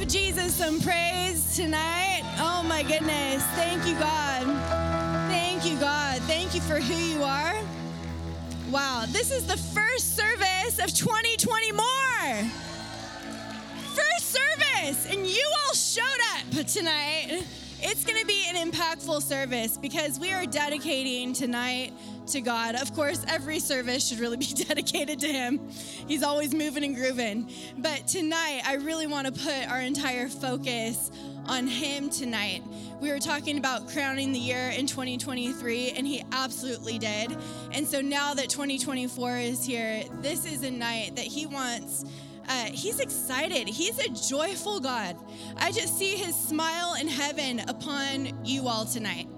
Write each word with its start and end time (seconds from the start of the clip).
Give 0.00 0.08
Jesus 0.08 0.54
some 0.54 0.80
praise 0.80 1.54
tonight. 1.54 2.22
Oh 2.38 2.64
my 2.66 2.82
goodness. 2.82 3.44
Thank 3.54 3.86
you, 3.86 3.92
God. 3.98 4.46
Thank 5.28 5.66
you, 5.66 5.78
God. 5.78 6.22
Thank 6.22 6.54
you 6.54 6.62
for 6.62 6.76
who 6.76 6.94
you 6.94 7.22
are. 7.22 7.54
Wow, 8.70 9.04
this 9.08 9.30
is 9.30 9.46
the 9.46 9.58
first 9.58 10.16
service 10.16 10.78
of 10.78 10.94
2020 10.94 11.72
more. 11.72 12.50
First 13.92 14.30
service, 14.30 15.06
and 15.10 15.26
you 15.26 15.46
all 15.66 15.74
showed 15.74 16.04
up 16.34 16.64
tonight. 16.64 17.44
It's 17.82 18.04
going 18.04 18.20
to 18.20 18.26
be 18.26 18.44
an 18.46 18.70
impactful 18.70 19.22
service 19.22 19.78
because 19.78 20.20
we 20.20 20.30
are 20.32 20.44
dedicating 20.44 21.32
tonight 21.32 21.94
to 22.26 22.42
God. 22.42 22.74
Of 22.74 22.94
course, 22.94 23.24
every 23.26 23.58
service 23.58 24.06
should 24.06 24.18
really 24.18 24.36
be 24.36 24.44
dedicated 24.68 25.18
to 25.20 25.28
Him. 25.28 25.58
He's 26.06 26.22
always 26.22 26.54
moving 26.54 26.84
and 26.84 26.94
grooving. 26.94 27.50
But 27.78 28.06
tonight, 28.06 28.62
I 28.66 28.74
really 28.74 29.06
want 29.06 29.28
to 29.28 29.32
put 29.32 29.66
our 29.70 29.80
entire 29.80 30.28
focus 30.28 31.10
on 31.46 31.66
Him 31.66 32.10
tonight. 32.10 32.62
We 33.00 33.10
were 33.10 33.18
talking 33.18 33.56
about 33.56 33.88
crowning 33.88 34.32
the 34.32 34.38
year 34.38 34.68
in 34.76 34.86
2023, 34.86 35.92
and 35.92 36.06
He 36.06 36.22
absolutely 36.32 36.98
did. 36.98 37.34
And 37.72 37.86
so 37.86 38.02
now 38.02 38.34
that 38.34 38.50
2024 38.50 39.38
is 39.38 39.64
here, 39.64 40.04
this 40.20 40.44
is 40.44 40.64
a 40.64 40.70
night 40.70 41.16
that 41.16 41.24
He 41.24 41.46
wants. 41.46 42.04
Uh, 42.48 42.64
he's 42.66 43.00
excited. 43.00 43.68
He's 43.68 43.98
a 43.98 44.08
joyful 44.28 44.80
God. 44.80 45.16
I 45.56 45.70
just 45.72 45.98
see 45.98 46.16
his 46.16 46.34
smile 46.34 46.94
in 47.00 47.08
heaven 47.08 47.60
upon 47.68 48.44
you 48.44 48.68
all 48.68 48.84
tonight. 48.84 49.28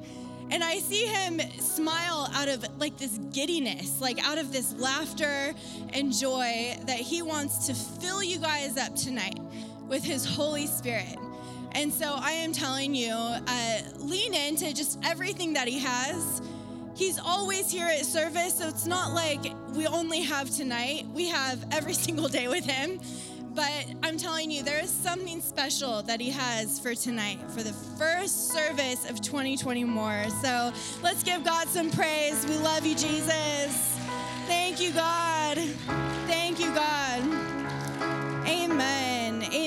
And 0.51 0.63
I 0.63 0.79
see 0.79 1.07
him 1.07 1.41
smile 1.61 2.29
out 2.35 2.49
of 2.49 2.65
like 2.79 2.99
this 2.99 3.19
giddiness, 3.33 4.01
like 4.01 4.23
out 4.27 4.39
of 4.39 4.53
this 4.53 4.75
laughter 4.75 5.55
and 5.95 6.13
joy 6.13 6.77
that 6.87 6.99
he 6.99 7.23
wants 7.23 7.67
to 7.69 7.75
fill 7.75 8.23
you 8.23 8.39
guys 8.39 8.77
up 8.77 8.95
tonight 8.95 9.39
with 9.89 10.05
his 10.05 10.25
Holy 10.27 10.67
Spirit. 10.67 11.17
And 11.73 11.93
so 11.93 12.17
I 12.19 12.33
am 12.33 12.53
telling 12.53 12.95
you, 12.95 13.15
uh, 13.15 13.81
lean 13.97 14.35
into 14.35 14.75
just 14.75 14.99
everything 15.03 15.55
that 15.55 15.69
he 15.69 15.79
has. 15.79 16.43
He's 16.95 17.19
always 17.19 17.71
here 17.71 17.87
at 17.87 18.05
service, 18.05 18.59
so 18.59 18.69
it's 18.69 18.87
not 18.87 19.13
like 19.13 19.53
we 19.75 19.87
only 19.87 20.21
have 20.21 20.51
tonight. 20.51 21.07
We 21.15 21.29
have 21.29 21.65
every 21.73 21.95
single 22.07 22.29
day 22.29 22.49
with 22.49 22.65
him. 22.65 23.01
But 23.55 23.85
I'm 24.03 24.17
telling 24.17 24.51
you, 24.51 24.63
there 24.63 24.83
is 24.83 24.91
something 24.91 25.43
special 25.43 26.03
that 26.05 26.21
he 26.21 26.31
has 26.31 26.81
for 26.81 26.95
tonight, 26.95 27.39
for 27.51 27.63
the 27.63 27.73
first 27.99 28.49
service 28.49 29.09
of 29.11 29.21
2020 29.21 29.85
more. 29.85 30.25
So 30.43 30.73
let's 31.03 31.23
give 31.23 31.45
God 31.45 31.69
some 31.69 31.91
praise. 31.91 32.47
We 32.47 32.57
love 32.57 32.87
you, 32.87 32.95
Jesus. 32.95 33.99
Thank 34.47 34.81
you, 34.81 34.91
God. 34.93 35.59
Thank 36.27 36.61
you, 36.61 36.73
God. 36.75 37.23
Amen. 38.47 39.22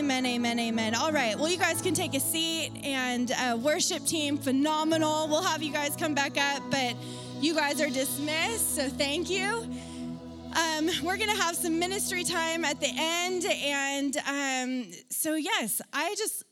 Amen. 0.06 0.28
Amen. 0.28 0.60
Amen. 0.60 0.94
All 0.94 1.12
right. 1.12 1.36
Well, 1.36 1.50
you 1.50 1.58
guys 1.58 1.82
can 1.82 1.96
take 1.96 2.14
a 2.14 2.20
seat 2.20 2.72
and 2.84 3.32
uh, 3.32 3.58
worship 3.60 4.06
team, 4.06 4.38
phenomenal. 4.38 5.28
We'll 5.28 5.42
have 5.42 5.64
you 5.64 5.74
guys 5.74 5.96
come 5.96 6.14
back 6.14 6.38
up, 6.38 6.62
but 6.70 6.96
you 7.42 7.56
guys 7.56 7.82
are 7.82 7.90
dismissed. 7.90 8.76
So 8.76 8.88
thank 8.88 9.32
you. 9.32 9.68
Um, 10.56 10.92
we're 11.02 11.18
going 11.18 11.32
to 11.32 11.42
have 11.42 11.56
some 11.56 11.80
ministry 11.80 12.24
time 12.24 12.64
at 12.66 12.80
the 12.80 12.92
end. 12.96 13.48
And 13.48 14.16
um, 14.28 14.92
so, 15.10 15.34
yes, 15.34 15.82
I 15.92 16.14
just, 16.20 16.44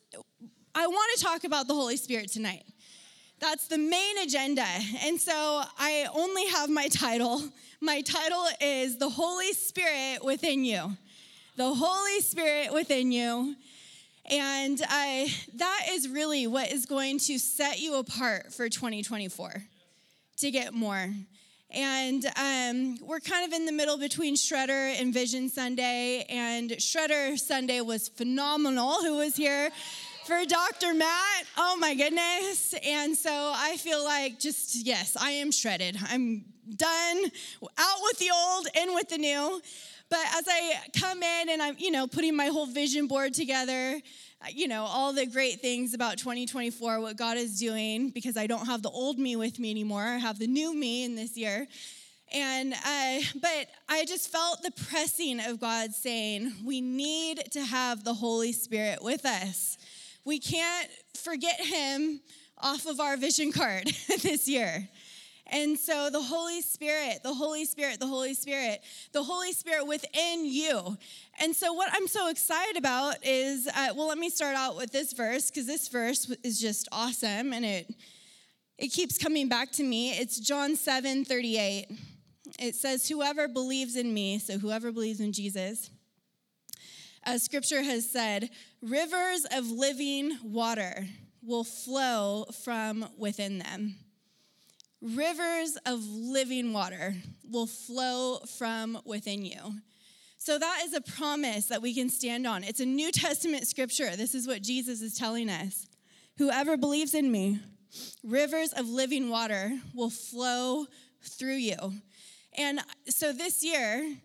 I 0.73 0.87
want 0.87 1.19
to 1.19 1.23
talk 1.23 1.43
about 1.43 1.67
the 1.67 1.75
Holy 1.75 1.97
Spirit 1.97 2.31
tonight. 2.31 2.63
That's 3.39 3.67
the 3.67 3.77
main 3.77 4.17
agenda. 4.23 4.65
And 5.03 5.21
so 5.21 5.61
I 5.77 6.07
only 6.15 6.47
have 6.47 6.71
my 6.71 6.87
title. 6.87 7.43
My 7.81 8.01
title 8.01 8.47
is 8.59 8.97
The 8.97 9.09
Holy 9.09 9.53
Spirit 9.53 10.25
Within 10.25 10.65
You. 10.65 10.97
The 11.55 11.71
Holy 11.71 12.19
Spirit 12.21 12.73
within 12.73 13.11
you. 13.11 13.55
And 14.25 14.81
I, 14.89 15.31
that 15.55 15.81
is 15.91 16.09
really 16.09 16.47
what 16.47 16.71
is 16.71 16.87
going 16.87 17.19
to 17.19 17.37
set 17.37 17.79
you 17.79 17.99
apart 17.99 18.51
for 18.51 18.69
2024 18.69 19.63
to 20.37 20.51
get 20.51 20.73
more. 20.73 21.13
And 21.69 22.25
um, 22.37 22.97
we're 23.05 23.19
kind 23.19 23.45
of 23.45 23.53
in 23.53 23.67
the 23.67 23.71
middle 23.71 23.99
between 23.99 24.35
Shredder 24.35 24.99
and 24.99 25.13
Vision 25.13 25.47
Sunday. 25.47 26.25
And 26.27 26.71
Shredder 26.71 27.37
Sunday 27.37 27.81
was 27.81 28.09
phenomenal. 28.09 28.95
Who 29.01 29.17
was 29.17 29.35
here 29.35 29.69
for 30.25 30.45
Dr. 30.45 30.93
Matt? 30.93 31.45
Oh 31.57 31.75
my 31.79 31.93
goodness. 31.95 32.73
And 32.85 33.15
so 33.15 33.51
I 33.55 33.75
feel 33.77 34.03
like 34.03 34.39
just, 34.39 34.85
yes, 34.85 35.17
I 35.19 35.31
am 35.31 35.51
shredded. 35.51 35.97
I'm 36.09 36.45
done, 36.75 37.23
out 37.77 37.97
with 38.03 38.19
the 38.19 38.29
old, 38.33 38.67
in 38.81 38.93
with 38.95 39.09
the 39.09 39.17
new. 39.17 39.61
But 40.09 40.25
as 40.37 40.45
I 40.47 40.75
come 40.97 41.21
in 41.21 41.49
and 41.49 41.61
I'm, 41.61 41.75
you 41.77 41.91
know, 41.91 42.07
putting 42.07 42.35
my 42.35 42.45
whole 42.45 42.67
vision 42.67 43.07
board 43.07 43.33
together, 43.33 43.99
you 44.49 44.67
know, 44.67 44.83
all 44.83 45.11
the 45.11 45.25
great 45.25 45.59
things 45.59 45.93
about 45.93 46.17
2024, 46.17 47.01
what 47.01 47.17
God 47.17 47.37
is 47.37 47.59
doing, 47.59 48.09
because 48.09 48.37
I 48.37 48.47
don't 48.47 48.65
have 48.65 48.81
the 48.81 48.89
old 48.89 49.19
me 49.19 49.35
with 49.35 49.59
me 49.59 49.71
anymore. 49.71 50.03
I 50.03 50.17
have 50.17 50.39
the 50.39 50.47
new 50.47 50.73
me 50.73 51.03
in 51.03 51.15
this 51.15 51.35
year. 51.35 51.67
And, 52.33 52.73
uh, 52.73 53.19
but 53.41 53.67
I 53.89 54.05
just 54.05 54.31
felt 54.31 54.63
the 54.63 54.71
pressing 54.71 55.39
of 55.39 55.59
God 55.59 55.91
saying, 55.91 56.53
we 56.65 56.81
need 56.81 57.43
to 57.51 57.63
have 57.63 58.03
the 58.03 58.13
Holy 58.13 58.53
Spirit 58.53 59.03
with 59.03 59.25
us. 59.25 59.77
We 60.25 60.39
can't 60.39 60.89
forget 61.15 61.59
Him 61.59 62.21
off 62.59 62.85
of 62.85 62.99
our 62.99 63.17
vision 63.17 63.51
card 63.51 63.85
this 64.21 64.47
year. 64.47 64.87
And 65.47 65.77
so 65.77 66.09
the 66.09 66.21
Holy 66.21 66.61
Spirit, 66.61 67.21
the 67.21 67.33
Holy 67.33 67.65
Spirit, 67.65 67.99
the 67.99 68.07
Holy 68.07 68.33
Spirit, 68.33 68.81
the 69.11 69.23
Holy 69.23 69.51
Spirit 69.51 69.85
within 69.85 70.45
you. 70.45 70.97
And 71.39 71.55
so 71.55 71.73
what 71.73 71.89
I'm 71.93 72.07
so 72.07 72.29
excited 72.29 72.77
about 72.77 73.17
is, 73.23 73.67
uh, 73.67 73.89
well, 73.95 74.07
let 74.07 74.17
me 74.17 74.29
start 74.29 74.55
out 74.55 74.77
with 74.77 74.91
this 74.91 75.13
verse 75.13 75.51
because 75.51 75.67
this 75.67 75.89
verse 75.89 76.29
is 76.43 76.59
just 76.59 76.87
awesome 76.91 77.53
and 77.53 77.65
it 77.65 77.93
it 78.77 78.87
keeps 78.87 79.17
coming 79.17 79.47
back 79.47 79.71
to 79.73 79.83
me. 79.83 80.11
It's 80.11 80.39
John 80.39 80.75
7 80.75 81.25
38. 81.25 81.87
It 82.59 82.75
says, 82.75 83.07
Whoever 83.07 83.47
believes 83.47 83.95
in 83.95 84.13
me, 84.13 84.39
so 84.39 84.57
whoever 84.57 84.91
believes 84.91 85.19
in 85.19 85.31
Jesus, 85.31 85.89
as 87.23 87.43
scripture 87.43 87.83
has 87.83 88.09
said, 88.09 88.49
rivers 88.83 89.45
of 89.51 89.71
living 89.71 90.37
water 90.43 91.07
will 91.41 91.63
flow 91.63 92.45
from 92.63 93.07
within 93.17 93.59
them 93.59 93.95
rivers 95.03 95.77
of 95.85 95.99
living 96.07 96.71
water 96.71 97.13
will 97.49 97.67
flow 97.67 98.39
from 98.57 98.97
within 99.05 99.45
you. 99.45 99.59
So 100.37 100.57
that 100.57 100.81
is 100.85 100.93
a 100.93 101.01
promise 101.01 101.67
that 101.67 101.81
we 101.81 101.93
can 101.93 102.09
stand 102.09 102.47
on. 102.47 102.63
It's 102.63 102.79
a 102.79 102.85
New 102.85 103.11
Testament 103.11 103.67
scripture. 103.67 104.15
This 104.15 104.33
is 104.33 104.47
what 104.47 104.61
Jesus 104.61 105.01
is 105.01 105.15
telling 105.15 105.49
us. 105.49 105.85
Whoever 106.37 106.77
believes 106.77 107.13
in 107.13 107.31
me, 107.31 107.59
rivers 108.23 108.73
of 108.73 108.89
living 108.89 109.29
water 109.29 109.77
will 109.93 110.09
flow 110.09 110.85
through 111.21 111.55
you. 111.55 111.77
And 112.57 112.79
so 113.09 113.31
this 113.33 113.63
year, 113.63 114.17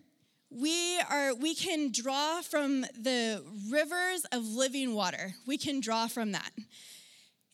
we 0.49 0.99
are 1.09 1.35
we 1.35 1.53
can 1.53 1.91
draw 1.91 2.41
from 2.41 2.81
the 2.81 3.43
rivers 3.69 4.25
of 4.31 4.45
living 4.45 4.95
water. 4.95 5.35
We 5.45 5.57
can 5.57 5.79
draw 5.79 6.07
from 6.07 6.31
that. 6.31 6.51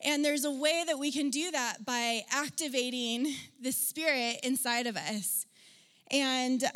And 0.04 0.24
there's 0.24 0.44
a 0.44 0.50
way 0.50 0.84
that 0.86 0.98
we 0.98 1.10
can 1.10 1.30
do 1.30 1.50
that 1.50 1.84
by 1.84 2.22
activating 2.30 3.34
the 3.60 3.72
spirit 3.72 4.40
inside 4.42 4.86
of 4.86 4.96
us. 4.96 5.46
And, 6.10 6.62
uh, 6.62 6.68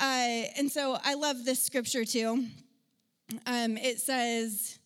and 0.56 0.70
so 0.70 0.98
I 1.04 1.14
love 1.14 1.44
this 1.44 1.62
scripture 1.62 2.04
too. 2.04 2.46
Um, 3.46 3.76
it 3.76 4.00
says, 4.00 4.78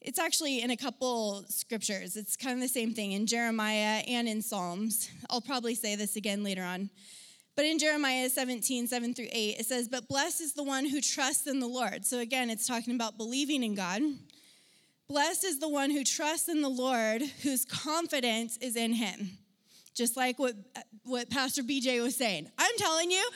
it's 0.00 0.18
actually 0.18 0.62
in 0.62 0.70
a 0.70 0.76
couple 0.76 1.44
scriptures. 1.48 2.16
It's 2.16 2.36
kind 2.36 2.54
of 2.54 2.60
the 2.60 2.68
same 2.68 2.92
thing 2.94 3.12
in 3.12 3.26
Jeremiah 3.26 4.02
and 4.08 4.26
in 4.26 4.42
Psalms. 4.42 5.10
I'll 5.30 5.40
probably 5.40 5.74
say 5.74 5.94
this 5.94 6.16
again 6.16 6.42
later 6.42 6.62
on. 6.62 6.90
But 7.56 7.64
in 7.64 7.78
Jeremiah 7.78 8.28
17, 8.28 8.86
7 8.86 9.14
through 9.14 9.28
8, 9.32 9.56
it 9.58 9.66
says, 9.66 9.88
But 9.88 10.08
blessed 10.08 10.42
is 10.42 10.52
the 10.52 10.62
one 10.62 10.86
who 10.86 11.00
trusts 11.00 11.46
in 11.46 11.58
the 11.58 11.66
Lord. 11.66 12.04
So 12.04 12.18
again, 12.18 12.50
it's 12.50 12.66
talking 12.66 12.94
about 12.94 13.16
believing 13.16 13.62
in 13.62 13.74
God. 13.74 14.02
Blessed 15.08 15.44
is 15.44 15.58
the 15.58 15.68
one 15.68 15.90
who 15.90 16.04
trusts 16.04 16.48
in 16.48 16.60
the 16.60 16.68
Lord, 16.68 17.22
whose 17.42 17.64
confidence 17.64 18.58
is 18.58 18.76
in 18.76 18.92
him. 18.92 19.38
Just 19.94 20.16
like 20.16 20.38
what, 20.38 20.54
what 21.04 21.30
Pastor 21.30 21.62
BJ 21.62 22.02
was 22.02 22.14
saying. 22.14 22.50
I'm 22.58 22.76
telling 22.76 23.10
you, 23.10 23.26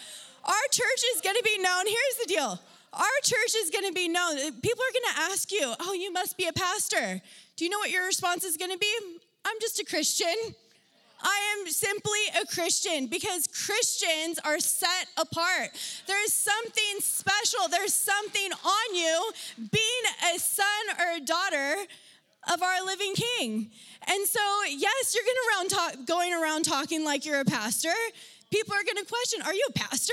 our 0.44 0.68
church 0.70 1.02
is 1.14 1.22
gonna 1.22 1.42
be 1.42 1.56
known. 1.58 1.86
Here's 1.86 2.26
the 2.26 2.26
deal 2.26 2.60
our 2.92 3.20
church 3.22 3.54
is 3.56 3.70
going 3.70 3.86
to 3.86 3.92
be 3.92 4.08
known. 4.08 4.36
Uh, 4.36 4.50
people 4.62 4.82
are 4.82 4.92
going 4.92 5.14
to 5.14 5.32
ask 5.32 5.52
you, 5.52 5.72
Oh, 5.80 5.92
you 5.92 6.12
must 6.12 6.36
be 6.36 6.46
a 6.46 6.52
pastor. 6.52 7.22
Do 7.56 7.64
you 7.64 7.70
know 7.70 7.78
what 7.78 7.90
your 7.90 8.04
response 8.04 8.44
is 8.44 8.56
going 8.56 8.72
to 8.72 8.78
be? 8.78 8.92
I'm 9.44 9.56
just 9.60 9.78
a 9.80 9.84
Christian. 9.84 10.34
I 11.22 11.56
am 11.58 11.68
simply 11.70 12.20
a 12.40 12.46
Christian 12.46 13.06
because 13.06 13.46
Christians 13.46 14.38
are 14.44 14.58
set 14.58 15.06
apart. 15.16 15.70
There's 16.06 16.32
something 16.32 17.00
special, 17.00 17.68
there's 17.70 17.94
something 17.94 18.50
on 18.64 18.94
you 18.94 19.32
being 19.56 20.34
a 20.34 20.38
son 20.38 20.66
or 20.98 21.16
a 21.16 21.20
daughter 21.20 21.76
of 22.52 22.62
our 22.62 22.84
living 22.84 23.14
king. 23.14 23.70
And 24.08 24.26
so, 24.26 24.40
yes, 24.68 25.14
you're 25.14 25.24
going 25.24 25.36
around 25.50 25.68
talk, 25.68 26.06
going 26.06 26.32
around 26.32 26.64
talking 26.64 27.04
like 27.04 27.26
you're 27.26 27.40
a 27.40 27.44
pastor. 27.44 27.92
People 28.50 28.74
are 28.74 28.82
going 28.82 28.96
to 28.96 29.04
question, 29.04 29.42
Are 29.42 29.54
you 29.54 29.66
a 29.68 29.72
pastor? 29.72 30.12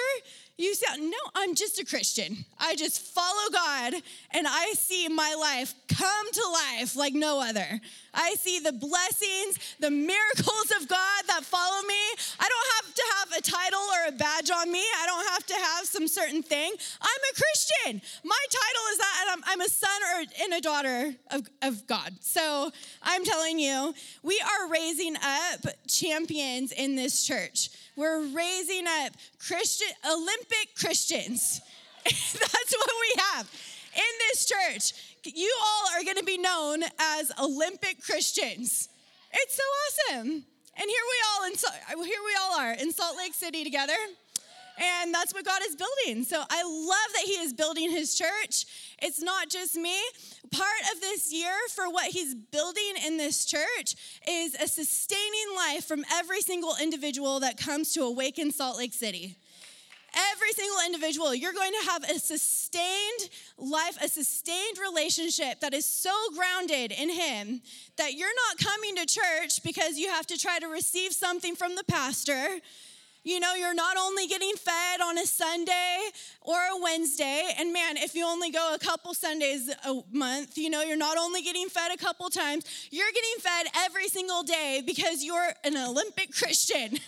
You 0.57 0.73
say, 0.73 0.87
No, 0.97 1.17
I'm 1.35 1.53
just 1.53 1.79
a 1.79 1.85
Christian. 1.85 2.45
I 2.57 2.75
just 2.75 3.01
follow 3.01 3.49
God 3.51 3.93
and 4.31 4.47
I 4.47 4.73
see 4.73 5.07
my 5.07 5.35
life 5.39 5.75
come 5.87 6.31
to 6.31 6.43
life 6.51 6.95
like 6.95 7.13
no 7.13 7.39
other. 7.39 7.79
I 8.13 8.33
see 8.39 8.59
the 8.59 8.71
blessings, 8.71 9.59
the 9.79 9.91
miracles 9.91 10.71
of 10.81 10.87
God 10.87 11.23
that 11.27 11.43
follow 11.43 11.81
me. 11.83 12.01
I 12.39 12.49
don't 12.49 12.67
have 12.75 12.95
to 12.95 13.03
have 13.17 13.31
a 13.37 13.41
title 13.41 13.79
or 13.79 14.07
a 14.07 14.11
badge 14.13 14.49
on 14.49 14.71
me. 14.71 14.79
I 14.79 15.05
don't 15.05 15.27
have 15.29 15.45
to 15.45 15.53
have 15.53 15.85
some 15.85 16.07
certain 16.07 16.41
thing. 16.41 16.73
I'm 17.01 17.21
a 17.31 17.35
Christian. 17.35 18.01
My 18.23 18.45
title 18.49 18.83
is 18.91 18.97
that, 18.97 19.17
and 19.21 19.29
I'm, 19.31 19.51
I'm 19.53 19.61
a 19.61 19.69
son 19.69 20.01
or 20.15 20.25
and 20.43 20.53
a 20.53 20.61
daughter 20.61 21.15
of, 21.31 21.47
of 21.61 21.85
God. 21.85 22.13
So 22.21 22.71
I'm 23.03 23.23
telling 23.23 23.59
you, 23.59 23.93
we 24.23 24.41
are 24.41 24.71
raising 24.71 25.15
up 25.17 25.67
champions 25.87 26.71
in 26.71 26.95
this 26.95 27.23
church. 27.25 27.69
We're 27.97 28.27
raising 28.27 28.85
up 28.85 29.13
Christian 29.39 29.87
Olympic 30.07 30.75
Christians. 30.77 31.61
That's 32.05 32.75
what 32.77 32.89
we 33.01 33.21
have 33.23 33.51
in 33.95 34.13
this 34.29 34.45
church. 34.45 35.15
You 35.25 35.51
all 35.59 35.99
are 35.99 36.03
going 36.03 36.17
to 36.17 36.23
be 36.23 36.37
known 36.37 36.83
as 36.99 37.31
Olympic 37.41 38.03
Christians. 38.03 38.87
It's 39.33 39.55
so 39.55 39.63
awesome. 39.63 40.27
And 40.79 40.85
here 40.87 41.05
we 41.09 41.17
all 41.27 41.47
in 41.47 42.05
here 42.05 42.19
we 42.23 42.37
all 42.39 42.59
are 42.59 42.73
in 42.73 42.91
Salt 42.91 43.17
Lake 43.17 43.33
City 43.33 43.63
together. 43.63 43.97
And 44.77 45.13
that's 45.13 45.33
what 45.33 45.43
God 45.43 45.61
is 45.67 45.75
building. 45.75 46.23
So 46.23 46.43
I 46.49 46.63
love 46.63 47.13
that 47.13 47.23
He 47.25 47.33
is 47.33 47.53
building 47.53 47.89
His 47.89 48.15
church. 48.15 48.65
It's 49.01 49.21
not 49.21 49.49
just 49.49 49.75
me. 49.75 49.97
Part 50.51 50.81
of 50.93 51.01
this 51.01 51.33
year 51.33 51.53
for 51.73 51.89
what 51.89 52.05
He's 52.05 52.35
building 52.35 52.93
in 53.05 53.17
this 53.17 53.45
church 53.45 53.95
is 54.27 54.55
a 54.55 54.67
sustaining 54.67 55.55
life 55.55 55.85
from 55.85 56.05
every 56.13 56.41
single 56.41 56.75
individual 56.81 57.39
that 57.39 57.57
comes 57.57 57.93
to 57.93 58.03
Awaken 58.03 58.51
Salt 58.51 58.77
Lake 58.77 58.93
City. 58.93 59.35
Every 60.33 60.51
single 60.53 60.77
individual, 60.85 61.35
you're 61.35 61.53
going 61.53 61.73
to 61.73 61.91
have 61.91 62.03
a 62.03 62.17
sustained 62.17 63.29
life, 63.57 63.97
a 64.01 64.07
sustained 64.07 64.77
relationship 64.79 65.59
that 65.59 65.73
is 65.73 65.85
so 65.85 66.11
grounded 66.35 66.91
in 66.91 67.09
Him 67.09 67.61
that 67.97 68.13
you're 68.13 68.29
not 68.47 68.57
coming 68.57 68.95
to 68.95 69.05
church 69.05 69.61
because 69.63 69.97
you 69.97 70.09
have 70.09 70.25
to 70.27 70.37
try 70.37 70.59
to 70.59 70.67
receive 70.67 71.13
something 71.13 71.55
from 71.55 71.75
the 71.75 71.83
pastor 71.83 72.59
you 73.27 73.41
know, 73.41 73.53
you're 73.55 73.73
not 73.73 73.97
only 73.97 74.25
getting 74.25 74.53
fed 74.55 75.01
on 75.01 75.17
a 75.17 75.25
Sunday 75.25 75.99
or 76.41 76.55
a 76.55 76.81
Wednesday, 76.81 77.49
and 77.59 77.73
man, 77.73 77.97
if 77.97 78.15
you 78.15 78.25
only 78.25 78.51
go 78.51 78.73
a 78.73 78.79
couple 78.79 79.13
Sundays 79.13 79.69
a 79.85 80.01
month, 80.13 80.57
you 80.57 80.69
know, 80.69 80.81
you're 80.81 80.95
not 80.95 81.17
only 81.17 81.41
getting 81.41 81.67
fed 81.67 81.91
a 81.93 81.97
couple 81.97 82.29
times, 82.29 82.63
you're 82.89 83.11
getting 83.13 83.39
fed 83.39 83.67
every 83.85 84.07
single 84.07 84.43
day 84.43 84.81
because 84.85 85.25
you're 85.25 85.49
an 85.65 85.75
Olympic 85.75 86.31
Christian. 86.33 86.99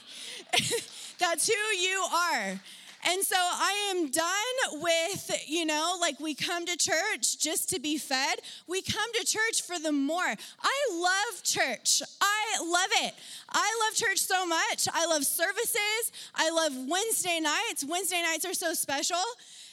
That's 1.19 1.47
who 1.47 1.77
you 1.77 2.05
are. 2.33 2.59
And 3.07 3.23
so 3.23 3.37
I 3.37 3.91
am 3.91 4.11
done 4.11 4.81
with, 4.81 5.31
you 5.47 5.65
know, 5.65 5.97
like 6.01 6.19
we 6.19 6.35
come 6.35 6.65
to 6.65 6.75
church 6.75 7.39
just 7.39 7.69
to 7.69 7.79
be 7.79 7.97
fed. 7.97 8.39
We 8.67 8.81
come 8.81 9.11
to 9.13 9.25
church 9.25 9.61
for 9.61 9.79
the 9.79 9.91
more. 9.91 10.21
I 10.21 10.89
love 10.91 11.43
church. 11.43 12.01
I 12.21 12.61
love 12.61 12.89
it. 13.03 13.13
I 13.51 13.85
love 13.85 13.95
church 13.95 14.19
so 14.19 14.45
much. 14.45 14.87
I 14.93 15.05
love 15.05 15.23
services. 15.25 16.11
I 16.35 16.49
love 16.51 16.73
Wednesday 16.89 17.39
nights. 17.39 17.85
Wednesday 17.87 18.21
nights 18.21 18.45
are 18.45 18.53
so 18.53 18.73
special. 18.73 19.23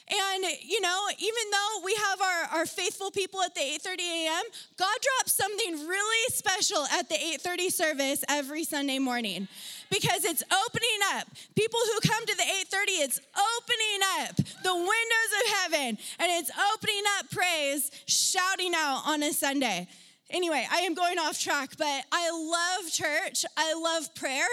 And 0.09 0.45
you 0.63 0.81
know, 0.81 1.07
even 1.19 1.43
though 1.51 1.85
we 1.85 1.95
have 1.95 2.21
our, 2.21 2.59
our 2.59 2.67
faithful 2.67 3.11
people 3.11 3.43
at 3.43 3.57
the 3.57 3.61
8:30 3.61 3.99
a.m., 3.99 4.45
God 4.77 4.95
drops 5.03 5.33
something 5.33 5.89
really 5.89 6.33
special 6.33 6.87
at 6.93 7.09
the 7.09 7.17
8:30 7.17 7.73
service 7.73 8.25
every 8.29 8.63
Sunday 8.63 9.01
morning 9.01 9.49
because 9.91 10.25
it's 10.25 10.43
opening 10.43 11.01
up. 11.15 11.29
People 11.55 11.81
who 11.81 12.09
come 12.09 12.25
to 12.27 12.37
the 12.37 12.43
8:30, 12.43 13.03
it's 13.03 13.21
opening 13.35 14.01
up 14.21 14.37
the 14.63 14.75
windows 14.75 15.33
of 15.41 15.47
heaven 15.59 15.99
and 16.19 16.33
it's 16.33 16.51
opening 16.73 17.03
up 17.19 17.31
praise, 17.31 17.91
shouting 18.07 18.75
out 18.75 19.03
on 19.07 19.23
a 19.23 19.33
Sunday. 19.33 19.89
Anyway, 20.31 20.67
I 20.71 20.81
am 20.81 20.95
going 20.95 21.19
off 21.19 21.39
track, 21.39 21.77
but 21.79 22.05
I 22.11 22.31
love 22.31 22.91
church. 22.91 23.45
I 23.57 23.75
love 23.75 24.13
prayer. 24.15 24.49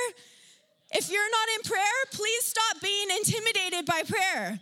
If 0.91 1.09
you're 1.09 1.31
not 1.31 1.47
in 1.55 1.69
prayer, 1.69 1.99
please 2.11 2.45
stop 2.45 2.79
being 2.81 3.07
intimidated 3.17 3.85
by 3.85 4.03
prayer. 4.03 4.59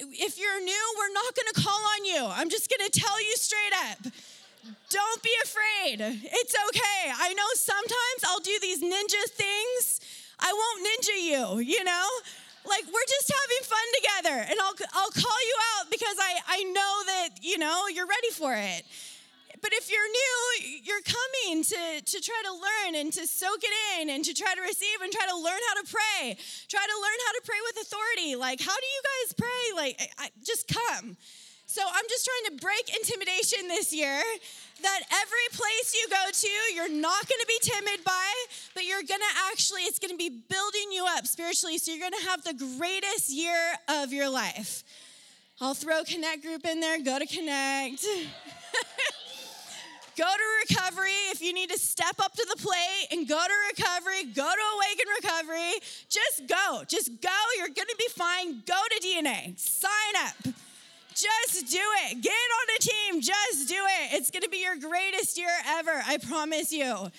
If 0.00 0.38
you're 0.38 0.60
new, 0.60 0.94
we're 0.98 1.12
not 1.12 1.34
gonna 1.34 1.66
call 1.66 1.80
on 1.96 2.04
you. 2.04 2.26
I'm 2.26 2.50
just 2.50 2.68
gonna 2.68 2.90
tell 2.90 3.20
you 3.20 3.36
straight 3.36 3.72
up. 3.90 4.12
Don't 4.90 5.22
be 5.22 5.34
afraid. 5.44 6.00
It's 6.00 6.54
okay. 6.68 7.12
I 7.14 7.34
know 7.34 7.48
sometimes 7.54 8.20
I'll 8.26 8.40
do 8.40 8.58
these 8.60 8.82
ninja 8.82 9.24
things. 9.30 10.00
I 10.38 10.52
won't 10.52 10.80
ninja 10.86 11.16
you, 11.16 11.60
you 11.60 11.84
know? 11.84 12.06
Like 12.66 12.84
we're 12.84 13.08
just 13.08 13.32
having 13.32 13.62
fun 13.64 13.86
together 13.96 14.36
and 14.50 14.60
I'll 14.60 14.76
I'll 14.92 15.10
call 15.10 15.40
you 15.40 15.56
out 15.76 15.90
because 15.90 16.16
I 16.20 16.32
I 16.48 16.62
know 16.64 16.94
that, 17.06 17.28
you 17.40 17.56
know, 17.56 17.88
you're 17.88 18.06
ready 18.06 18.30
for 18.30 18.54
it. 18.54 18.84
But 19.60 19.72
if 19.72 19.90
you're 19.90 20.08
new, 20.08 20.80
you're 20.84 21.02
coming 21.02 21.64
to, 21.64 22.02
to 22.04 22.20
try 22.20 22.42
to 22.44 22.52
learn 22.52 22.94
and 22.94 23.12
to 23.14 23.26
soak 23.26 23.60
it 23.62 24.00
in 24.00 24.10
and 24.10 24.24
to 24.24 24.34
try 24.34 24.54
to 24.54 24.60
receive 24.60 25.00
and 25.02 25.10
try 25.10 25.26
to 25.26 25.36
learn 25.36 25.58
how 25.68 25.82
to 25.82 25.86
pray. 25.90 26.36
Try 26.68 26.84
to 26.84 26.96
learn 27.02 27.18
how 27.26 27.32
to 27.32 27.42
pray 27.44 27.58
with 27.66 27.82
authority. 27.82 28.36
Like, 28.36 28.60
how 28.60 28.74
do 28.74 28.86
you 28.86 29.02
guys 29.02 29.32
pray? 29.34 29.62
Like, 29.74 29.96
I, 30.18 30.24
I, 30.24 30.28
just 30.44 30.68
come. 30.68 31.16
So 31.70 31.82
I'm 31.84 32.08
just 32.08 32.24
trying 32.24 32.56
to 32.56 32.64
break 32.64 32.88
intimidation 32.96 33.68
this 33.68 33.92
year 33.92 34.22
that 34.80 35.00
every 35.12 35.48
place 35.52 35.94
you 35.94 36.08
go 36.08 36.24
to, 36.32 36.48
you're 36.74 36.88
not 36.88 37.28
going 37.28 37.40
to 37.40 37.46
be 37.46 37.58
timid 37.60 38.02
by, 38.04 38.32
but 38.72 38.86
you're 38.86 39.02
going 39.02 39.20
to 39.20 39.34
actually, 39.52 39.82
it's 39.82 39.98
going 39.98 40.10
to 40.10 40.16
be 40.16 40.30
building 40.30 40.92
you 40.92 41.04
up 41.06 41.26
spiritually. 41.26 41.76
So 41.76 41.92
you're 41.92 42.00
going 42.00 42.18
to 42.18 42.26
have 42.26 42.42
the 42.42 42.54
greatest 42.78 43.28
year 43.28 43.74
of 43.86 44.14
your 44.14 44.30
life. 44.30 44.82
I'll 45.60 45.74
throw 45.74 46.04
Connect 46.04 46.40
Group 46.42 46.64
in 46.64 46.80
there, 46.80 47.02
go 47.02 47.18
to 47.18 47.26
Connect. 47.26 48.02
go 50.16 50.24
to 50.24 50.44
recovery. 50.70 51.12
If 51.32 51.42
you 51.42 51.52
need 51.52 51.68
to 51.68 51.78
step 51.78 52.18
up 52.18 52.32
to 52.32 52.46
the 52.48 52.56
plate 52.62 53.08
and 53.12 53.28
go 53.28 53.44
to 53.44 53.52
recovery, 53.76 54.24
go 54.32 54.50
to 54.50 54.62
Awaken 54.74 55.06
Recovery. 55.20 55.74
Just 56.08 56.46
go. 56.48 56.84
Just 56.88 57.20
go. 57.20 57.28
You're 57.58 57.68
going 57.68 57.88
to 57.88 57.96
be 57.98 58.08
fine. 58.08 58.62
Go 58.64 58.80
to 58.90 59.00
DNA. 59.06 59.58
Sign 59.58 60.16
up. 60.24 60.54
Just 61.18 61.66
do 61.66 61.80
it. 62.06 62.22
Get 62.22 62.30
on 62.30 62.76
a 62.76 62.80
team. 62.80 63.20
Just 63.20 63.68
do 63.68 63.74
it. 63.74 64.14
It's 64.14 64.30
going 64.30 64.44
to 64.44 64.48
be 64.48 64.58
your 64.58 64.76
greatest 64.76 65.36
year 65.36 65.50
ever. 65.66 65.90
I 66.06 66.18
promise 66.18 66.72
you. 66.72 67.10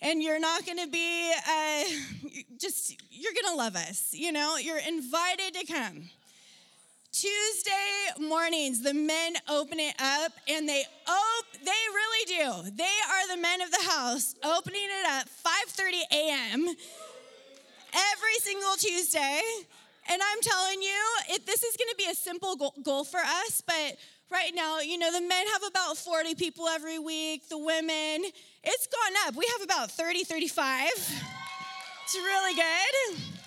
And 0.00 0.22
you're 0.22 0.40
not 0.40 0.64
going 0.64 0.78
to 0.78 0.86
be 0.86 1.32
uh, 1.32 1.82
just, 2.58 2.96
you're 3.10 3.32
going 3.34 3.54
to 3.54 3.56
love 3.56 3.76
us. 3.76 4.14
You 4.14 4.32
know, 4.32 4.56
you're 4.56 4.78
invited 4.78 5.54
to 5.60 5.66
come. 5.66 6.08
Tuesday 7.12 7.70
mornings, 8.18 8.82
the 8.82 8.94
men 8.94 9.34
open 9.48 9.78
it 9.78 9.94
up 10.00 10.32
and 10.48 10.68
they 10.68 10.82
op- 11.06 11.64
they 11.64 11.70
really 11.70 12.24
do. 12.26 12.70
They 12.76 12.82
are 12.82 13.36
the 13.36 13.40
men 13.40 13.60
of 13.60 13.70
the 13.70 13.82
house 13.88 14.34
opening 14.42 14.80
it 14.82 15.06
up 15.06 15.28
5:30 15.28 15.92
a.m. 16.10 16.66
every 17.94 18.34
single 18.40 18.74
Tuesday. 18.76 19.40
And 20.10 20.20
I'm 20.22 20.40
telling 20.42 20.82
you, 20.82 21.02
it, 21.30 21.46
this 21.46 21.62
is 21.62 21.76
going 21.76 21.88
to 21.90 21.96
be 21.96 22.10
a 22.10 22.14
simple 22.14 22.56
goal, 22.56 22.74
goal 22.82 23.04
for 23.04 23.20
us, 23.20 23.62
but 23.66 23.96
right 24.30 24.52
now, 24.54 24.80
you 24.80 24.98
know, 24.98 25.10
the 25.12 25.20
men 25.20 25.46
have 25.52 25.62
about 25.68 25.96
40 25.96 26.34
people 26.34 26.68
every 26.68 26.98
week, 26.98 27.48
the 27.48 27.58
women, 27.58 28.24
it's 28.62 28.86
gone 28.86 29.12
up. 29.26 29.34
We 29.34 29.46
have 29.52 29.62
about 29.62 29.90
30, 29.90 30.24
35. 30.24 30.88
It's 32.04 32.16
really 32.16 32.54
good 32.54 33.43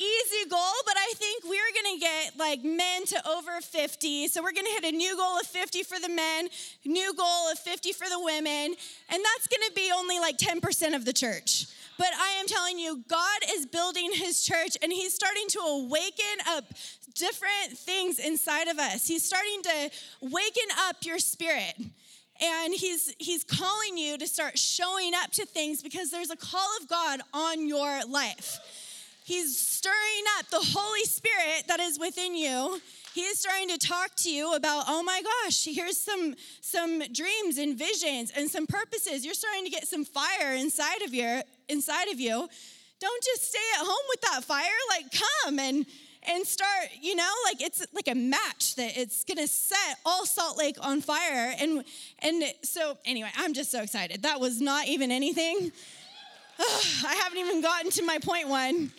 easy 0.00 0.48
goal, 0.48 0.74
but 0.86 0.94
I 0.96 1.12
think 1.16 1.44
we're 1.44 1.72
gonna 1.74 1.98
get 2.00 2.38
like 2.38 2.64
men 2.64 3.04
to 3.06 3.28
over 3.28 3.60
50. 3.60 4.28
So 4.28 4.42
we're 4.42 4.52
gonna 4.52 4.70
hit 4.70 4.84
a 4.84 4.96
new 4.96 5.16
goal 5.16 5.38
of 5.38 5.46
50 5.46 5.82
for 5.82 5.98
the 6.00 6.08
men, 6.08 6.48
new 6.84 7.14
goal 7.14 7.52
of 7.52 7.58
50 7.58 7.92
for 7.92 8.08
the 8.08 8.18
women, 8.18 8.74
and 9.10 9.24
that's 9.24 9.46
gonna 9.46 9.72
be 9.74 9.92
only 9.94 10.18
like 10.18 10.38
10% 10.38 10.94
of 10.94 11.04
the 11.04 11.12
church. 11.12 11.66
But 11.98 12.08
I 12.18 12.40
am 12.40 12.46
telling 12.46 12.78
you, 12.78 13.04
God 13.08 13.40
is 13.50 13.66
building 13.66 14.10
his 14.14 14.42
church 14.42 14.78
and 14.82 14.90
he's 14.90 15.12
starting 15.12 15.46
to 15.48 15.58
awaken 15.58 16.40
up 16.48 16.64
different 17.14 17.76
things 17.76 18.18
inside 18.18 18.68
of 18.68 18.78
us. 18.78 19.06
He's 19.06 19.22
starting 19.22 19.62
to 19.64 19.90
waken 20.22 20.68
up 20.88 20.96
your 21.02 21.18
spirit 21.18 21.74
and 22.40 22.74
he's 22.74 23.14
he's 23.18 23.44
calling 23.44 23.98
you 23.98 24.16
to 24.16 24.26
start 24.26 24.58
showing 24.58 25.12
up 25.14 25.30
to 25.32 25.44
things 25.44 25.82
because 25.82 26.10
there's 26.10 26.30
a 26.30 26.36
call 26.36 26.68
of 26.80 26.88
God 26.88 27.20
on 27.34 27.68
your 27.68 28.04
life. 28.06 28.58
He's 29.24 29.58
stirring 29.58 30.24
up 30.38 30.46
the 30.50 30.60
Holy 30.60 31.04
Spirit 31.04 31.64
that 31.68 31.80
is 31.80 31.98
within 31.98 32.34
you. 32.34 32.80
He 33.14 33.22
is 33.22 33.38
starting 33.38 33.68
to 33.68 33.78
talk 33.78 34.14
to 34.18 34.30
you 34.30 34.54
about, 34.54 34.84
oh 34.86 35.02
my 35.02 35.22
gosh, 35.22 35.64
here's 35.64 35.98
some 35.98 36.34
some 36.60 37.00
dreams 37.12 37.58
and 37.58 37.76
visions 37.76 38.32
and 38.36 38.48
some 38.48 38.66
purposes. 38.66 39.24
You're 39.24 39.34
starting 39.34 39.64
to 39.64 39.70
get 39.70 39.88
some 39.88 40.04
fire 40.04 40.54
inside 40.54 41.02
of 41.02 41.12
your 41.12 41.42
inside 41.68 42.08
of 42.08 42.20
you. 42.20 42.48
Don't 43.00 43.24
just 43.24 43.48
stay 43.48 43.58
at 43.78 43.84
home 43.84 44.06
with 44.08 44.20
that 44.22 44.44
fire. 44.44 44.66
Like 44.90 45.06
come 45.44 45.58
and 45.58 45.86
and 46.28 46.46
start, 46.46 46.90
you 47.00 47.16
know, 47.16 47.32
like 47.44 47.62
it's 47.62 47.84
like 47.92 48.08
a 48.08 48.14
match 48.14 48.76
that 48.76 48.96
it's 48.96 49.24
gonna 49.24 49.46
set 49.46 49.96
all 50.04 50.26
Salt 50.26 50.58
Lake 50.58 50.76
on 50.80 51.00
fire. 51.00 51.54
And 51.58 51.84
and 52.20 52.44
so 52.62 52.96
anyway, 53.04 53.30
I'm 53.36 53.54
just 53.54 53.70
so 53.70 53.82
excited. 53.82 54.22
That 54.22 54.38
was 54.38 54.60
not 54.60 54.86
even 54.86 55.10
anything. 55.10 55.72
I 56.60 57.14
haven't 57.22 57.38
even 57.38 57.62
gotten 57.62 57.90
to 57.92 58.04
my 58.04 58.18
point 58.18 58.48
one. 58.48 58.92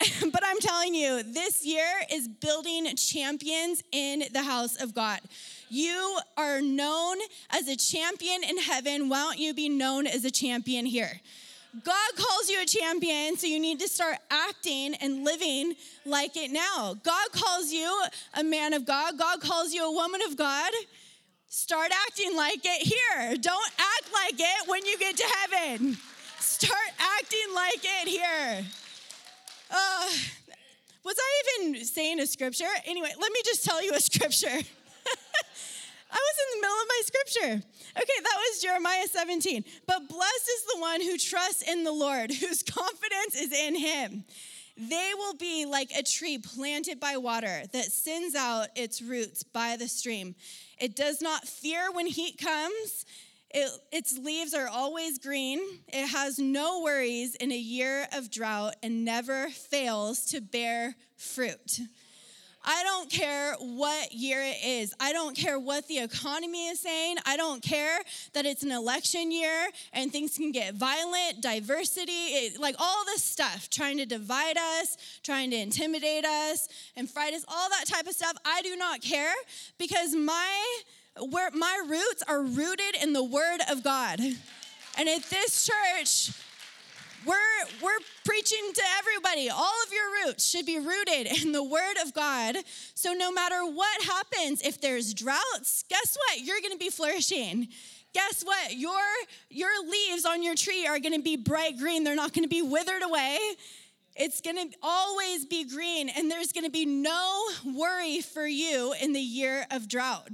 but 0.32 0.42
I'm 0.44 0.58
telling 0.58 0.94
you, 0.94 1.22
this 1.22 1.64
year 1.64 1.86
is 2.10 2.28
building 2.28 2.94
champions 2.96 3.82
in 3.92 4.24
the 4.32 4.42
house 4.42 4.80
of 4.80 4.94
God. 4.94 5.20
You 5.68 6.18
are 6.36 6.60
known 6.60 7.18
as 7.50 7.68
a 7.68 7.76
champion 7.76 8.44
in 8.44 8.58
heaven. 8.58 9.08
Why 9.08 9.22
don't 9.22 9.38
you 9.38 9.54
be 9.54 9.68
known 9.68 10.06
as 10.06 10.24
a 10.24 10.30
champion 10.30 10.86
here? 10.86 11.20
God 11.84 12.10
calls 12.16 12.48
you 12.48 12.62
a 12.62 12.64
champion, 12.64 13.36
so 13.36 13.46
you 13.46 13.60
need 13.60 13.80
to 13.80 13.88
start 13.88 14.16
acting 14.30 14.94
and 14.94 15.24
living 15.24 15.74
like 16.06 16.36
it 16.36 16.50
now. 16.50 16.94
God 17.02 17.32
calls 17.32 17.70
you 17.70 18.02
a 18.34 18.42
man 18.42 18.72
of 18.72 18.86
God, 18.86 19.18
God 19.18 19.40
calls 19.40 19.74
you 19.74 19.84
a 19.84 19.92
woman 19.92 20.22
of 20.22 20.36
God. 20.36 20.72
Start 21.48 21.90
acting 22.06 22.36
like 22.36 22.60
it 22.64 22.82
here. 22.82 23.36
Don't 23.36 23.72
act 23.78 24.12
like 24.12 24.34
it 24.38 24.68
when 24.68 24.84
you 24.84 24.98
get 24.98 25.16
to 25.16 25.24
heaven. 25.24 25.96
Start 26.38 26.88
acting 26.98 27.54
like 27.54 27.80
it 27.82 28.08
here. 28.08 28.64
Uh, 29.70 30.08
was 31.04 31.16
I 31.18 31.42
even 31.64 31.84
saying 31.84 32.20
a 32.20 32.26
scripture? 32.26 32.64
Anyway, 32.84 33.10
let 33.20 33.32
me 33.32 33.40
just 33.44 33.64
tell 33.64 33.82
you 33.82 33.92
a 33.92 34.00
scripture. 34.00 34.46
I 36.10 36.18
was 36.18 36.36
in 36.42 36.48
the 36.54 36.62
middle 36.62 36.80
of 36.82 36.88
my 36.88 37.02
scripture. 37.04 37.66
Okay, 37.96 38.20
that 38.22 38.36
was 38.36 38.62
Jeremiah 38.62 39.06
17. 39.06 39.64
But 39.86 40.08
blessed 40.08 40.48
is 40.48 40.74
the 40.74 40.80
one 40.80 41.00
who 41.00 41.18
trusts 41.18 41.62
in 41.62 41.84
the 41.84 41.92
Lord, 41.92 42.32
whose 42.32 42.62
confidence 42.62 43.34
is 43.34 43.52
in 43.52 43.74
him. 43.74 44.24
They 44.76 45.12
will 45.16 45.34
be 45.34 45.64
like 45.64 45.90
a 45.96 46.02
tree 46.02 46.38
planted 46.38 47.00
by 47.00 47.16
water 47.16 47.62
that 47.72 47.84
sends 47.84 48.34
out 48.34 48.68
its 48.76 49.00
roots 49.00 49.42
by 49.42 49.76
the 49.76 49.88
stream. 49.88 50.34
It 50.78 50.94
does 50.94 51.22
not 51.22 51.48
fear 51.48 51.90
when 51.92 52.06
heat 52.06 52.36
comes. 52.38 53.06
It, 53.58 53.70
its 53.90 54.18
leaves 54.18 54.52
are 54.52 54.68
always 54.68 55.18
green. 55.18 55.58
It 55.88 56.08
has 56.08 56.38
no 56.38 56.82
worries 56.82 57.34
in 57.36 57.50
a 57.50 57.56
year 57.56 58.06
of 58.12 58.30
drought 58.30 58.74
and 58.82 59.02
never 59.02 59.48
fails 59.48 60.26
to 60.26 60.42
bear 60.42 60.94
fruit. 61.16 61.80
I 62.62 62.82
don't 62.82 63.08
care 63.08 63.54
what 63.60 64.12
year 64.12 64.42
it 64.42 64.58
is. 64.62 64.92
I 65.00 65.14
don't 65.14 65.34
care 65.34 65.58
what 65.58 65.88
the 65.88 66.00
economy 66.00 66.66
is 66.66 66.80
saying. 66.80 67.16
I 67.24 67.38
don't 67.38 67.62
care 67.62 68.00
that 68.34 68.44
it's 68.44 68.62
an 68.62 68.72
election 68.72 69.32
year 69.32 69.68
and 69.94 70.12
things 70.12 70.36
can 70.36 70.52
get 70.52 70.74
violent, 70.74 71.40
diversity, 71.40 72.12
it, 72.12 72.60
like 72.60 72.74
all 72.78 73.06
this 73.06 73.22
stuff, 73.22 73.70
trying 73.70 73.96
to 73.96 74.04
divide 74.04 74.58
us, 74.58 74.98
trying 75.22 75.50
to 75.52 75.56
intimidate 75.56 76.26
us 76.26 76.68
and 76.94 77.08
fright 77.08 77.32
us, 77.32 77.44
all 77.48 77.70
that 77.70 77.86
type 77.86 78.06
of 78.06 78.12
stuff. 78.12 78.36
I 78.44 78.60
do 78.60 78.76
not 78.76 79.00
care 79.00 79.32
because 79.78 80.14
my 80.14 80.82
where 81.20 81.50
my 81.52 81.82
roots 81.88 82.22
are 82.28 82.42
rooted 82.42 82.96
in 83.02 83.12
the 83.12 83.24
word 83.24 83.60
of 83.70 83.82
God. 83.82 84.20
And 84.98 85.08
at 85.08 85.24
this 85.24 85.66
church, 85.66 86.30
we're, 87.26 87.34
we're 87.82 87.98
preaching 88.24 88.70
to 88.72 88.82
everybody. 88.98 89.50
All 89.50 89.74
of 89.86 89.92
your 89.92 90.26
roots 90.26 90.48
should 90.48 90.64
be 90.64 90.78
rooted 90.78 91.26
in 91.42 91.52
the 91.52 91.62
Word 91.62 91.96
of 92.04 92.14
God. 92.14 92.56
So 92.94 93.12
no 93.12 93.32
matter 93.32 93.64
what 93.64 94.02
happens, 94.04 94.62
if 94.62 94.80
there's 94.80 95.12
droughts, 95.12 95.84
guess 95.88 96.16
what? 96.16 96.40
You're 96.40 96.60
going 96.60 96.72
to 96.72 96.78
be 96.78 96.88
flourishing. 96.88 97.68
Guess 98.14 98.44
what? 98.44 98.76
Your, 98.76 99.02
your 99.50 99.70
leaves 99.90 100.24
on 100.24 100.42
your 100.42 100.54
tree 100.54 100.86
are 100.86 101.00
going 101.00 101.14
to 101.14 101.22
be 101.22 101.36
bright 101.36 101.78
green. 101.78 102.04
They're 102.04 102.14
not 102.14 102.32
going 102.32 102.44
to 102.44 102.48
be 102.48 102.62
withered 102.62 103.02
away. 103.02 103.38
It's 104.14 104.40
going 104.40 104.56
to 104.56 104.76
always 104.82 105.44
be 105.44 105.68
green, 105.68 106.08
and 106.08 106.30
there's 106.30 106.52
going 106.52 106.64
to 106.64 106.70
be 106.70 106.86
no 106.86 107.44
worry 107.66 108.22
for 108.22 108.46
you 108.46 108.94
in 109.02 109.12
the 109.12 109.20
year 109.20 109.66
of 109.70 109.88
drought. 109.88 110.30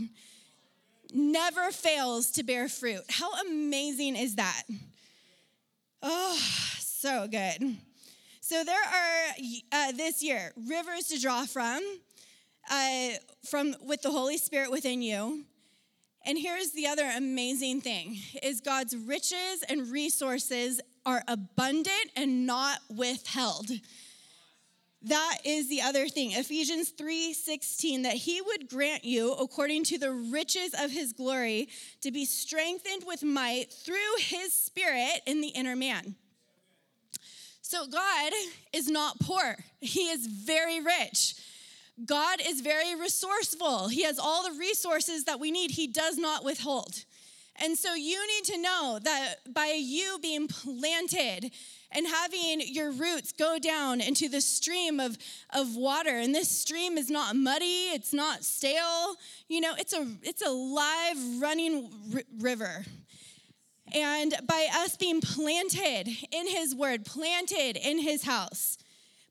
Never 1.13 1.71
fails 1.71 2.31
to 2.33 2.43
bear 2.43 2.69
fruit. 2.69 3.03
How 3.11 3.33
amazing 3.41 4.17
is 4.17 4.37
that? 4.37 4.63
Oh, 6.03 6.39
so 6.79 7.29
good. 7.29 7.77
So 8.41 8.65
there 8.65 8.75
are 8.75 9.35
uh, 9.73 9.93
this 9.93 10.23
year 10.23 10.53
rivers 10.69 11.09
to 11.09 11.21
draw 11.21 11.45
from, 11.45 11.81
uh, 12.71 13.09
from 13.49 13.75
with 13.83 14.03
the 14.03 14.11
Holy 14.11 14.39
Spirit 14.39 14.71
within 14.71 15.03
you. 15.03 15.45
And 16.25 16.39
here's 16.39 16.71
the 16.73 16.87
other 16.87 17.11
amazing 17.17 17.81
thing 17.81 18.19
is 18.43 18.61
God's 18.61 18.97
riches 18.97 19.65
and 19.69 19.91
resources 19.91 20.81
are 21.05 21.23
abundant 21.29 22.11
and 22.17 22.47
not 22.47 22.79
withheld. 22.89 23.71
That 25.05 25.39
is 25.45 25.69
the 25.69 25.83
other 25.83 26.09
thing. 26.09 26.33
Ephesians 26.33 26.91
3:16 26.91 28.03
that 28.03 28.15
he 28.15 28.41
would 28.41 28.69
grant 28.69 29.05
you 29.05 29.33
according 29.33 29.85
to 29.85 29.99
the 29.99 30.13
riches 30.13 30.75
of 30.79 30.93
his 30.93 31.13
glory 31.13 31.69
to 32.03 32.13
be 32.13 32.25
strengthened 32.25 33.05
with 33.05 33.23
might 33.23 33.73
through 33.73 34.17
his 34.19 34.53
spirit 34.53 35.23
in 35.27 35.41
the 35.41 35.49
inner 35.49 35.75
man. 35.75 36.15
So 37.63 37.87
God 37.87 38.33
is 38.73 38.89
not 38.89 39.19
poor. 39.19 39.57
He 39.81 40.09
is 40.11 40.27
very 40.27 40.81
rich. 40.81 41.35
God 42.05 42.41
is 42.45 42.61
very 42.61 42.95
resourceful. 42.95 43.89
He 43.89 44.03
has 44.03 44.19
all 44.19 44.45
the 44.45 44.59
resources 44.59 45.25
that 45.25 45.41
we 45.41 45.51
need. 45.51 45.73
He 45.73 45.87
does 45.87 46.17
not 46.17 46.45
withhold. 46.45 47.05
And 47.57 47.77
so 47.77 47.95
you 47.95 48.19
need 48.27 48.45
to 48.45 48.59
know 48.61 48.99
that 49.03 49.35
by 49.53 49.79
you 49.79 50.19
being 50.23 50.49
planted 50.49 51.51
and 51.91 52.07
having 52.07 52.63
your 52.67 52.91
roots 52.91 53.33
go 53.33 53.59
down 53.59 54.01
into 54.01 54.29
the 54.29 54.41
stream 54.41 54.99
of, 54.99 55.19
of 55.51 55.77
water. 55.77 56.11
And 56.17 56.35
this 56.35 56.49
stream 56.49 56.97
is 56.97 57.11
not 57.11 57.37
muddy, 57.37 57.91
it's 57.93 58.13
not 58.13 58.43
stale. 58.45 59.17
You 59.49 59.61
know, 59.61 59.75
it's 59.77 59.93
a 59.93 60.07
it's 60.23 60.43
a 60.43 60.51
live 60.51 61.41
running 61.41 61.91
r- 62.15 62.23
river. 62.41 62.85
And 63.95 64.35
by 64.47 64.69
us 64.75 64.97
being 64.97 65.21
planted 65.21 66.09
in 66.31 66.49
his 66.49 66.75
word, 66.75 67.05
planted 67.05 67.77
in 67.77 67.99
his 67.99 68.23
house, 68.25 68.79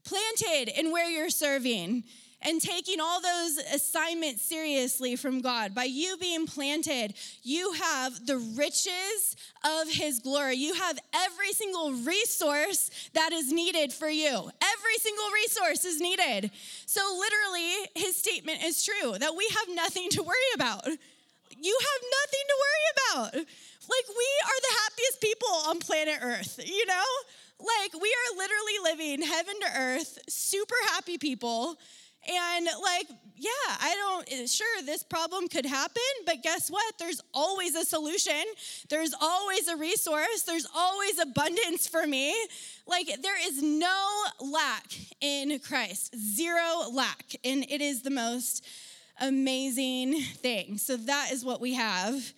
planted 0.04 0.70
in 0.80 0.92
where 0.92 1.10
you're 1.10 1.32
serving, 1.32 2.04
and 2.42 2.62
taking 2.62 3.00
all 3.00 3.22
those 3.22 3.58
assignments 3.74 4.42
seriously 4.42 5.16
from 5.16 5.42
God. 5.42 5.76
By 5.76 5.86
you 5.86 6.18
being 6.18 6.48
planted, 6.48 7.14
you 7.44 7.74
have 7.74 8.26
the 8.26 8.38
riches 8.38 9.36
of 9.64 9.90
His 9.90 10.20
glory. 10.20 10.56
You 10.56 10.74
have 10.74 11.00
every 11.14 11.54
single 11.54 11.94
resource 11.94 12.90
that 13.14 13.32
is 13.32 13.52
needed 13.52 13.94
for 13.94 14.10
you. 14.10 14.28
Every 14.28 14.98
single 15.00 15.30
resource 15.34 15.86
is 15.86 16.02
needed. 16.02 16.52
So, 16.86 17.02
literally, 17.20 17.90
His 17.96 18.16
statement 18.16 18.64
is 18.64 18.84
true 18.84 19.18
that 19.18 19.36
we 19.36 19.48
have 19.60 19.76
nothing 19.76 20.10
to 20.12 20.24
worry 20.24 20.52
about. 20.56 20.86
You 20.86 21.78
have 21.80 22.02
nothing 22.22 22.46
to 22.48 22.56
worry 22.66 22.88
about. 22.96 23.34
Like, 23.36 24.08
we 24.10 24.30
are 24.46 24.62
the 24.62 24.76
happiest 24.84 25.22
people 25.22 25.50
on 25.68 25.80
planet 25.80 26.20
Earth, 26.22 26.60
you 26.64 26.86
know? 26.86 27.04
Like, 27.60 27.94
we 28.02 28.10
are 28.10 28.38
literally 28.38 28.78
living 28.84 29.22
heaven 29.22 29.54
to 29.62 29.80
earth, 29.80 30.18
super 30.28 30.76
happy 30.88 31.20
people 31.20 31.78
and 32.28 32.68
like, 32.82 33.08
yeah, 33.36 33.50
I 33.68 33.96
don't, 33.96 34.32
eh, 34.32 34.46
sure, 34.46 34.84
this 34.86 35.02
problem 35.02 35.48
could 35.48 35.66
happen, 35.66 36.02
but 36.26 36.44
guess 36.44 36.70
what? 36.70 36.94
There's 37.00 37.22
always 37.34 37.76
a 37.76 37.84
solution. 37.84 38.44
There's 38.90 39.16
always 39.20 39.68
a 39.68 39.76
resource. 39.76 40.44
There's 40.44 40.68
always 40.76 41.18
abundance 41.18 41.88
for 41.88 42.06
me. 42.06 42.36
Like, 42.86 43.08
there 43.22 43.48
is 43.48 43.64
no 43.64 44.24
lack 44.40 44.86
in 45.22 45.58
Christ, 45.60 46.16
zero 46.16 46.90
lack. 46.92 47.36
And 47.44 47.66
it 47.70 47.82
is 47.82 48.04
the 48.04 48.12
most 48.12 48.64
amazing 49.20 50.22
thing. 50.22 50.78
So 50.78 50.98
that 50.98 51.30
is 51.32 51.44
what 51.44 51.60
we 51.60 51.74
have. 51.74 52.34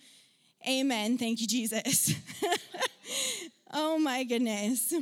Amen. 0.66 1.18
Thank 1.18 1.42
you, 1.42 1.46
Jesus. 1.46 2.14
oh 3.74 3.98
my 3.98 4.24
goodness. 4.24 4.94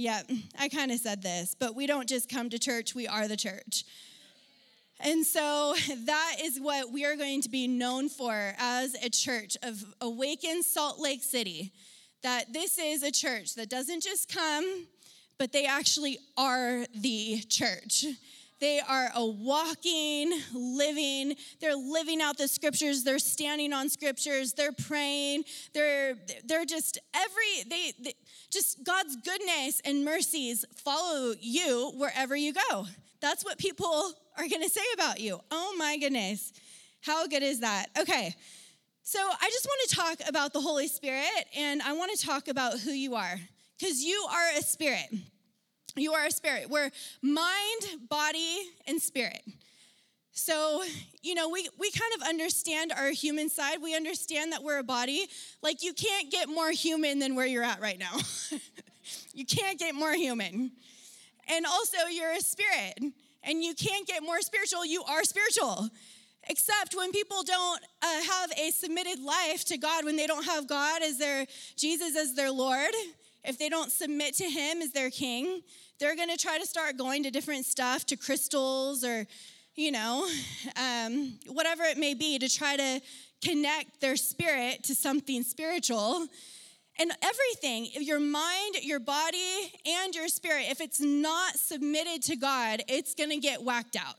Yeah, 0.00 0.22
I 0.56 0.68
kind 0.68 0.92
of 0.92 1.00
said 1.00 1.22
this, 1.22 1.56
but 1.58 1.74
we 1.74 1.88
don't 1.88 2.08
just 2.08 2.28
come 2.28 2.50
to 2.50 2.58
church, 2.60 2.94
we 2.94 3.08
are 3.08 3.26
the 3.26 3.36
church. 3.36 3.82
And 5.00 5.26
so 5.26 5.74
that 6.04 6.36
is 6.40 6.60
what 6.60 6.92
we 6.92 7.04
are 7.04 7.16
going 7.16 7.42
to 7.42 7.48
be 7.48 7.66
known 7.66 8.08
for 8.08 8.54
as 8.60 8.94
a 9.02 9.10
church 9.10 9.56
of 9.64 9.84
Awaken 10.00 10.62
Salt 10.62 11.00
Lake 11.00 11.24
City. 11.24 11.72
That 12.22 12.52
this 12.52 12.78
is 12.78 13.02
a 13.02 13.10
church 13.10 13.56
that 13.56 13.70
doesn't 13.70 14.04
just 14.04 14.32
come, 14.32 14.86
but 15.36 15.50
they 15.50 15.66
actually 15.66 16.20
are 16.36 16.84
the 16.94 17.40
church. 17.48 18.06
They 18.60 18.80
are 18.80 19.10
a 19.14 19.24
walking, 19.24 20.32
living, 20.52 21.36
they're 21.60 21.76
living 21.76 22.20
out 22.20 22.38
the 22.38 22.48
scriptures, 22.48 23.04
they're 23.04 23.20
standing 23.20 23.72
on 23.72 23.88
scriptures, 23.88 24.52
they're 24.52 24.72
praying, 24.72 25.44
they're 25.74 26.14
they're 26.44 26.64
just 26.64 26.98
every 27.14 27.70
they, 27.70 27.92
they 28.02 28.14
just 28.50 28.84
God's 28.84 29.16
goodness 29.16 29.80
and 29.84 30.04
mercies 30.04 30.64
follow 30.76 31.34
you 31.40 31.92
wherever 31.96 32.34
you 32.34 32.52
go. 32.52 32.86
That's 33.20 33.44
what 33.44 33.58
people 33.58 34.12
are 34.36 34.48
going 34.48 34.62
to 34.62 34.70
say 34.70 34.84
about 34.94 35.20
you. 35.20 35.40
Oh 35.50 35.74
my 35.78 35.96
goodness. 35.98 36.52
How 37.00 37.26
good 37.26 37.42
is 37.42 37.60
that? 37.60 37.86
Okay. 37.98 38.34
So 39.02 39.18
I 39.18 39.50
just 39.50 39.66
want 39.66 39.88
to 39.88 39.96
talk 39.96 40.28
about 40.28 40.52
the 40.52 40.60
Holy 40.60 40.88
Spirit 40.88 41.46
and 41.56 41.80
I 41.80 41.92
want 41.94 42.16
to 42.16 42.26
talk 42.26 42.48
about 42.48 42.78
who 42.78 42.90
you 42.90 43.14
are 43.14 43.40
because 43.78 44.02
you 44.02 44.26
are 44.30 44.58
a 44.58 44.62
spirit. 44.62 45.06
You 45.96 46.12
are 46.12 46.26
a 46.26 46.30
spirit. 46.30 46.70
We're 46.70 46.90
mind, 47.22 48.08
body, 48.08 48.58
and 48.86 49.00
spirit. 49.00 49.42
So, 50.32 50.84
you 51.20 51.34
know, 51.34 51.48
we, 51.48 51.68
we 51.80 51.90
kind 51.90 52.12
of 52.16 52.28
understand 52.28 52.92
our 52.92 53.10
human 53.10 53.48
side. 53.48 53.78
We 53.82 53.96
understand 53.96 54.52
that 54.52 54.62
we're 54.62 54.78
a 54.78 54.84
body. 54.84 55.26
Like, 55.62 55.82
you 55.82 55.92
can't 55.92 56.30
get 56.30 56.48
more 56.48 56.70
human 56.70 57.18
than 57.18 57.34
where 57.34 57.46
you're 57.46 57.64
at 57.64 57.80
right 57.80 57.98
now. 57.98 58.16
you 59.34 59.44
can't 59.44 59.78
get 59.78 59.96
more 59.96 60.12
human. 60.12 60.70
And 61.48 61.66
also, 61.66 61.96
you're 62.08 62.30
a 62.30 62.40
spirit, 62.40 63.00
and 63.42 63.64
you 63.64 63.74
can't 63.74 64.06
get 64.06 64.22
more 64.22 64.40
spiritual. 64.40 64.86
You 64.86 65.02
are 65.04 65.24
spiritual. 65.24 65.88
Except 66.48 66.94
when 66.94 67.10
people 67.10 67.42
don't 67.42 67.80
uh, 68.00 68.06
have 68.06 68.52
a 68.56 68.70
submitted 68.70 69.18
life 69.20 69.64
to 69.66 69.76
God, 69.76 70.04
when 70.04 70.16
they 70.16 70.26
don't 70.26 70.44
have 70.44 70.68
God 70.68 71.02
as 71.02 71.18
their 71.18 71.46
Jesus 71.76 72.16
as 72.16 72.34
their 72.34 72.50
Lord, 72.50 72.94
if 73.44 73.58
they 73.58 73.68
don't 73.68 73.90
submit 73.90 74.34
to 74.34 74.44
Him 74.44 74.82
as 74.82 74.92
their 74.92 75.10
King, 75.10 75.62
they're 75.98 76.16
going 76.16 76.30
to 76.30 76.36
try 76.36 76.58
to 76.58 76.66
start 76.66 76.96
going 76.96 77.22
to 77.24 77.30
different 77.30 77.66
stuff, 77.66 78.06
to 78.06 78.16
crystals 78.16 79.04
or, 79.04 79.26
you 79.74 79.90
know, 79.90 80.28
um, 80.76 81.38
whatever 81.46 81.84
it 81.84 81.98
may 81.98 82.14
be, 82.14 82.38
to 82.38 82.48
try 82.48 82.76
to 82.76 83.00
connect 83.42 84.00
their 84.00 84.16
spirit 84.16 84.84
to 84.84 84.94
something 84.94 85.42
spiritual. 85.42 86.26
And 87.00 87.12
everything, 87.22 87.88
your 88.00 88.18
mind, 88.18 88.76
your 88.82 88.98
body, 88.98 89.72
and 89.86 90.12
your 90.14 90.26
spirit, 90.26 90.66
if 90.68 90.80
it's 90.80 91.00
not 91.00 91.54
submitted 91.56 92.22
to 92.24 92.36
God, 92.36 92.82
it's 92.88 93.14
gonna 93.14 93.38
get 93.38 93.62
whacked 93.62 93.96
out 93.96 94.16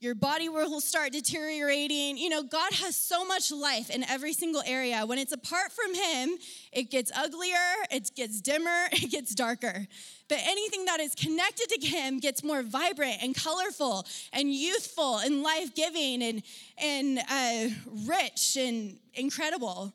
your 0.00 0.14
body 0.14 0.48
will 0.48 0.80
start 0.80 1.12
deteriorating. 1.12 2.16
You 2.16 2.28
know, 2.28 2.42
God 2.44 2.72
has 2.72 2.94
so 2.94 3.24
much 3.24 3.50
life 3.50 3.90
in 3.90 4.04
every 4.04 4.32
single 4.32 4.62
area. 4.64 5.04
When 5.04 5.18
it's 5.18 5.32
apart 5.32 5.72
from 5.72 5.92
Him, 5.94 6.38
it 6.72 6.90
gets 6.90 7.10
uglier, 7.16 7.56
it 7.90 8.10
gets 8.14 8.40
dimmer, 8.40 8.86
it 8.92 9.10
gets 9.10 9.34
darker. 9.34 9.86
But 10.28 10.38
anything 10.42 10.84
that 10.84 11.00
is 11.00 11.16
connected 11.16 11.68
to 11.70 11.86
Him 11.86 12.20
gets 12.20 12.44
more 12.44 12.62
vibrant 12.62 13.22
and 13.22 13.34
colorful 13.34 14.06
and 14.32 14.52
youthful 14.52 15.18
and 15.18 15.42
life 15.42 15.74
giving 15.74 16.22
and, 16.22 16.42
and 16.80 17.18
uh, 17.28 17.74
rich 18.06 18.56
and 18.56 18.98
incredible. 19.14 19.92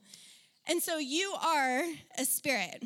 And 0.68 0.82
so 0.82 0.98
you 0.98 1.34
are 1.42 1.84
a 2.18 2.26
spirit. 2.26 2.84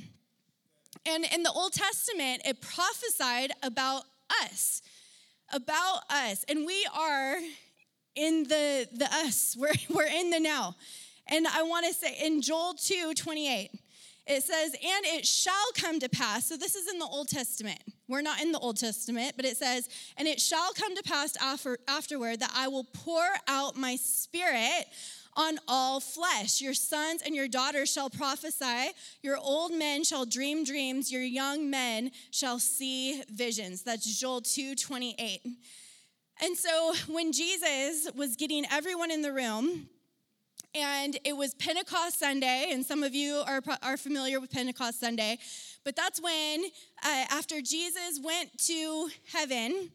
And 1.07 1.25
in 1.33 1.41
the 1.41 1.51
Old 1.51 1.73
Testament, 1.73 2.43
it 2.45 2.61
prophesied 2.61 3.51
about 3.63 4.03
us 4.43 4.81
about 5.53 6.01
us. 6.09 6.45
And 6.49 6.65
we 6.65 6.87
are 6.95 7.37
in 8.15 8.43
the, 8.43 8.87
the 8.93 9.05
us, 9.05 9.55
we're, 9.59 9.73
we're 9.89 10.07
in 10.07 10.29
the 10.29 10.39
now. 10.39 10.75
And 11.29 11.47
I 11.47 11.63
want 11.63 11.85
to 11.85 11.93
say 11.93 12.17
in 12.23 12.41
Joel 12.41 12.73
2 12.73 13.13
28, 13.13 13.71
it 14.27 14.43
says, 14.43 14.73
And 14.73 15.05
it 15.05 15.25
shall 15.25 15.53
come 15.75 15.99
to 15.99 16.09
pass. 16.09 16.47
So 16.47 16.57
this 16.57 16.75
is 16.75 16.91
in 16.91 16.99
the 16.99 17.05
Old 17.05 17.29
Testament. 17.29 17.79
We're 18.07 18.21
not 18.21 18.41
in 18.41 18.51
the 18.51 18.59
Old 18.59 18.77
Testament, 18.77 19.33
but 19.35 19.45
it 19.45 19.57
says, 19.57 19.89
And 20.17 20.27
it 20.27 20.39
shall 20.39 20.71
come 20.73 20.95
to 20.95 21.03
pass 21.03 21.35
after, 21.41 21.77
afterward 21.87 22.39
that 22.39 22.51
I 22.55 22.67
will 22.67 22.85
pour 22.85 23.25
out 23.47 23.75
my 23.75 23.95
spirit 23.97 24.85
on 25.37 25.59
all 25.67 25.99
flesh. 25.99 26.59
Your 26.59 26.73
sons 26.73 27.21
and 27.23 27.35
your 27.35 27.47
daughters 27.47 27.91
shall 27.91 28.09
prophesy, 28.09 28.91
your 29.21 29.37
old 29.37 29.71
men 29.71 30.03
shall 30.03 30.25
dream 30.25 30.65
dreams, 30.65 31.11
your 31.11 31.21
young 31.21 31.69
men 31.69 32.11
shall 32.31 32.59
see 32.59 33.21
visions. 33.31 33.83
That's 33.83 34.19
Joel 34.19 34.41
2 34.41 34.75
28. 34.75 35.41
And 36.41 36.57
so 36.57 36.93
when 37.07 37.31
Jesus 37.31 38.11
was 38.15 38.35
getting 38.35 38.65
everyone 38.71 39.11
in 39.11 39.21
the 39.21 39.31
room, 39.31 39.87
and 40.75 41.17
it 41.23 41.35
was 41.35 41.53
Pentecost 41.55 42.19
Sunday, 42.19 42.69
and 42.71 42.85
some 42.85 43.03
of 43.03 43.15
you 43.15 43.41
are, 43.47 43.61
are 43.81 43.97
familiar 43.97 44.39
with 44.39 44.51
Pentecost 44.51 44.99
Sunday, 44.99 45.37
but 45.83 45.95
that's 45.95 46.21
when, 46.21 46.65
uh, 47.03 47.25
after 47.29 47.61
Jesus 47.61 48.19
went 48.23 48.55
to 48.65 49.09
heaven, 49.31 49.91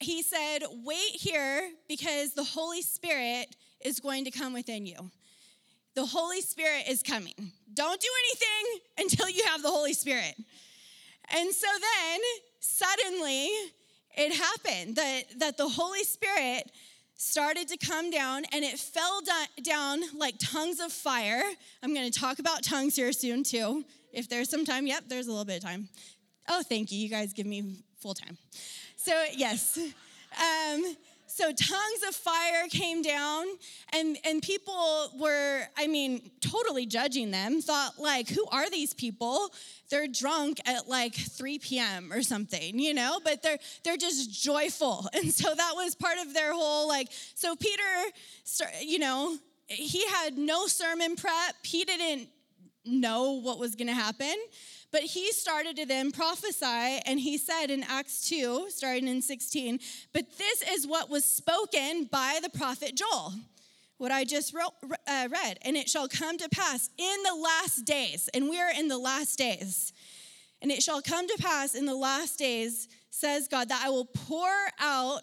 he 0.00 0.22
said, 0.22 0.60
Wait 0.84 1.12
here 1.12 1.70
because 1.88 2.34
the 2.34 2.44
Holy 2.44 2.82
Spirit 2.82 3.54
is 3.84 4.00
going 4.00 4.24
to 4.24 4.30
come 4.30 4.52
within 4.52 4.86
you. 4.86 5.10
The 5.94 6.04
Holy 6.04 6.40
Spirit 6.42 6.84
is 6.88 7.02
coming. 7.02 7.34
Don't 7.72 8.00
do 8.00 8.08
anything 8.24 8.80
until 8.98 9.28
you 9.28 9.44
have 9.46 9.62
the 9.62 9.70
Holy 9.70 9.94
Spirit. 9.94 10.34
And 11.34 11.52
so 11.52 11.66
then 11.66 12.20
suddenly 12.60 13.48
it 14.16 14.34
happened 14.34 14.96
that, 14.96 15.22
that 15.38 15.56
the 15.56 15.68
Holy 15.68 16.04
Spirit 16.04 16.70
started 17.16 17.68
to 17.68 17.78
come 17.78 18.10
down 18.10 18.44
and 18.52 18.62
it 18.64 18.78
fell 18.78 19.20
down 19.62 20.00
like 20.18 20.34
tongues 20.38 20.80
of 20.80 20.92
fire. 20.92 21.42
I'm 21.82 21.94
going 21.94 22.10
to 22.10 22.18
talk 22.18 22.38
about 22.38 22.62
tongues 22.62 22.96
here 22.96 23.12
soon 23.12 23.42
too. 23.42 23.84
If 24.12 24.28
there's 24.28 24.48
some 24.48 24.64
time, 24.64 24.86
yep, 24.86 25.04
there's 25.08 25.26
a 25.26 25.30
little 25.30 25.44
bit 25.44 25.56
of 25.56 25.62
time. 25.62 25.88
Oh, 26.48 26.62
thank 26.62 26.92
you. 26.92 26.98
You 26.98 27.08
guys 27.08 27.32
give 27.32 27.46
me 27.46 27.82
full 28.00 28.14
time. 28.14 28.36
So, 28.96 29.12
yes. 29.34 29.78
Um, 29.78 30.96
so 31.36 31.52
tongues 31.52 32.02
of 32.08 32.14
fire 32.14 32.66
came 32.70 33.02
down 33.02 33.44
and 33.92 34.16
and 34.24 34.40
people 34.42 35.10
were 35.18 35.62
i 35.76 35.86
mean 35.86 36.30
totally 36.40 36.86
judging 36.86 37.30
them 37.30 37.60
thought 37.60 37.98
like 37.98 38.28
who 38.28 38.46
are 38.50 38.70
these 38.70 38.94
people? 38.94 39.52
They're 39.90 40.08
drunk 40.08 40.58
at 40.66 40.88
like 40.88 41.14
3 41.14 41.58
p.m 41.58 42.12
or 42.12 42.22
something 42.22 42.78
you 42.78 42.94
know? 42.94 43.20
But 43.22 43.42
they're 43.42 43.58
they're 43.84 43.96
just 43.96 44.32
joyful. 44.42 45.06
And 45.16 45.32
so 45.32 45.54
that 45.54 45.72
was 45.74 45.94
part 45.94 46.18
of 46.18 46.34
their 46.34 46.52
whole 46.52 46.88
like 46.88 47.08
so 47.34 47.54
peter 47.56 47.82
you 48.80 48.98
know 48.98 49.36
he 49.68 50.06
had 50.06 50.38
no 50.38 50.66
sermon 50.66 51.16
prep. 51.16 51.56
He 51.64 51.84
didn't 51.84 52.28
know 52.84 53.32
what 53.32 53.58
was 53.58 53.74
going 53.74 53.88
to 53.88 53.94
happen 53.94 54.34
but 54.92 55.02
he 55.02 55.32
started 55.32 55.76
to 55.76 55.86
then 55.86 56.12
prophesy, 56.12 57.00
and 57.06 57.20
he 57.20 57.38
said 57.38 57.70
in 57.70 57.82
Acts 57.82 58.28
2, 58.28 58.66
starting 58.70 59.08
in 59.08 59.22
16, 59.22 59.78
but 60.12 60.38
this 60.38 60.62
is 60.62 60.86
what 60.86 61.10
was 61.10 61.24
spoken 61.24 62.04
by 62.04 62.38
the 62.42 62.50
prophet 62.50 62.96
Joel 62.96 63.34
what 63.98 64.12
I 64.12 64.24
just 64.24 64.54
wrote, 64.54 64.72
uh, 65.06 65.28
read. 65.30 65.58
And 65.62 65.76
it 65.76 65.88
shall 65.88 66.08
come 66.08 66.36
to 66.38 66.48
pass 66.48 66.90
in 66.98 67.22
the 67.22 67.34
last 67.34 67.84
days, 67.84 68.28
and 68.34 68.48
we 68.48 68.60
are 68.60 68.70
in 68.70 68.88
the 68.88 68.98
last 68.98 69.38
days. 69.38 69.92
And 70.62 70.70
it 70.70 70.82
shall 70.82 71.02
come 71.02 71.26
to 71.28 71.36
pass 71.38 71.74
in 71.74 71.86
the 71.86 71.94
last 71.94 72.38
days, 72.38 72.88
says 73.10 73.48
God, 73.48 73.68
that 73.68 73.82
I 73.84 73.90
will 73.90 74.04
pour 74.04 74.50
out 74.80 75.22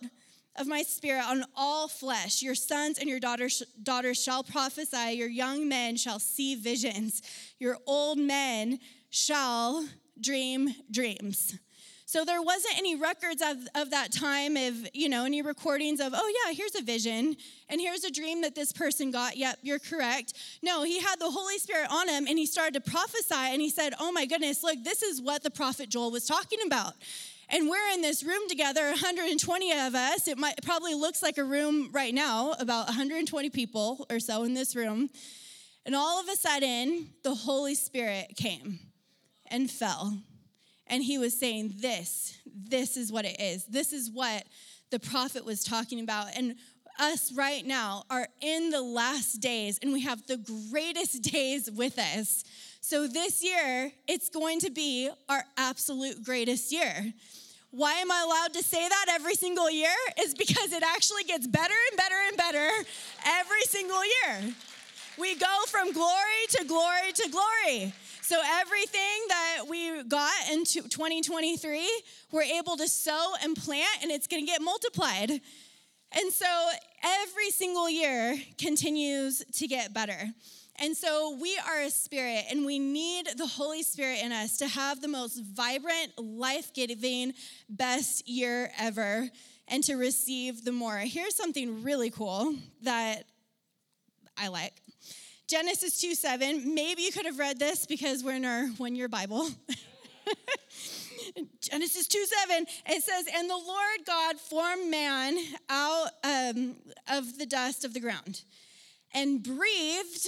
of 0.55 0.67
my 0.67 0.83
spirit 0.83 1.23
on 1.25 1.43
all 1.55 1.87
flesh. 1.87 2.41
Your 2.41 2.55
sons 2.55 2.99
and 2.99 3.09
your 3.09 3.19
daughters, 3.19 3.63
daughters 3.81 4.21
shall 4.21 4.43
prophesy, 4.43 5.13
your 5.13 5.27
young 5.27 5.67
men 5.67 5.97
shall 5.97 6.19
see 6.19 6.55
visions, 6.55 7.21
your 7.59 7.77
old 7.87 8.19
men 8.19 8.79
shall 9.13 9.87
dream 10.19 10.73
dreams. 10.89 11.59
So 12.07 12.25
there 12.25 12.41
wasn't 12.41 12.77
any 12.79 12.95
records 12.95 13.43
of, 13.43 13.57
of 13.75 13.91
that 13.91 14.11
time 14.11 14.57
of, 14.57 14.87
you 14.93 15.07
know, 15.07 15.25
any 15.25 15.43
recordings 15.43 15.99
of, 15.99 16.13
oh 16.15 16.33
yeah, 16.45 16.53
here's 16.53 16.73
a 16.75 16.81
vision 16.81 17.35
and 17.69 17.79
here's 17.79 18.03
a 18.03 18.11
dream 18.11 18.41
that 18.41 18.55
this 18.55 18.71
person 18.71 19.11
got. 19.11 19.37
Yep, 19.37 19.59
you're 19.61 19.77
correct. 19.77 20.33
No, 20.63 20.83
he 20.83 20.99
had 20.99 21.19
the 21.19 21.29
Holy 21.29 21.59
Spirit 21.59 21.89
on 21.91 22.09
him 22.09 22.25
and 22.27 22.39
he 22.39 22.47
started 22.47 22.73
to 22.73 22.91
prophesy 22.91 23.35
and 23.35 23.61
he 23.61 23.69
said, 23.69 23.93
oh 23.99 24.11
my 24.11 24.25
goodness, 24.25 24.63
look, 24.63 24.83
this 24.83 25.03
is 25.03 25.21
what 25.21 25.43
the 25.43 25.51
prophet 25.51 25.89
Joel 25.89 26.09
was 26.09 26.25
talking 26.25 26.59
about. 26.65 26.93
And 27.49 27.69
we're 27.69 27.93
in 27.93 28.01
this 28.01 28.23
room 28.23 28.49
together, 28.49 28.87
120 28.87 29.71
of 29.73 29.93
us. 29.93 30.27
It 30.27 30.39
might 30.39 30.57
it 30.57 30.65
probably 30.65 30.95
looks 30.95 31.21
like 31.21 31.37
a 31.37 31.43
room 31.43 31.91
right 31.91 32.13
now, 32.13 32.53
about 32.53 32.87
120 32.87 33.51
people 33.51 34.07
or 34.09 34.19
so 34.19 34.43
in 34.43 34.55
this 34.55 34.75
room. 34.75 35.09
And 35.85 35.95
all 35.95 36.19
of 36.19 36.27
a 36.29 36.35
sudden, 36.35 37.09
the 37.23 37.35
Holy 37.35 37.75
Spirit 37.75 38.33
came 38.35 38.79
and 39.53 39.71
fell. 39.71 40.17
And 40.87 41.01
he 41.01 41.17
was 41.17 41.39
saying, 41.39 41.75
This, 41.77 42.37
this 42.45 42.97
is 42.97 43.11
what 43.11 43.23
it 43.23 43.39
is. 43.39 43.65
This 43.65 43.93
is 43.93 44.11
what 44.11 44.43
the 44.91 44.99
prophet 44.99 45.45
was 45.45 45.63
talking 45.63 46.01
about. 46.01 46.27
And 46.35 46.55
us 46.99 47.31
right 47.33 47.65
now 47.65 48.03
are 48.09 48.27
in 48.41 48.69
the 48.69 48.81
last 48.81 49.37
days, 49.37 49.79
and 49.81 49.93
we 49.93 50.01
have 50.01 50.25
the 50.27 50.37
greatest 50.71 51.21
days 51.31 51.71
with 51.71 51.97
us. 51.97 52.43
So 52.81 53.07
this 53.07 53.43
year, 53.43 53.91
it's 54.07 54.29
going 54.29 54.59
to 54.59 54.69
be 54.69 55.09
our 55.29 55.43
absolute 55.57 56.23
greatest 56.23 56.71
year. 56.71 57.13
Why 57.71 57.93
am 57.93 58.11
I 58.11 58.21
allowed 58.23 58.53
to 58.53 58.63
say 58.63 58.87
that 58.87 59.05
every 59.09 59.33
single 59.33 59.71
year? 59.71 59.95
Is 60.19 60.35
because 60.35 60.73
it 60.73 60.83
actually 60.83 61.23
gets 61.23 61.47
better 61.47 61.73
and 61.89 61.97
better 61.97 62.15
and 62.27 62.37
better 62.37 62.69
every 63.25 63.61
single 63.63 64.03
year. 64.03 64.53
we 65.17 65.35
go 65.35 65.55
from 65.67 65.91
glory 65.91 66.43
to 66.49 66.65
glory 66.65 67.11
to 67.13 67.29
glory. 67.29 67.93
So 68.33 68.41
everything 68.61 68.99
that 69.29 69.65
we 69.69 70.01
got 70.05 70.33
in 70.51 70.65
2023, 70.65 71.87
we're 72.31 72.41
able 72.41 72.75
to 72.77 72.87
sow 72.87 73.33
and 73.43 73.55
plant, 73.55 74.01
and 74.01 74.09
it's 74.09 74.25
going 74.25 74.43
to 74.43 74.51
get 74.51 74.59
multiplied. 74.59 75.29
And 75.29 76.33
so 76.33 76.47
every 77.03 77.51
single 77.51 77.87
year 77.87 78.35
continues 78.57 79.43
to 79.53 79.67
get 79.67 79.93
better. 79.93 80.17
And 80.79 80.97
so 80.97 81.37
we 81.39 81.59
are 81.59 81.81
a 81.81 81.91
spirit, 81.91 82.45
and 82.49 82.65
we 82.65 82.79
need 82.79 83.27
the 83.37 83.45
Holy 83.45 83.83
Spirit 83.83 84.21
in 84.23 84.31
us 84.31 84.57
to 84.57 84.67
have 84.67 84.99
the 84.99 85.07
most 85.07 85.39
vibrant, 85.39 86.17
life 86.17 86.73
giving, 86.73 87.33
best 87.69 88.27
year 88.27 88.71
ever 88.79 89.29
and 89.67 89.83
to 89.83 89.93
receive 89.93 90.65
the 90.65 90.71
more. 90.71 90.97
Here's 90.97 91.35
something 91.35 91.83
really 91.83 92.09
cool 92.09 92.55
that 92.81 93.25
I 94.35 94.47
like. 94.47 94.73
Genesis 95.53 96.01
2 96.01 96.15
7. 96.15 96.73
Maybe 96.73 97.03
you 97.03 97.11
could 97.11 97.27
have 97.27 97.37
read 97.37 97.59
this 97.59 97.85
because 97.85 98.23
we're 98.23 98.33
in 98.33 98.43
our 98.43 98.69
one 98.77 98.95
year 98.95 99.07
Bible. 99.07 99.47
Genesis 101.61 102.07
2 102.07 102.25
7, 102.47 102.65
it 102.87 103.03
says, 103.03 103.25
And 103.37 103.47
the 103.47 103.53
Lord 103.53 103.99
God 104.03 104.39
formed 104.39 104.89
man 104.89 105.37
out 105.69 106.07
um, 106.23 106.75
of 107.07 107.37
the 107.37 107.45
dust 107.45 107.85
of 107.85 107.93
the 107.93 107.99
ground 107.99 108.41
and 109.13 109.43
breathed, 109.43 110.27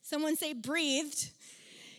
someone 0.00 0.36
say 0.36 0.54
breathed, 0.54 1.30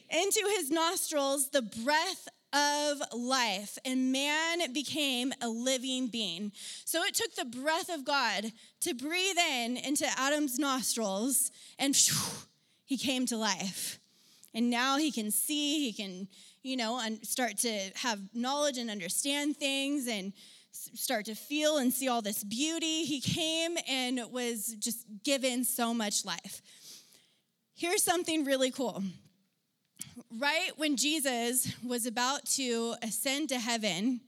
into 0.10 0.42
his 0.58 0.72
nostrils 0.72 1.52
the 1.52 1.62
breath 1.62 2.28
of 2.54 3.02
life, 3.12 3.78
and 3.84 4.12
man 4.12 4.72
became 4.72 5.34
a 5.42 5.50
living 5.50 6.08
being. 6.08 6.52
So 6.86 7.04
it 7.04 7.16
took 7.16 7.34
the 7.36 7.46
breath 7.46 7.90
of 7.90 8.06
God 8.06 8.52
to 8.82 8.94
breathe 8.94 9.38
in 9.38 9.78
into 9.78 10.06
Adam's 10.18 10.60
nostrils, 10.60 11.52
and 11.80 11.96
he 12.86 12.98
came 12.98 13.26
to 13.28 13.38
life. 13.38 14.00
And 14.54 14.70
now 14.70 14.98
he 14.98 15.12
can 15.12 15.32
see, 15.32 15.84
he 15.84 15.94
can, 15.94 16.28
you 16.62 16.78
know, 16.78 17.00
and 17.00 17.26
start 17.26 17.58
to 17.60 17.80
have 17.96 18.20
knowledge 18.34 18.78
and 18.78 18.92
understand 18.92 19.58
things 19.58 20.08
and 20.08 20.32
start 20.72 21.26
to 21.26 21.36
feel 21.36 21.78
and 21.78 21.92
see 21.92 22.08
all 22.08 22.22
this 22.22 22.44
beauty. 22.44 23.04
He 23.04 23.20
came 23.20 23.78
and 23.88 24.22
was 24.32 24.76
just 24.80 25.06
given 25.24 25.64
so 25.64 25.94
much 25.94 26.24
life. 26.24 26.62
Here's 27.74 28.04
something 28.04 28.46
really 28.46 28.70
cool 28.70 29.04
right 30.38 30.72
when 30.78 30.98
Jesus 30.98 31.74
was 31.84 32.06
about 32.06 32.46
to 32.58 32.96
ascend 33.02 33.50
to 33.50 33.60
heaven, 33.60 34.22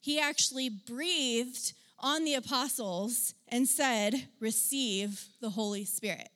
he 0.00 0.18
actually 0.18 0.68
breathed 0.68 1.72
on 1.98 2.24
the 2.24 2.34
apostles 2.34 3.34
and 3.48 3.66
said, 3.66 4.28
Receive 4.40 5.26
the 5.40 5.50
Holy 5.50 5.84
Spirit. 5.84 6.28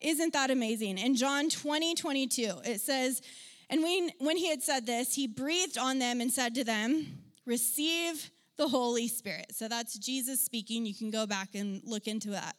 Isn't 0.00 0.32
that 0.32 0.50
amazing? 0.50 0.98
In 0.98 1.14
John 1.16 1.50
20, 1.50 1.94
22, 1.94 2.52
it 2.64 2.80
says, 2.80 3.20
And 3.68 3.82
when, 3.82 4.10
when 4.18 4.36
he 4.36 4.48
had 4.48 4.62
said 4.62 4.86
this, 4.86 5.14
he 5.14 5.26
breathed 5.26 5.76
on 5.76 5.98
them 5.98 6.20
and 6.20 6.32
said 6.32 6.54
to 6.54 6.64
them, 6.64 7.06
Receive 7.44 8.30
the 8.56 8.68
Holy 8.68 9.08
Spirit. 9.08 9.54
So 9.54 9.68
that's 9.68 9.98
Jesus 9.98 10.40
speaking. 10.40 10.86
You 10.86 10.94
can 10.94 11.10
go 11.10 11.26
back 11.26 11.54
and 11.54 11.80
look 11.84 12.06
into 12.06 12.30
that. 12.30 12.56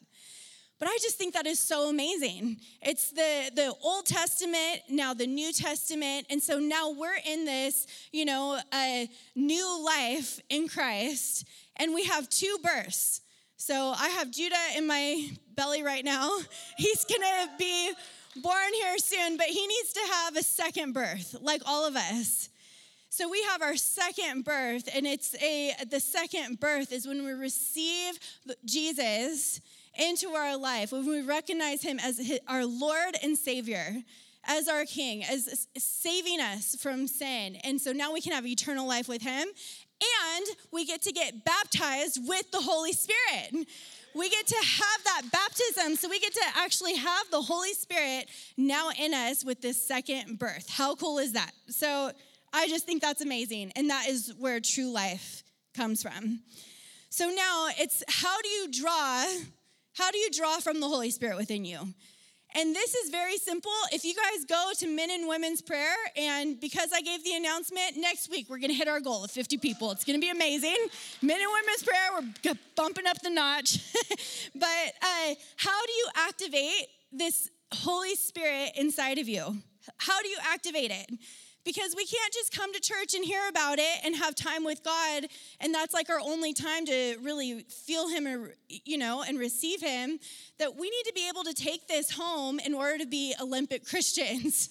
But 0.79 0.87
I 0.87 0.97
just 1.01 1.17
think 1.17 1.33
that 1.33 1.45
is 1.45 1.59
so 1.59 1.89
amazing. 1.89 2.57
It's 2.81 3.11
the, 3.11 3.51
the 3.53 3.73
Old 3.83 4.05
Testament, 4.05 4.81
now 4.89 5.13
the 5.13 5.27
New 5.27 5.51
Testament. 5.51 6.25
And 6.29 6.41
so 6.41 6.57
now 6.57 6.91
we're 6.91 7.19
in 7.27 7.43
this, 7.43 7.85
you 8.13 8.23
know, 8.23 8.59
a 8.73 9.09
new 9.35 9.85
life 9.85 10.39
in 10.49 10.69
Christ. 10.69 11.45
And 11.75 11.93
we 11.93 12.05
have 12.05 12.29
two 12.29 12.57
births. 12.63 13.21
So 13.57 13.93
I 13.97 14.07
have 14.09 14.31
Judah 14.31 14.55
in 14.77 14.87
my 14.87 15.29
belly 15.55 15.83
right 15.83 16.05
now. 16.05 16.37
He's 16.77 17.03
to 17.03 17.49
be 17.57 17.91
born 18.41 18.73
here 18.73 18.97
soon, 18.97 19.37
but 19.37 19.47
he 19.47 19.67
needs 19.67 19.93
to 19.93 20.01
have 20.13 20.37
a 20.37 20.43
second 20.43 20.93
birth, 20.93 21.35
like 21.41 21.61
all 21.65 21.85
of 21.85 21.95
us. 21.95 22.49
So 23.09 23.27
we 23.27 23.41
have 23.49 23.61
our 23.61 23.75
second 23.75 24.45
birth, 24.45 24.87
and 24.93 25.05
it's 25.05 25.35
a 25.41 25.73
the 25.89 25.99
second 25.99 26.59
birth 26.59 26.93
is 26.93 27.07
when 27.07 27.25
we 27.25 27.31
receive 27.31 28.19
Jesus 28.65 29.59
into 29.99 30.29
our 30.29 30.57
life, 30.57 30.91
when 30.91 31.05
we 31.07 31.21
recognize 31.21 31.81
Him 31.81 31.99
as 31.99 32.39
our 32.47 32.65
Lord 32.65 33.15
and 33.21 33.37
Savior, 33.37 34.03
as 34.45 34.67
our 34.67 34.85
King, 34.85 35.23
as 35.23 35.67
saving 35.77 36.39
us 36.39 36.75
from 36.81 37.07
sin. 37.07 37.57
And 37.63 37.79
so 37.79 37.91
now 37.91 38.13
we 38.13 38.21
can 38.21 38.31
have 38.31 38.45
eternal 38.47 38.87
life 38.87 39.07
with 39.07 39.21
Him, 39.21 39.47
and 40.27 40.45
we 40.71 40.85
get 40.85 41.01
to 41.03 41.11
get 41.11 41.43
baptized 41.43 42.27
with 42.27 42.49
the 42.51 42.61
Holy 42.61 42.93
Spirit. 42.93 43.67
We 44.15 44.29
get 44.29 44.47
to 44.47 44.55
have 44.55 45.03
that 45.03 45.21
baptism, 45.31 45.95
so 45.95 46.09
we 46.09 46.19
get 46.19 46.33
to 46.33 46.45
actually 46.55 46.95
have 46.95 47.29
the 47.29 47.41
Holy 47.41 47.73
Spirit 47.73 48.27
now 48.57 48.89
in 48.97 49.13
us 49.13 49.45
with 49.45 49.61
this 49.61 49.85
second 49.85 50.39
birth. 50.39 50.69
How 50.69 50.95
cool 50.95 51.19
is 51.19 51.33
that? 51.33 51.51
So 51.67 52.11
I 52.51 52.67
just 52.67 52.85
think 52.85 53.01
that's 53.01 53.21
amazing, 53.21 53.71
and 53.75 53.89
that 53.89 54.07
is 54.07 54.33
where 54.39 54.59
true 54.61 54.91
life 54.91 55.43
comes 55.75 56.01
from. 56.01 56.39
So 57.09 57.29
now 57.29 57.67
it's 57.77 58.03
how 58.07 58.41
do 58.41 58.47
you 58.49 58.71
draw 58.71 59.25
how 59.99 60.11
do 60.11 60.17
you 60.17 60.29
draw 60.31 60.59
from 60.59 60.79
the 60.79 60.87
Holy 60.87 61.11
Spirit 61.11 61.35
within 61.35 61.65
you? 61.65 61.79
And 62.55 62.73
this 62.73 62.95
is 62.95 63.11
very 63.11 63.37
simple. 63.37 63.71
If 63.91 64.03
you 64.05 64.15
guys 64.15 64.45
go 64.45 64.71
to 64.79 64.87
men 64.87 65.11
and 65.11 65.27
women's 65.27 65.61
prayer, 65.61 65.93
and 66.15 66.59
because 66.59 66.89
I 66.93 67.01
gave 67.01 67.23
the 67.23 67.33
announcement, 67.33 67.97
next 67.97 68.31
week 68.31 68.49
we're 68.49 68.57
gonna 68.59 68.73
hit 68.73 68.87
our 68.87 69.01
goal 69.01 69.23
of 69.23 69.29
50 69.29 69.57
people. 69.57 69.91
It's 69.91 70.05
gonna 70.05 70.19
be 70.19 70.29
amazing. 70.29 70.77
Men 71.21 71.37
and 71.39 71.51
women's 71.51 71.83
prayer, 71.83 72.33
we're 72.45 72.53
bumping 72.75 73.05
up 73.05 73.21
the 73.21 73.29
notch. 73.29 73.77
but 74.55 74.93
uh, 75.01 75.35
how 75.57 75.85
do 75.85 75.91
you 75.91 76.07
activate 76.15 76.87
this 77.11 77.49
Holy 77.71 78.15
Spirit 78.15 78.71
inside 78.75 79.19
of 79.19 79.27
you? 79.27 79.57
How 79.97 80.21
do 80.21 80.29
you 80.29 80.37
activate 80.51 80.91
it? 80.91 81.11
Because 81.65 81.93
we 81.95 82.05
can't 82.05 82.33
just 82.33 82.55
come 82.55 82.73
to 82.73 82.79
church 82.79 83.13
and 83.13 83.23
hear 83.23 83.41
about 83.49 83.79
it 83.79 83.99
and 84.03 84.15
have 84.15 84.35
time 84.35 84.63
with 84.63 84.83
God 84.83 85.25
and 85.59 85.73
that's 85.73 85.93
like 85.93 86.09
our 86.09 86.19
only 86.19 86.53
time 86.53 86.85
to 86.85 87.17
really 87.21 87.61
feel 87.63 88.07
him 88.07 88.27
or 88.27 88.53
you 88.67 88.97
know 88.97 89.23
and 89.27 89.37
receive 89.37 89.81
him 89.81 90.19
that 90.57 90.75
we 90.75 90.89
need 90.89 91.03
to 91.05 91.13
be 91.13 91.27
able 91.29 91.43
to 91.43 91.53
take 91.53 91.87
this 91.87 92.11
home 92.11 92.59
in 92.59 92.73
order 92.73 92.97
to 92.97 93.05
be 93.05 93.33
Olympic 93.41 93.85
Christians. 93.89 94.69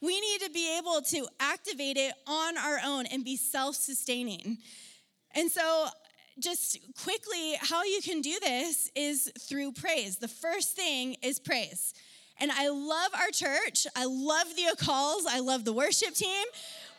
we 0.00 0.20
need 0.20 0.40
to 0.42 0.50
be 0.50 0.76
able 0.78 1.00
to 1.02 1.26
activate 1.40 1.96
it 1.96 2.12
on 2.26 2.58
our 2.58 2.78
own 2.84 3.06
and 3.06 3.24
be 3.24 3.36
self-sustaining. 3.36 4.58
And 5.34 5.50
so 5.50 5.86
just 6.38 6.78
quickly 7.02 7.54
how 7.60 7.82
you 7.84 8.00
can 8.02 8.20
do 8.20 8.38
this 8.40 8.90
is 8.94 9.30
through 9.40 9.72
praise. 9.72 10.18
The 10.18 10.28
first 10.28 10.76
thing 10.76 11.16
is 11.22 11.38
praise. 11.38 11.94
And 12.38 12.50
I 12.52 12.68
love 12.68 13.10
our 13.14 13.30
church. 13.30 13.86
I 13.96 14.04
love 14.04 14.46
the 14.56 14.64
Accals. 14.74 15.26
I 15.28 15.40
love 15.40 15.64
the 15.64 15.72
worship 15.72 16.14
team. 16.14 16.44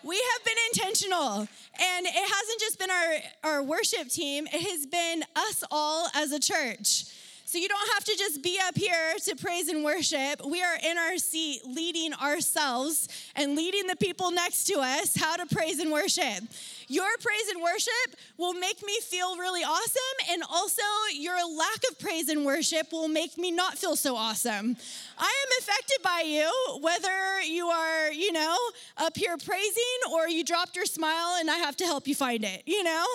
We 0.03 0.15
have 0.15 0.45
been 0.45 0.57
intentional. 0.73 1.39
And 1.39 2.05
it 2.05 2.13
hasn't 2.13 2.59
just 2.59 2.79
been 2.79 2.89
our, 2.89 3.15
our 3.43 3.63
worship 3.63 4.09
team, 4.09 4.47
it 4.47 4.61
has 4.61 4.85
been 4.85 5.23
us 5.35 5.63
all 5.71 6.07
as 6.15 6.31
a 6.31 6.39
church. 6.39 7.05
So 7.45 7.57
you 7.57 7.69
don't 7.69 7.93
have 7.93 8.03
to 8.03 8.15
just 8.17 8.43
be 8.43 8.59
up 8.67 8.77
here 8.77 9.13
to 9.23 9.35
praise 9.37 9.69
and 9.69 9.81
worship. 9.81 10.45
We 10.45 10.61
are 10.61 10.77
in 10.83 10.97
our 10.97 11.17
seat 11.17 11.61
leading 11.65 12.13
ourselves 12.13 13.07
and 13.37 13.55
leading 13.55 13.87
the 13.87 13.95
people 13.95 14.31
next 14.31 14.65
to 14.65 14.79
us 14.79 15.15
how 15.15 15.37
to 15.37 15.45
praise 15.45 15.79
and 15.79 15.89
worship. 15.89 16.43
Your 16.89 17.07
praise 17.21 17.49
and 17.53 17.61
worship 17.61 18.15
will 18.37 18.53
make 18.53 18.81
me 18.85 18.97
feel 19.01 19.35
really 19.35 19.61
awesome, 19.63 20.31
and 20.31 20.41
also 20.49 20.81
your 21.13 21.35
lack 21.35 21.81
of 21.91 21.99
praise 21.99 22.29
and 22.29 22.45
worship 22.45 22.93
will 22.93 23.09
make 23.09 23.37
me 23.37 23.51
not 23.51 23.77
feel 23.77 23.97
so 23.97 24.15
awesome. 24.15 24.77
I 25.17 25.45
am 25.45 25.59
affected 25.59 25.97
by 26.01 26.23
you, 26.25 26.79
whether 26.81 27.41
you 27.41 27.67
are, 27.67 28.11
you 28.11 28.31
know, 28.31 28.57
up 28.97 29.17
here 29.17 29.35
praising 29.37 29.83
or 30.13 30.29
you 30.29 30.45
dropped 30.45 30.77
your 30.77 30.85
smile 30.85 31.35
and 31.39 31.51
I 31.51 31.57
have 31.57 31.75
to 31.77 31.85
help 31.85 32.07
you 32.07 32.15
find 32.15 32.45
it, 32.45 32.63
you 32.65 32.83
know? 32.83 33.05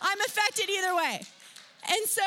I'm 0.00 0.20
affected 0.22 0.70
either 0.70 0.96
way. 0.96 1.20
And 1.86 2.06
so 2.06 2.22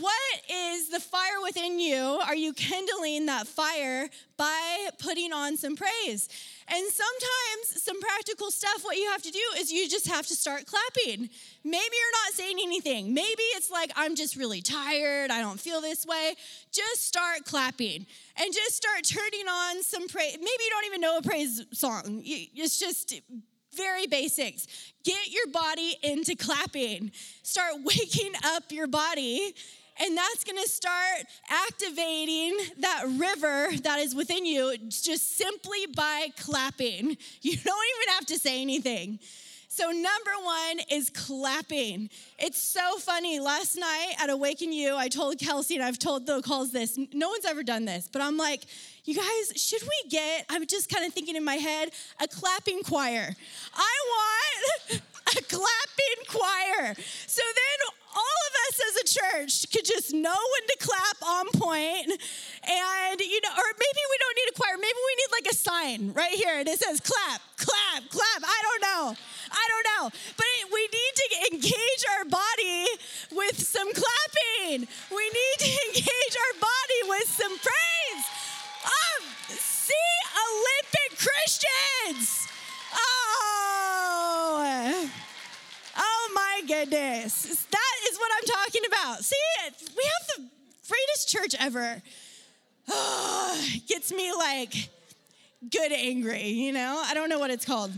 what 0.00 0.40
is 0.52 0.90
the 0.90 1.00
fire 1.00 1.40
within 1.42 1.78
you? 1.78 1.96
Are 1.96 2.36
you 2.36 2.52
kindling 2.52 3.26
that 3.26 3.46
fire 3.46 4.08
by 4.36 4.88
putting 4.98 5.32
on 5.32 5.56
some 5.56 5.76
praise? 5.76 6.28
And 6.70 6.86
sometimes, 6.86 7.82
some 7.82 7.98
practical 8.00 8.50
stuff, 8.50 8.82
what 8.82 8.96
you 8.96 9.10
have 9.10 9.22
to 9.22 9.30
do 9.30 9.40
is 9.56 9.72
you 9.72 9.88
just 9.88 10.06
have 10.06 10.26
to 10.26 10.34
start 10.34 10.66
clapping. 10.66 11.30
Maybe 11.64 11.96
you're 11.96 12.24
not 12.24 12.32
saying 12.34 12.58
anything. 12.62 13.14
Maybe 13.14 13.42
it's 13.56 13.70
like, 13.70 13.90
I'm 13.96 14.14
just 14.14 14.36
really 14.36 14.60
tired. 14.60 15.30
I 15.30 15.40
don't 15.40 15.58
feel 15.58 15.80
this 15.80 16.04
way. 16.04 16.34
Just 16.70 17.06
start 17.06 17.46
clapping 17.46 18.06
and 18.36 18.52
just 18.52 18.76
start 18.76 19.04
turning 19.04 19.48
on 19.48 19.82
some 19.82 20.08
praise. 20.08 20.34
Maybe 20.34 20.44
you 20.46 20.70
don't 20.70 20.84
even 20.84 21.00
know 21.00 21.16
a 21.16 21.22
praise 21.22 21.64
song. 21.72 22.22
It's 22.24 22.78
just 22.78 23.18
very 23.74 24.06
basics. 24.06 24.66
Get 25.04 25.30
your 25.30 25.46
body 25.46 25.96
into 26.02 26.34
clapping. 26.34 27.12
Start 27.42 27.74
waking 27.82 28.32
up 28.44 28.64
your 28.70 28.88
body 28.88 29.54
and 30.00 30.16
that's 30.16 30.44
gonna 30.44 30.66
start 30.66 31.26
activating 31.48 32.56
that 32.78 33.04
river 33.16 33.68
that 33.82 33.98
is 34.00 34.14
within 34.14 34.46
you 34.46 34.76
just 34.88 35.36
simply 35.36 35.86
by 35.94 36.28
clapping. 36.38 37.16
You 37.40 37.56
don't 37.56 37.86
even 37.96 38.14
have 38.14 38.26
to 38.26 38.38
say 38.38 38.60
anything. 38.60 39.18
So, 39.70 39.90
number 39.90 40.30
one 40.42 40.80
is 40.90 41.08
clapping. 41.10 42.10
It's 42.38 42.60
so 42.60 42.96
funny. 42.98 43.38
Last 43.38 43.76
night 43.76 44.14
at 44.18 44.28
Awaken 44.28 44.72
You, 44.72 44.96
I 44.96 45.08
told 45.08 45.38
Kelsey 45.38 45.76
and 45.76 45.84
I've 45.84 45.98
told 45.98 46.26
the 46.26 46.42
calls 46.42 46.72
this. 46.72 46.98
No 47.12 47.28
one's 47.28 47.44
ever 47.44 47.62
done 47.62 47.84
this, 47.84 48.08
but 48.10 48.20
I'm 48.20 48.36
like, 48.36 48.64
you 49.04 49.14
guys, 49.14 49.52
should 49.54 49.82
we 49.82 50.10
get, 50.10 50.46
I'm 50.48 50.66
just 50.66 50.88
kind 50.92 51.06
of 51.06 51.12
thinking 51.12 51.36
in 51.36 51.44
my 51.44 51.54
head, 51.54 51.90
a 52.20 52.26
clapping 52.26 52.82
choir. 52.82 53.36
I 53.74 53.94
want 54.10 55.02
a 55.38 55.42
clapping 55.42 56.24
choir. 56.26 56.94
So 57.26 57.42
then 57.44 57.94
all 58.18 58.40
of 58.48 58.52
us 58.66 58.76
as 58.88 58.94
a 59.02 59.06
church 59.06 59.70
could 59.70 59.84
just 59.84 60.12
know 60.12 60.34
when 60.34 60.64
to 60.66 60.76
clap 60.82 61.18
on 61.22 61.46
point 61.54 62.10
and 62.10 63.20
you 63.20 63.40
know 63.42 63.54
or 63.54 63.70
maybe 63.78 64.02
we 64.10 64.16
don't 64.18 64.36
need 64.36 64.50
a 64.50 64.56
choir. 64.58 64.76
Maybe 64.76 65.00
we 65.06 65.14
need 65.22 65.30
like 65.38 65.48
a 65.52 65.56
sign 65.56 66.12
right 66.12 66.34
here 66.34 66.58
and 66.58 66.68
it 66.68 66.78
says 66.78 67.00
clap 67.00 67.40
clap 67.56 68.02
clap. 68.10 68.40
I 68.42 68.58
don't 68.66 68.82
know. 68.82 69.04
I 69.50 69.64
don't 69.70 69.86
know. 69.92 70.04
But 70.36 70.46
it, 70.58 70.66
we 70.72 70.82
need 70.82 71.14
to 71.22 71.26
engage 71.54 72.02
our 72.18 72.24
body 72.26 72.86
with 73.32 73.58
some 73.58 73.88
clapping. 73.92 74.88
We 75.14 75.24
need 75.30 75.56
to 75.62 75.70
engage 75.88 76.34
our 76.34 76.54
body 76.60 77.00
with 77.06 77.28
some 77.28 77.54
praise. 77.58 78.24
Oh, 78.86 79.20
see 79.48 80.08
olympic 80.34 81.10
christians. 81.18 82.48
Oh 82.94 83.48
goodness. 86.68 87.64
That 87.64 87.94
is 88.10 88.18
what 88.18 88.30
I'm 88.36 88.44
talking 88.44 88.82
about. 88.86 89.24
See, 89.24 89.36
we 89.96 90.04
have 90.04 90.36
the 90.36 90.48
greatest 90.86 91.28
church 91.28 91.54
ever. 91.58 92.02
Oh, 92.90 93.66
gets 93.88 94.12
me 94.12 94.32
like 94.32 94.90
good 95.70 95.92
angry, 95.92 96.46
you 96.46 96.72
know? 96.72 97.02
I 97.04 97.14
don't 97.14 97.30
know 97.30 97.38
what 97.38 97.50
it's 97.50 97.64
called. 97.64 97.90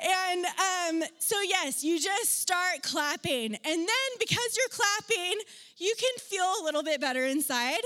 And 0.00 0.44
um, 0.44 1.08
so, 1.18 1.40
yes, 1.40 1.82
you 1.82 1.98
just 1.98 2.40
start 2.40 2.82
clapping. 2.82 3.54
And 3.54 3.64
then 3.64 4.10
because 4.20 4.56
you're 4.56 4.68
clapping, 4.70 5.40
you 5.78 5.94
can 5.98 6.18
feel 6.18 6.44
a 6.60 6.64
little 6.64 6.84
bit 6.84 7.00
better 7.00 7.24
inside. 7.24 7.80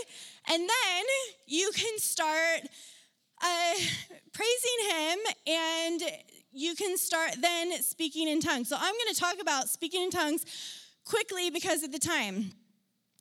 And 0.51 0.61
then 0.61 1.05
you 1.47 1.71
can 1.75 1.99
start 1.99 2.63
uh, 3.43 3.75
praising 4.33 4.91
Him 4.91 5.19
and 5.47 6.03
you 6.53 6.75
can 6.75 6.97
start 6.97 7.35
then 7.41 7.83
speaking 7.83 8.29
in 8.29 8.41
tongues. 8.41 8.69
So 8.69 8.77
I'm 8.79 8.95
going 8.95 9.15
to 9.15 9.21
talk 9.21 9.37
about 9.41 9.69
speaking 9.69 10.03
in 10.03 10.11
tongues 10.11 10.45
quickly 11.05 11.51
because 11.51 11.83
of 11.83 11.93
the 11.93 11.99
time. 11.99 12.53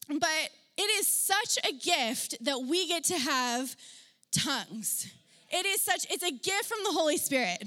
But 0.07 0.49
it 0.77 0.89
is 0.99 1.07
such 1.07 1.57
a 1.67 1.73
gift 1.73 2.35
that 2.41 2.61
we 2.61 2.87
get 2.87 3.03
to 3.05 3.17
have 3.17 3.75
tongues. 4.31 5.11
It 5.49 5.65
is 5.65 5.81
such 5.81 6.07
it's 6.09 6.23
a 6.23 6.31
gift 6.31 6.65
from 6.65 6.79
the 6.83 6.91
Holy 6.91 7.17
Spirit. 7.17 7.63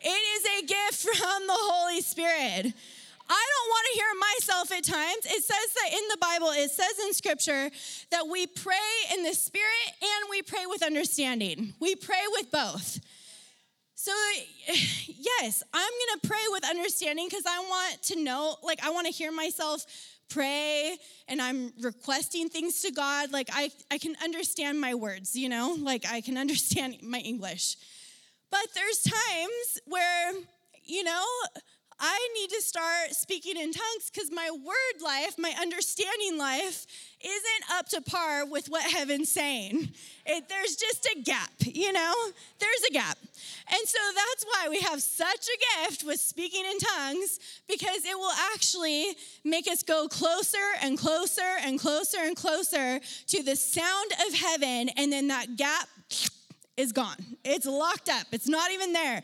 It 0.00 0.08
is 0.08 0.62
a 0.62 0.66
gift 0.66 1.16
from 1.18 1.46
the 1.46 1.56
Holy 1.56 2.00
Spirit. 2.00 2.74
I 3.28 3.46
don't 3.52 3.68
want 3.70 3.86
to 3.86 3.98
hear 3.98 4.12
myself 4.20 4.72
at 4.72 4.84
times. 4.84 5.26
It 5.26 5.44
says 5.44 5.74
that 5.74 5.92
in 5.92 6.08
the 6.10 6.18
Bible, 6.20 6.48
it 6.50 6.70
says 6.70 6.98
in 7.06 7.12
scripture 7.14 7.70
that 8.10 8.26
we 8.28 8.46
pray 8.46 8.74
in 9.14 9.22
the 9.22 9.34
spirit 9.34 9.92
and 10.02 10.30
we 10.30 10.42
pray 10.42 10.66
with 10.66 10.82
understanding. 10.82 11.72
We 11.80 11.96
pray 11.96 12.22
with 12.32 12.50
both. 12.50 13.00
So, 13.94 14.12
yes, 14.68 15.62
I'm 15.72 15.90
going 15.90 16.20
to 16.20 16.28
pray 16.28 16.44
with 16.50 16.68
understanding 16.68 17.26
because 17.28 17.44
I 17.46 17.58
want 17.60 18.02
to 18.04 18.22
know, 18.22 18.56
like, 18.62 18.84
I 18.84 18.90
want 18.90 19.06
to 19.06 19.12
hear 19.12 19.32
myself 19.32 19.86
pray 20.28 20.96
and 21.28 21.40
I'm 21.40 21.72
requesting 21.80 22.48
things 22.50 22.82
to 22.82 22.90
God. 22.90 23.32
Like, 23.32 23.48
I, 23.52 23.70
I 23.90 23.98
can 23.98 24.16
understand 24.22 24.80
my 24.80 24.94
words, 24.94 25.34
you 25.34 25.48
know, 25.48 25.76
like, 25.78 26.04
I 26.10 26.20
can 26.20 26.36
understand 26.36 26.98
my 27.02 27.18
English. 27.18 27.76
But 28.50 28.66
there's 28.74 29.02
times 29.02 29.80
where, 29.86 30.32
you 30.84 31.04
know, 31.04 31.24
I 31.98 32.28
need 32.34 32.50
to 32.50 32.60
start 32.60 33.12
speaking 33.12 33.56
in 33.56 33.72
tongues 33.72 34.10
because 34.12 34.30
my 34.30 34.50
word 34.50 35.02
life, 35.02 35.36
my 35.38 35.54
understanding 35.60 36.38
life, 36.38 36.86
isn't 37.20 37.72
up 37.72 37.88
to 37.90 38.00
par 38.02 38.46
with 38.46 38.68
what 38.68 38.90
heaven's 38.90 39.30
saying. 39.30 39.88
It, 40.26 40.48
there's 40.48 40.76
just 40.76 41.06
a 41.16 41.22
gap, 41.22 41.52
you 41.60 41.92
know? 41.92 42.14
There's 42.58 42.90
a 42.90 42.92
gap. 42.92 43.18
And 43.70 43.80
so 43.86 43.98
that's 44.14 44.44
why 44.44 44.68
we 44.68 44.80
have 44.80 45.02
such 45.02 45.46
a 45.48 45.86
gift 45.88 46.04
with 46.04 46.20
speaking 46.20 46.64
in 46.64 46.78
tongues 46.78 47.38
because 47.68 48.04
it 48.04 48.16
will 48.16 48.34
actually 48.52 49.14
make 49.44 49.66
us 49.68 49.82
go 49.82 50.08
closer 50.08 50.56
and 50.82 50.98
closer 50.98 51.56
and 51.62 51.78
closer 51.78 52.18
and 52.22 52.36
closer 52.36 53.00
to 53.28 53.42
the 53.42 53.56
sound 53.56 54.12
of 54.26 54.34
heaven. 54.34 54.90
And 54.96 55.12
then 55.12 55.28
that 55.28 55.56
gap 55.56 55.88
is 56.76 56.92
gone. 56.92 57.36
It's 57.44 57.66
locked 57.66 58.08
up, 58.08 58.26
it's 58.32 58.48
not 58.48 58.70
even 58.72 58.92
there. 58.92 59.22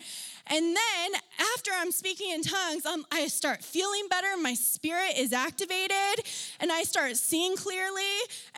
And 0.51 0.77
then 0.77 1.21
after 1.55 1.71
I'm 1.77 1.93
speaking 1.93 2.33
in 2.33 2.43
tongues, 2.43 2.85
um, 2.85 3.07
I 3.13 3.29
start 3.29 3.63
feeling 3.63 4.09
better. 4.11 4.27
My 4.37 4.55
spirit 4.55 5.17
is 5.17 5.33
activated 5.33 6.25
and 6.59 6.73
I 6.73 6.83
start 6.83 7.17
seeing 7.17 7.57
clearly. 7.57 8.03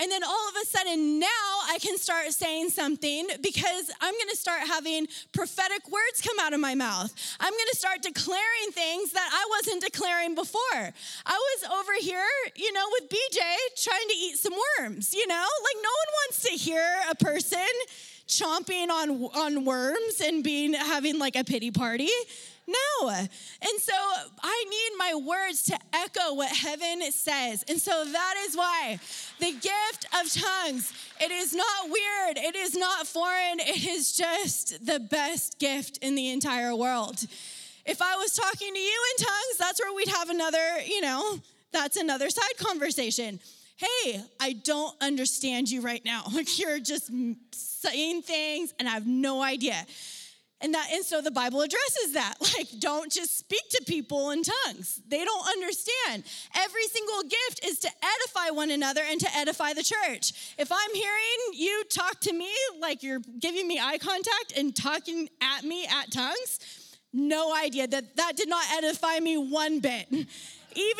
And 0.00 0.10
then 0.10 0.24
all 0.24 0.48
of 0.48 0.54
a 0.62 0.66
sudden, 0.66 1.20
now 1.20 1.26
I 1.68 1.78
can 1.80 1.98
start 1.98 2.32
saying 2.32 2.70
something 2.70 3.28
because 3.42 3.90
I'm 4.00 4.14
going 4.14 4.30
to 4.30 4.36
start 4.36 4.66
having 4.66 5.06
prophetic 5.32 5.86
words 5.90 6.22
come 6.26 6.38
out 6.40 6.54
of 6.54 6.60
my 6.60 6.74
mouth. 6.74 7.12
I'm 7.38 7.52
going 7.52 7.70
to 7.72 7.76
start 7.76 8.00
declaring 8.00 8.72
things 8.72 9.12
that 9.12 9.28
I 9.30 9.46
wasn't 9.50 9.82
declaring 9.84 10.34
before. 10.34 10.60
I 10.72 11.36
was 11.60 11.70
over 11.70 11.92
here, 12.00 12.24
you 12.56 12.72
know, 12.72 12.84
with 12.92 13.10
BJ 13.10 13.40
trying 13.76 14.08
to 14.08 14.14
eat 14.14 14.38
some 14.38 14.54
worms, 14.78 15.12
you 15.14 15.26
know? 15.26 15.34
Like, 15.34 15.76
no 15.76 15.90
one 15.90 16.10
wants 16.24 16.42
to 16.42 16.52
hear 16.52 16.84
a 17.10 17.14
person 17.14 17.68
chomping 18.40 18.88
on, 18.88 19.10
on 19.34 19.64
worms 19.64 20.20
and 20.22 20.42
being 20.42 20.74
having 20.74 21.18
like 21.18 21.36
a 21.36 21.44
pity 21.44 21.70
party. 21.70 22.08
No. 22.66 23.08
And 23.10 23.80
so 23.80 23.92
I 24.42 24.64
need 24.68 24.98
my 24.98 25.14
words 25.26 25.62
to 25.64 25.78
echo 25.92 26.34
what 26.34 26.50
heaven 26.50 27.02
says. 27.10 27.64
And 27.68 27.80
so 27.80 28.04
that 28.04 28.34
is 28.46 28.56
why 28.56 28.98
the 29.40 29.52
gift 29.52 30.06
of 30.18 30.32
tongues, 30.32 30.92
it 31.20 31.30
is 31.30 31.54
not 31.54 31.84
weird, 31.84 32.38
it 32.38 32.54
is 32.54 32.76
not 32.76 33.06
foreign, 33.06 33.58
it 33.58 33.84
is 33.84 34.12
just 34.12 34.84
the 34.84 35.00
best 35.00 35.58
gift 35.58 35.98
in 35.98 36.14
the 36.14 36.30
entire 36.30 36.74
world. 36.74 37.24
If 37.84 38.00
I 38.00 38.14
was 38.16 38.34
talking 38.34 38.72
to 38.72 38.80
you 38.80 39.00
in 39.10 39.24
tongues, 39.24 39.58
that's 39.58 39.80
where 39.80 39.92
we'd 39.92 40.08
have 40.08 40.30
another, 40.30 40.80
you 40.86 41.00
know, 41.00 41.40
that's 41.72 41.96
another 41.96 42.30
side 42.30 42.56
conversation. 42.58 43.40
Hey, 43.76 44.22
I 44.38 44.52
don't 44.52 44.94
understand 45.00 45.68
you 45.68 45.80
right 45.80 46.04
now. 46.04 46.24
You're 46.56 46.78
just 46.78 47.10
saying 47.82 48.22
things 48.22 48.72
and 48.78 48.88
I 48.88 48.92
have 48.92 49.06
no 49.06 49.42
idea. 49.42 49.84
And 50.62 50.74
that 50.74 50.88
and 50.92 51.04
so 51.04 51.20
the 51.20 51.32
Bible 51.32 51.60
addresses 51.60 52.12
that. 52.14 52.34
Like 52.52 52.68
don't 52.78 53.10
just 53.10 53.38
speak 53.38 53.62
to 53.70 53.82
people 53.86 54.30
in 54.30 54.42
tongues. 54.42 55.00
They 55.08 55.24
don't 55.24 55.48
understand. 55.48 56.22
Every 56.54 56.84
single 56.84 57.22
gift 57.22 57.64
is 57.64 57.78
to 57.80 57.88
edify 57.88 58.50
one 58.50 58.70
another 58.70 59.00
and 59.08 59.18
to 59.20 59.28
edify 59.34 59.72
the 59.72 59.82
church. 59.82 60.54
If 60.58 60.70
I'm 60.70 60.94
hearing 60.94 61.54
you 61.54 61.82
talk 61.90 62.20
to 62.20 62.32
me 62.32 62.50
like 62.78 63.02
you're 63.02 63.22
giving 63.40 63.66
me 63.66 63.80
eye 63.80 63.96
contact 63.96 64.52
and 64.56 64.76
talking 64.76 65.30
at 65.40 65.64
me 65.64 65.86
at 65.86 66.12
tongues, 66.12 66.58
no 67.12 67.54
idea 67.54 67.86
that 67.86 68.16
that 68.16 68.36
did 68.36 68.50
not 68.50 68.64
edify 68.76 69.18
me 69.18 69.38
one 69.38 69.80
bit. 69.80 70.06
Even 70.10 70.26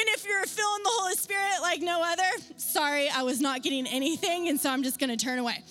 if 0.08 0.26
you're 0.26 0.44
filling 0.44 0.82
the 0.82 0.90
Holy 0.92 1.14
Spirit 1.14 1.60
like 1.60 1.80
no 1.82 2.02
other, 2.02 2.28
sorry, 2.56 3.08
I 3.08 3.22
was 3.22 3.40
not 3.40 3.62
getting 3.62 3.86
anything, 3.86 4.48
and 4.48 4.60
so 4.60 4.70
I'm 4.70 4.82
just 4.82 4.98
gonna 4.98 5.16
turn 5.16 5.38
away. 5.38 5.62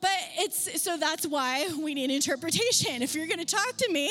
But 0.00 0.10
it's 0.38 0.82
so 0.82 0.96
that's 0.96 1.26
why 1.26 1.68
we 1.78 1.94
need 1.94 2.10
interpretation. 2.10 3.02
If 3.02 3.14
you're 3.14 3.26
going 3.26 3.38
to 3.38 3.44
talk 3.44 3.76
to 3.78 3.92
me, 3.92 4.10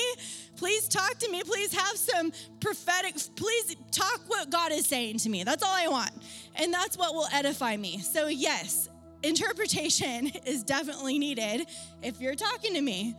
please 0.56 0.88
talk 0.88 1.17
to 1.19 1.30
me. 1.30 1.43
Please 1.43 1.74
have 1.74 1.95
some 1.95 2.32
prophetic, 2.60 3.15
please 3.36 3.76
talk 3.91 4.21
what 4.28 4.50
God 4.50 4.71
is 4.71 4.86
saying 4.86 5.19
to 5.19 5.30
me. 5.30 5.43
That's 5.43 5.63
all 5.63 5.74
I 5.74 5.88
want. 5.88 6.12
And 6.56 6.74
that's 6.74 6.98
what 6.98 7.13
will 7.13 7.28
edify 7.32 7.78
me. 7.78 8.00
So, 8.00 8.28
yes, 8.28 8.89
interpretation 9.24 10.28
is 10.45 10.63
definitely 10.63 11.19
needed 11.19 11.67
if 12.02 12.19
you're 12.19 12.36
talking 12.36 12.74
to 12.74 12.82
me. 12.82 13.15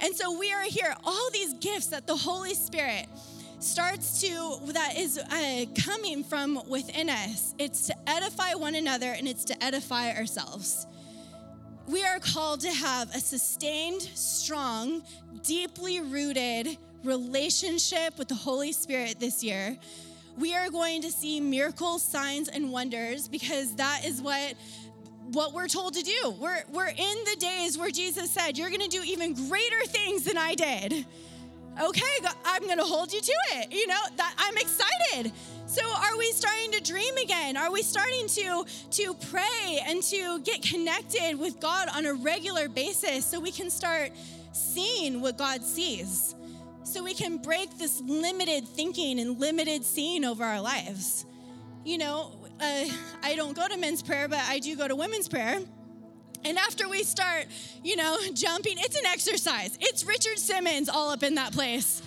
And 0.00 0.14
so 0.14 0.38
we 0.38 0.52
are 0.52 0.62
here, 0.62 0.94
all 1.04 1.30
these 1.32 1.54
gifts 1.54 1.88
that 1.88 2.06
the 2.06 2.16
Holy 2.16 2.54
Spirit 2.54 3.06
starts 3.58 4.20
to, 4.20 4.58
that 4.72 4.96
is 4.96 5.18
uh, 5.18 5.64
coming 5.82 6.22
from 6.22 6.60
within 6.68 7.10
us. 7.10 7.54
It's 7.58 7.88
to 7.88 7.96
edify 8.06 8.54
one 8.54 8.76
another 8.76 9.10
and 9.10 9.26
it's 9.26 9.44
to 9.46 9.64
edify 9.64 10.12
ourselves 10.12 10.86
we 11.88 12.04
are 12.04 12.18
called 12.20 12.60
to 12.60 12.70
have 12.70 13.14
a 13.14 13.20
sustained, 13.20 14.02
strong, 14.02 15.02
deeply 15.42 16.00
rooted 16.00 16.76
relationship 17.02 18.18
with 18.18 18.28
the 18.28 18.34
Holy 18.34 18.72
Spirit 18.72 19.18
this 19.18 19.42
year. 19.42 19.76
We 20.38 20.54
are 20.54 20.68
going 20.68 21.02
to 21.02 21.10
see 21.10 21.40
miracles, 21.40 22.02
signs, 22.02 22.48
and 22.48 22.70
wonders 22.70 23.26
because 23.26 23.74
that 23.76 24.04
is 24.04 24.20
what 24.20 24.54
what 25.32 25.52
we're 25.52 25.68
told 25.68 25.92
to 25.92 26.02
do. 26.02 26.34
We're, 26.40 26.62
we're 26.72 26.88
in 26.88 26.94
the 27.24 27.36
days 27.38 27.76
where 27.76 27.90
Jesus 27.90 28.30
said, 28.30 28.56
You're 28.56 28.70
gonna 28.70 28.88
do 28.88 29.02
even 29.04 29.34
greater 29.34 29.84
things 29.84 30.24
than 30.24 30.38
I 30.38 30.54
did. 30.54 31.06
Okay, 31.80 32.02
I'm 32.44 32.66
gonna 32.66 32.84
hold 32.84 33.12
you 33.12 33.20
to 33.20 33.34
it. 33.54 33.72
You 33.72 33.86
know, 33.86 34.00
that 34.16 34.34
I'm 34.38 34.56
excited. 34.56 35.32
So 35.66 35.82
are 35.86 36.16
we 36.16 36.32
starting 36.32 36.72
to 36.72 36.80
dream 36.80 37.16
again? 37.18 37.56
Are 37.56 37.70
we 37.70 37.82
starting 37.82 38.26
to 38.28 38.64
to 38.90 39.14
pray 39.30 39.80
and 39.86 40.02
to 40.04 40.40
get 40.40 40.62
connected 40.62 41.38
with 41.38 41.60
God 41.60 41.88
on 41.94 42.06
a 42.06 42.14
regular 42.14 42.68
basis 42.68 43.24
so 43.24 43.38
we 43.38 43.52
can 43.52 43.70
start 43.70 44.12
seeing 44.52 45.20
what 45.20 45.38
God 45.38 45.62
sees? 45.62 46.34
so 46.88 47.04
we 47.04 47.12
can 47.12 47.36
break 47.36 47.76
this 47.76 48.00
limited 48.00 48.66
thinking 48.66 49.20
and 49.20 49.38
limited 49.38 49.84
seeing 49.84 50.24
over 50.24 50.42
our 50.42 50.60
lives. 50.60 51.26
You 51.84 51.98
know, 51.98 52.32
uh, 52.60 52.84
I 53.22 53.34
don't 53.36 53.54
go 53.54 53.68
to 53.68 53.76
men's 53.76 54.02
prayer, 54.02 54.26
but 54.26 54.40
I 54.40 54.58
do 54.58 54.74
go 54.74 54.88
to 54.88 54.96
women's 54.96 55.28
prayer. 55.28 55.60
And 56.44 56.58
after 56.58 56.88
we 56.88 57.02
start, 57.02 57.46
you 57.82 57.96
know, 57.96 58.16
jumping, 58.34 58.76
it's 58.78 58.96
an 58.96 59.06
exercise. 59.06 59.76
It's 59.80 60.04
Richard 60.04 60.38
Simmons 60.38 60.88
all 60.88 61.10
up 61.10 61.22
in 61.22 61.34
that 61.34 61.52
place. 61.52 62.02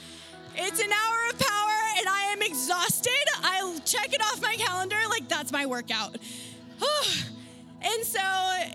It's 0.55 0.79
an 0.79 0.91
hour 0.91 1.29
of 1.29 1.39
power, 1.39 1.71
and 1.97 2.07
I 2.09 2.33
am 2.33 2.41
exhausted. 2.41 3.11
I'll 3.41 3.79
check 3.79 4.13
it 4.13 4.21
off 4.21 4.41
my 4.41 4.55
calendar, 4.55 4.97
like 5.09 5.27
that's 5.29 5.51
my 5.51 5.65
workout. 5.65 6.17
and 7.81 8.03
so, 8.03 8.19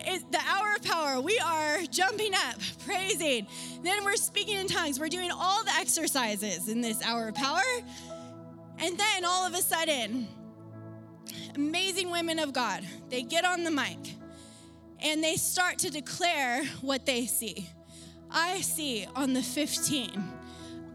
it, 0.07 0.31
the 0.33 0.41
hour 0.49 0.75
of 0.75 0.83
power, 0.83 1.21
we 1.21 1.39
are 1.39 1.83
jumping 1.91 2.33
up, 2.35 2.57
praising. 2.85 3.47
Then 3.83 4.05
we're 4.05 4.17
speaking 4.17 4.57
in 4.57 4.69
tongues. 4.69 4.99
We're 4.99 5.09
doing 5.09 5.31
all 5.31 5.65
the 5.65 5.75
exercises 5.79 6.69
in 6.69 6.81
this 6.81 7.03
hour 7.03 7.29
of 7.29 7.35
power. 7.35 7.63
And 8.79 8.99
then 8.99 9.25
all 9.25 9.47
of 9.47 9.55
a 9.55 9.63
sudden, 9.63 10.29
amazing 11.55 12.11
women 12.11 12.39
of 12.39 12.53
God, 12.53 12.87
they 13.11 13.23
get 13.23 13.45
on 13.45 13.65
the 13.65 13.71
mic 13.71 14.16
and 15.01 15.23
they 15.23 15.37
start 15.37 15.79
to 15.79 15.91
declare 15.91 16.65
what 16.81 17.07
they 17.07 17.27
see. 17.27 17.69
I 18.31 18.61
see 18.61 19.07
on 19.15 19.33
the 19.33 19.43
15 19.43 20.23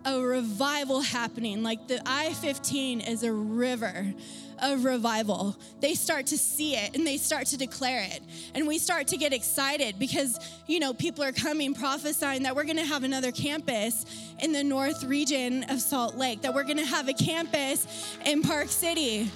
a 0.06 0.20
revival 0.20 1.02
happening, 1.02 1.64
like 1.64 1.88
the 1.88 2.02
I 2.06 2.34
15 2.34 3.02
is 3.02 3.24
a 3.24 3.32
river 3.32 4.14
of 4.62 4.84
revival. 4.86 5.56
They 5.80 5.96
start 5.96 6.28
to 6.28 6.38
see 6.38 6.76
it 6.76 6.96
and 6.96 7.06
they 7.06 7.18
start 7.18 7.48
to 7.48 7.58
declare 7.58 8.04
it. 8.04 8.22
And 8.54 8.68
we 8.68 8.78
start 8.78 9.08
to 9.08 9.18
get 9.18 9.34
excited 9.34 9.98
because, 9.98 10.40
you 10.68 10.80
know, 10.80 10.94
people 10.94 11.24
are 11.24 11.32
coming 11.32 11.74
prophesying 11.74 12.44
that 12.44 12.56
we're 12.56 12.64
going 12.64 12.78
to 12.78 12.86
have 12.86 13.04
another 13.04 13.32
campus 13.32 14.06
in 14.40 14.52
the 14.52 14.64
north 14.64 15.04
region 15.04 15.64
of 15.70 15.82
Salt 15.82 16.16
Lake, 16.16 16.42
that 16.42 16.54
we're 16.54 16.64
going 16.64 16.78
to 16.78 16.86
have 16.86 17.08
a 17.08 17.14
campus 17.14 18.18
in 18.26 18.42
Park 18.42 18.70
City. 18.70 19.30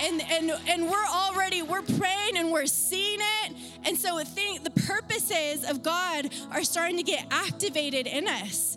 And, 0.00 0.22
and, 0.30 0.52
and 0.68 0.88
we're 0.88 1.06
already 1.06 1.62
we're 1.62 1.82
praying 1.82 2.36
and 2.36 2.50
we're 2.50 2.66
seeing 2.66 3.20
it 3.44 3.56
and 3.84 3.96
so 3.96 4.18
I 4.18 4.24
think 4.24 4.64
the 4.64 4.70
purposes 4.70 5.68
of 5.68 5.82
god 5.82 6.30
are 6.50 6.64
starting 6.64 6.96
to 6.96 7.02
get 7.02 7.26
activated 7.30 8.06
in 8.06 8.26
us 8.26 8.76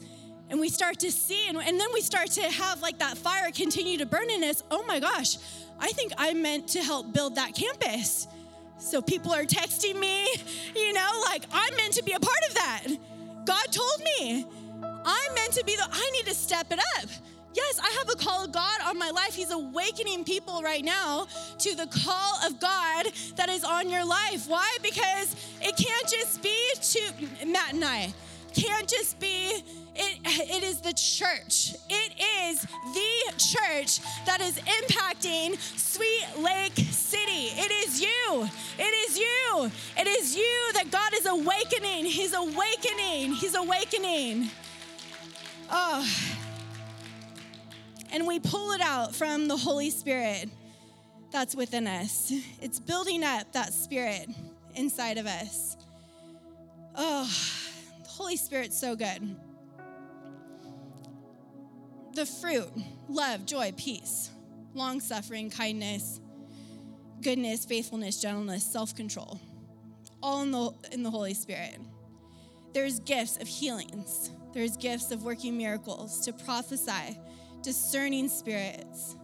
and 0.49 0.59
we 0.59 0.69
start 0.69 0.99
to 0.99 1.11
see 1.11 1.47
and, 1.47 1.57
and 1.57 1.79
then 1.79 1.87
we 1.93 2.01
start 2.01 2.27
to 2.31 2.43
have 2.43 2.81
like 2.81 2.99
that 2.99 3.17
fire 3.17 3.51
continue 3.51 3.97
to 3.97 4.05
burn 4.05 4.29
in 4.29 4.43
us 4.43 4.63
oh 4.69 4.83
my 4.85 4.99
gosh 4.99 5.37
I 5.79 5.91
think 5.91 6.13
I'm 6.17 6.41
meant 6.41 6.67
to 6.69 6.81
help 6.81 7.13
build 7.13 7.35
that 7.35 7.53
campus. 7.53 8.27
So 8.79 9.01
people 9.01 9.33
are 9.33 9.43
texting 9.43 9.99
me, 9.99 10.27
you 10.75 10.93
know, 10.93 11.23
like 11.25 11.43
I'm 11.51 11.75
meant 11.75 11.93
to 11.93 12.03
be 12.03 12.13
a 12.13 12.19
part 12.19 12.39
of 12.49 12.53
that. 12.55 12.87
God 13.45 13.65
told 13.71 14.03
me 14.19 14.45
I'm 14.83 15.35
meant 15.35 15.53
to 15.53 15.63
be 15.65 15.75
the, 15.75 15.87
I 15.89 16.11
need 16.11 16.25
to 16.25 16.35
step 16.35 16.67
it 16.71 16.79
up. 16.97 17.09
Yes, 17.57 17.79
I 17.79 17.89
have 17.97 18.09
a 18.11 18.15
call 18.23 18.45
of 18.45 18.51
God 18.51 18.79
on 18.85 18.99
my 18.99 19.09
life. 19.09 19.33
He's 19.33 19.49
awakening 19.49 20.25
people 20.25 20.61
right 20.61 20.85
now 20.85 21.25
to 21.57 21.75
the 21.75 21.87
call 21.87 22.37
of 22.45 22.59
God 22.59 23.07
that 23.35 23.49
is 23.49 23.63
on 23.63 23.89
your 23.89 24.05
life. 24.05 24.47
Why? 24.47 24.77
Because 24.83 25.35
it 25.59 25.75
can't 25.75 26.07
just 26.07 26.43
be 26.43 26.55
to 26.79 27.47
Matt 27.47 27.73
and 27.73 27.83
I, 27.83 28.13
can't 28.53 28.87
just 28.87 29.19
be 29.19 29.63
it, 29.95 30.19
it 30.23 30.63
is 30.63 30.81
the 30.81 30.93
church. 30.93 31.73
It 31.89 32.13
is 32.45 32.61
the 32.93 33.33
church 33.39 34.01
that 34.27 34.39
is 34.39 34.59
impacting 34.59 35.57
Sweet 35.57 36.27
Lake 36.37 36.75
City. 36.91 37.49
It 37.57 37.71
is 37.87 37.99
you. 37.99 38.47
It 38.77 39.09
is 39.09 39.17
you. 39.17 39.71
It 39.97 40.07
is 40.07 40.35
you 40.35 40.73
that 40.73 40.91
God 40.91 41.11
is 41.15 41.25
awakening. 41.25 42.05
He's 42.05 42.35
awakening. 42.35 43.33
He's 43.33 43.55
awakening. 43.55 44.51
Oh. 45.71 46.07
And 48.11 48.25
we 48.25 48.39
pull 48.39 48.71
it 48.71 48.81
out 48.81 49.15
from 49.15 49.47
the 49.47 49.57
Holy 49.57 49.89
Spirit 49.89 50.49
that's 51.31 51.55
within 51.55 51.87
us. 51.87 52.31
It's 52.61 52.79
building 52.79 53.23
up 53.23 53.51
that 53.53 53.73
spirit 53.73 54.27
inside 54.75 55.17
of 55.17 55.25
us. 55.25 55.75
Oh, 56.95 57.29
the 58.03 58.09
Holy 58.09 58.37
Spirit's 58.37 58.77
so 58.77 58.95
good 58.95 59.35
the 62.17 62.25
fruit 62.25 62.67
love, 63.07 63.45
joy, 63.45 63.71
peace, 63.77 64.31
long 64.73 64.99
suffering, 64.99 65.51
kindness, 65.51 66.19
goodness, 67.21 67.63
faithfulness, 67.63 68.19
gentleness, 68.19 68.65
self 68.65 68.95
control, 68.95 69.39
all 70.23 70.41
in 70.41 70.51
the, 70.51 70.71
in 70.91 71.03
the 71.03 71.11
Holy 71.11 71.35
Spirit. 71.35 71.77
There's 72.73 72.99
gifts 73.01 73.37
of 73.37 73.47
healings, 73.47 74.31
there's 74.53 74.75
gifts 74.77 75.11
of 75.11 75.23
working 75.23 75.57
miracles, 75.57 76.19
to 76.25 76.33
prophesy, 76.33 77.19
discerning 77.61 78.29
spirits, 78.29 79.15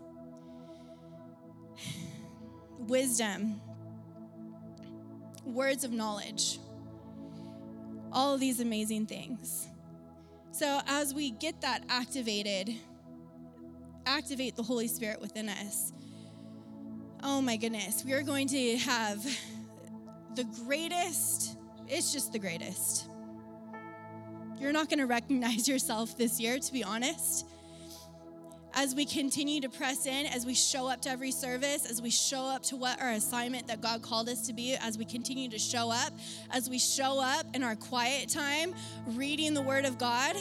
wisdom, 2.80 3.62
words 5.46 5.84
of 5.84 5.92
knowledge, 5.92 6.60
all 8.12 8.34
of 8.34 8.40
these 8.40 8.60
amazing 8.60 9.06
things. 9.06 9.68
So, 10.52 10.82
as 10.88 11.14
we 11.14 11.32
get 11.32 11.62
that 11.62 11.84
activated, 11.90 12.76
activate 14.06 14.56
the 14.56 14.64
Holy 14.64 14.88
Spirit 14.88 15.20
within 15.22 15.50
us. 15.50 15.92
Oh 17.24 17.42
my 17.42 17.56
goodness, 17.56 18.04
we 18.06 18.14
are 18.14 18.22
going 18.22 18.48
to 18.50 18.78
have 18.78 19.24
the 20.36 20.44
greatest, 20.66 21.58
it's 21.88 22.12
just 22.12 22.34
the 22.34 22.40
greatest. 22.40 23.08
You're 24.60 24.72
not 24.72 24.90
going 24.90 25.00
to 25.00 25.06
recognize 25.06 25.68
yourself 25.70 26.18
this 26.18 26.40
year, 26.40 26.60
to 26.60 26.74
be 26.74 26.84
honest. 26.84 27.48
As 28.76 28.96
we 28.96 29.06
continue 29.06 29.62
to 29.62 29.70
press 29.70 30.08
in, 30.08 30.26
as 30.26 30.48
we 30.48 30.56
show 30.56 30.88
up 30.88 31.02
to 31.04 31.10
every 31.10 31.30
service, 31.30 31.86
as 31.86 32.02
we 32.02 32.10
show 32.10 32.48
up 32.48 32.64
to 32.64 32.76
what 32.76 33.00
our 33.00 33.12
assignment 33.12 33.68
that 33.68 33.82
God 33.82 34.02
called 34.02 34.28
us 34.28 34.48
to 34.48 34.54
be, 34.54 34.76
as 34.76 34.98
we 34.98 35.06
continue 35.06 35.48
to 35.50 35.60
show 35.60 35.92
up, 35.92 36.12
as 36.50 36.72
we 36.72 36.80
show 36.80 37.22
up 37.22 37.46
in 37.54 37.64
our 37.64 37.76
quiet 37.76 38.30
time, 38.30 38.74
reading 39.10 39.54
the 39.54 39.62
Word 39.62 39.86
of 39.86 40.00
God, 40.00 40.36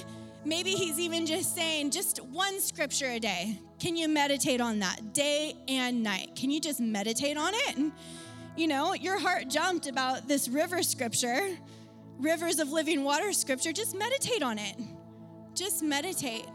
maybe 0.46 0.70
He's 0.70 0.98
even 0.98 1.26
just 1.26 1.54
saying 1.54 1.90
just 1.90 2.20
one 2.24 2.58
scripture 2.58 3.10
a 3.10 3.20
day. 3.20 3.58
Can 3.78 3.96
you 3.96 4.08
meditate 4.08 4.62
on 4.62 4.78
that 4.78 5.12
day 5.12 5.54
and 5.68 6.02
night? 6.02 6.34
Can 6.34 6.50
you 6.50 6.60
just 6.60 6.80
meditate 6.80 7.36
on 7.36 7.52
it? 7.52 7.76
And, 7.76 7.92
you 8.56 8.66
know, 8.66 8.94
your 8.94 9.18
heart 9.18 9.48
jumped 9.48 9.86
about 9.86 10.26
this 10.26 10.48
river 10.48 10.82
scripture, 10.82 11.50
rivers 12.18 12.60
of 12.60 12.72
living 12.72 13.04
water 13.04 13.34
scripture. 13.34 13.72
Just 13.72 13.94
meditate 13.94 14.42
on 14.42 14.58
it. 14.58 14.76
Just 15.54 15.82
meditate 15.82 16.46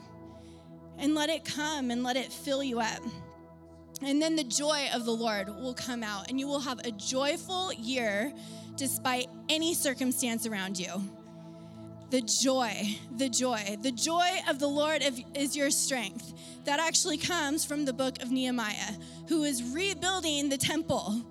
and 0.98 1.16
let 1.16 1.30
it 1.30 1.46
come 1.46 1.92
and 1.92 2.04
let 2.04 2.18
it 2.18 2.32
fill 2.32 2.64
you 2.64 2.80
up. 2.80 3.02
And 4.04 4.22
then 4.22 4.36
the 4.36 4.44
joy 4.44 4.90
of 4.94 5.06
the 5.06 5.12
Lord 5.12 5.50
will 5.50 5.74
come 5.74 6.04
out, 6.04 6.30
and 6.30 6.40
you 6.40 6.48
will 6.48 6.60
have 6.60 6.80
a 6.80 6.92
joyful 6.92 7.74
year 7.74 8.32
despite 8.76 9.28
any 9.50 9.74
circumstance 9.74 10.46
around 10.46 10.78
you. 10.78 11.02
The 12.10 12.22
joy, 12.22 12.96
the 13.18 13.28
joy, 13.28 13.78
the 13.82 13.92
joy 13.92 14.40
of 14.48 14.60
the 14.60 14.68
Lord 14.68 15.04
is 15.34 15.56
your 15.58 15.72
strength. 15.72 16.34
That 16.66 16.80
actually 16.80 17.18
comes 17.18 17.66
from 17.66 17.86
the 17.86 17.94
book 17.94 18.22
of 18.22 18.32
Nehemiah, 18.32 18.94
who 19.28 19.44
is 19.44 19.64
rebuilding 19.64 20.50
the 20.50 20.58
temple. 20.58 21.22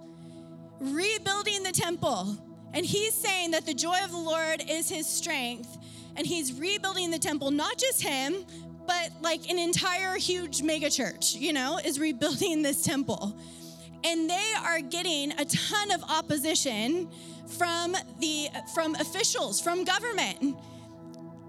Rebuilding 0.80 1.62
the 1.62 1.72
temple. 1.72 2.36
And 2.74 2.84
he's 2.84 3.14
saying 3.14 3.52
that 3.52 3.64
the 3.64 3.72
joy 3.72 3.96
of 4.04 4.10
the 4.10 4.18
Lord 4.18 4.62
is 4.68 4.90
his 4.90 5.06
strength. 5.06 5.78
And 6.16 6.26
he's 6.26 6.58
rebuilding 6.58 7.10
the 7.10 7.18
temple, 7.18 7.50
not 7.50 7.78
just 7.78 8.02
him, 8.02 8.44
but 8.86 9.10
like 9.22 9.48
an 9.50 9.58
entire 9.58 10.16
huge 10.16 10.62
mega 10.62 10.90
church, 10.90 11.34
you 11.34 11.52
know, 11.52 11.78
is 11.84 11.98
rebuilding 12.08 12.62
this 12.62 12.82
temple. 12.82 13.36
And 14.04 14.30
they 14.30 14.52
are 14.64 14.80
getting 14.80 15.32
a 15.32 15.44
ton 15.44 15.90
of 15.92 16.02
opposition 16.04 17.08
from 17.58 17.96
the 18.20 18.48
from 18.74 18.94
officials, 18.96 19.60
from 19.60 19.84
government. 19.84 20.56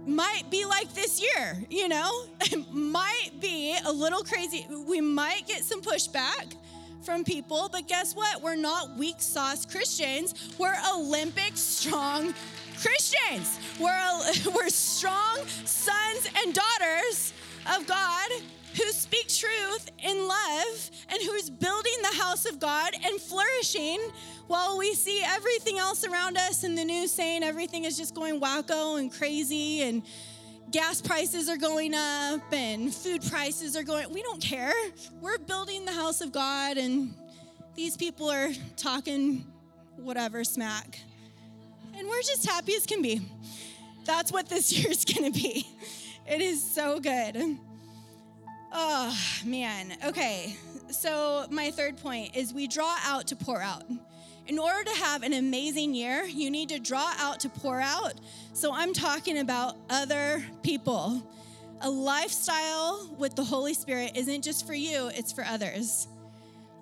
Might 0.05 0.43
be 0.49 0.65
like 0.65 0.93
this 0.93 1.21
year, 1.21 1.61
you 1.69 1.89
know? 1.89 2.25
might 2.71 3.31
be 3.41 3.77
a 3.85 3.91
little 3.91 4.23
crazy. 4.23 4.65
We 4.87 5.01
might 5.01 5.45
get 5.47 5.65
some 5.65 5.81
pushback 5.81 6.55
from 7.03 7.25
people, 7.25 7.69
but 7.71 7.87
guess 7.87 8.15
what? 8.15 8.41
We're 8.41 8.55
not 8.55 8.97
weak 8.97 9.19
sauce 9.19 9.65
Christians. 9.65 10.33
We're 10.57 10.75
Olympic 10.93 11.51
strong 11.55 12.33
Christians. 12.81 13.59
We're, 13.79 14.51
we're 14.55 14.69
strong 14.69 15.45
sons 15.65 16.29
and 16.43 16.53
daughters 16.53 17.33
of 17.75 17.87
God 17.87 18.29
who 18.77 18.91
speak 18.91 19.27
truth 19.27 19.89
in 20.03 20.27
love 20.27 20.91
and 21.09 21.21
who's 21.23 21.49
building 21.49 21.93
the 22.01 22.17
house 22.21 22.45
of 22.45 22.59
God 22.59 22.93
and 23.03 23.19
flourishing 23.19 23.99
while 24.47 24.77
we 24.77 24.93
see 24.93 25.21
everything 25.25 25.77
else 25.79 26.05
around 26.05 26.37
us 26.37 26.63
in 26.63 26.75
the 26.75 26.85
news 26.85 27.11
saying 27.11 27.43
everything 27.43 27.85
is 27.85 27.97
just 27.97 28.13
going 28.13 28.39
wacko 28.39 28.99
and 28.99 29.11
crazy 29.11 29.81
and 29.81 30.03
gas 30.71 31.01
prices 31.01 31.49
are 31.49 31.57
going 31.57 31.93
up 31.93 32.41
and 32.53 32.93
food 32.93 33.21
prices 33.29 33.75
are 33.75 33.83
going 33.83 34.11
we 34.13 34.21
don't 34.21 34.41
care 34.41 34.73
we're 35.21 35.37
building 35.37 35.85
the 35.85 35.91
house 35.93 36.19
of 36.19 36.31
god 36.31 36.77
and 36.77 37.13
these 37.75 37.95
people 37.95 38.29
are 38.29 38.49
talking 38.75 39.45
whatever 39.95 40.43
smack 40.43 40.99
and 41.97 42.07
we're 42.07 42.21
just 42.21 42.45
happy 42.45 42.75
as 42.75 42.85
can 42.85 43.01
be. 43.01 43.21
That's 44.05 44.31
what 44.31 44.47
this 44.47 44.71
year's 44.77 45.05
gonna 45.05 45.31
be. 45.31 45.67
It 46.29 46.41
is 46.41 46.63
so 46.63 46.99
good. 46.99 47.57
Oh, 48.73 49.17
man. 49.45 49.93
Okay. 50.05 50.55
So, 50.91 51.45
my 51.49 51.71
third 51.71 51.97
point 51.97 52.35
is 52.35 52.53
we 52.53 52.67
draw 52.67 52.95
out 53.03 53.27
to 53.27 53.35
pour 53.35 53.61
out. 53.61 53.83
In 54.47 54.59
order 54.59 54.83
to 54.83 54.95
have 54.97 55.23
an 55.23 55.33
amazing 55.33 55.93
year, 55.93 56.23
you 56.23 56.49
need 56.49 56.69
to 56.69 56.79
draw 56.79 57.13
out 57.17 57.41
to 57.41 57.49
pour 57.49 57.79
out. 57.79 58.13
So, 58.53 58.73
I'm 58.73 58.93
talking 58.93 59.39
about 59.39 59.75
other 59.89 60.43
people. 60.63 61.21
A 61.81 61.89
lifestyle 61.89 63.09
with 63.17 63.35
the 63.35 63.43
Holy 63.43 63.73
Spirit 63.73 64.11
isn't 64.15 64.43
just 64.43 64.65
for 64.65 64.73
you, 64.73 65.09
it's 65.13 65.31
for 65.31 65.43
others. 65.45 66.07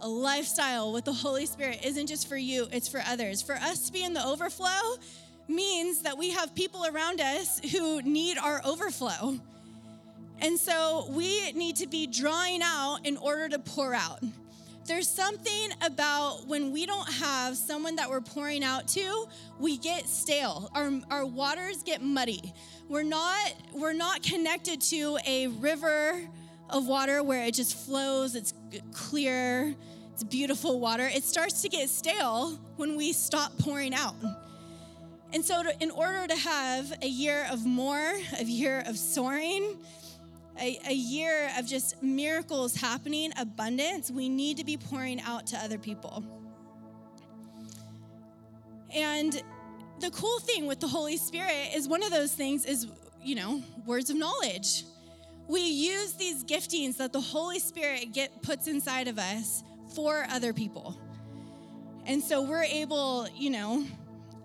A 0.02 0.08
lifestyle 0.08 0.92
with 0.92 1.06
the 1.06 1.14
Holy 1.14 1.46
Spirit 1.46 1.80
isn't 1.84 2.08
just 2.08 2.28
for 2.28 2.38
you, 2.38 2.68
it's 2.72 2.88
for 2.88 3.02
others. 3.08 3.42
For 3.42 3.56
us 3.56 3.88
to 3.88 3.94
be 3.94 4.04
in 4.04 4.14
the 4.14 4.26
overflow 4.26 4.98
means 5.48 6.02
that 6.02 6.18
we 6.18 6.32
have 6.32 6.54
people 6.56 6.86
around 6.86 7.22
us 7.22 7.60
who 7.72 8.02
need 8.02 8.38
our 8.38 8.62
overflow. 8.66 9.40
And 10.40 10.60
so 10.60 11.08
we 11.12 11.52
need 11.54 11.78
to 11.78 11.88
be 11.88 12.08
drawing 12.08 12.62
out 12.62 13.00
in 13.04 13.18
order 13.18 13.48
to 13.50 13.60
pour 13.60 13.94
out. 13.94 14.20
There's 14.86 15.08
something 15.08 15.70
about 15.82 16.46
when 16.46 16.72
we 16.72 16.86
don't 16.86 17.10
have 17.14 17.58
someone 17.58 17.96
that 17.96 18.08
we're 18.08 18.22
pouring 18.22 18.64
out 18.64 18.88
to, 18.90 19.26
we 19.60 19.78
get 19.78 20.08
stale. 20.08 20.70
Our, 20.76 20.92
our 21.10 21.26
waters 21.26 21.82
get 21.82 22.04
muddy. 22.04 22.54
We're 22.88 23.04
not, 23.04 23.54
we're 23.74 23.94
not 23.94 24.22
connected 24.22 24.82
to 24.82 25.18
a 25.26 25.48
river 25.48 26.22
of 26.70 26.88
water 26.88 27.24
where 27.24 27.46
it 27.46 27.54
just 27.54 27.76
flows, 27.76 28.36
it's 28.36 28.54
clear, 28.92 29.76
it's 30.14 30.24
beautiful 30.24 30.80
water. 30.80 31.08
It 31.08 31.24
starts 31.24 31.62
to 31.64 31.70
get 31.70 31.90
stale 31.90 32.60
when 32.78 32.96
we 32.96 33.12
stop 33.12 33.58
pouring 33.58 33.94
out. 33.94 34.16
And 35.34 35.44
so, 35.44 35.64
to, 35.64 35.84
in 35.84 35.92
order 35.92 36.26
to 36.28 36.36
have 36.36 36.94
a 37.02 37.08
year 37.08 37.46
of 37.52 37.66
more, 37.66 38.14
a 38.40 38.44
year 38.44 38.84
of 38.88 38.98
soaring, 38.98 39.78
a, 40.60 40.80
a 40.88 40.94
year 40.94 41.52
of 41.58 41.66
just 41.68 42.02
miracles 42.02 42.76
happening, 42.76 43.34
abundance, 43.38 44.10
we 44.10 44.30
need 44.30 44.58
to 44.58 44.64
be 44.64 44.78
pouring 44.78 45.20
out 45.22 45.48
to 45.48 45.58
other 45.58 45.78
people. 45.78 46.24
And 48.94 49.42
the 50.00 50.10
cool 50.12 50.40
thing 50.40 50.68
with 50.68 50.80
the 50.80 50.88
Holy 50.88 51.18
Spirit 51.18 51.76
is 51.76 51.88
one 51.88 52.04
of 52.04 52.12
those 52.12 52.32
things 52.32 52.66
is, 52.66 52.88
you 53.22 53.36
know, 53.36 53.62
words 53.86 54.10
of 54.10 54.16
knowledge. 54.16 54.86
We 55.48 55.62
use 55.62 56.14
these 56.14 56.44
giftings 56.44 56.98
that 56.98 57.14
the 57.14 57.22
Holy 57.22 57.60
Spirit 57.60 58.14
get 58.14 58.42
puts 58.42 58.68
inside 58.68 59.08
of 59.08 59.20
us 59.20 59.64
for 59.94 60.26
other 60.30 60.54
people. 60.54 60.98
And 62.06 62.24
so 62.24 62.42
we're 62.42 62.64
able, 62.64 63.28
you 63.36 63.50
know, 63.50 63.86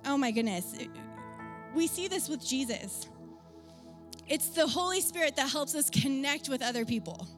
oh 0.06 0.16
my 0.16 0.30
goodness. 0.30 0.74
We 1.74 1.86
see 1.86 2.08
this 2.08 2.28
with 2.28 2.44
Jesus. 2.44 3.08
It's 4.28 4.48
the 4.50 4.66
Holy 4.66 5.00
Spirit 5.00 5.36
that 5.36 5.50
helps 5.50 5.74
us 5.74 5.90
connect 5.90 6.48
with 6.48 6.62
other 6.62 6.84
people. 6.84 7.28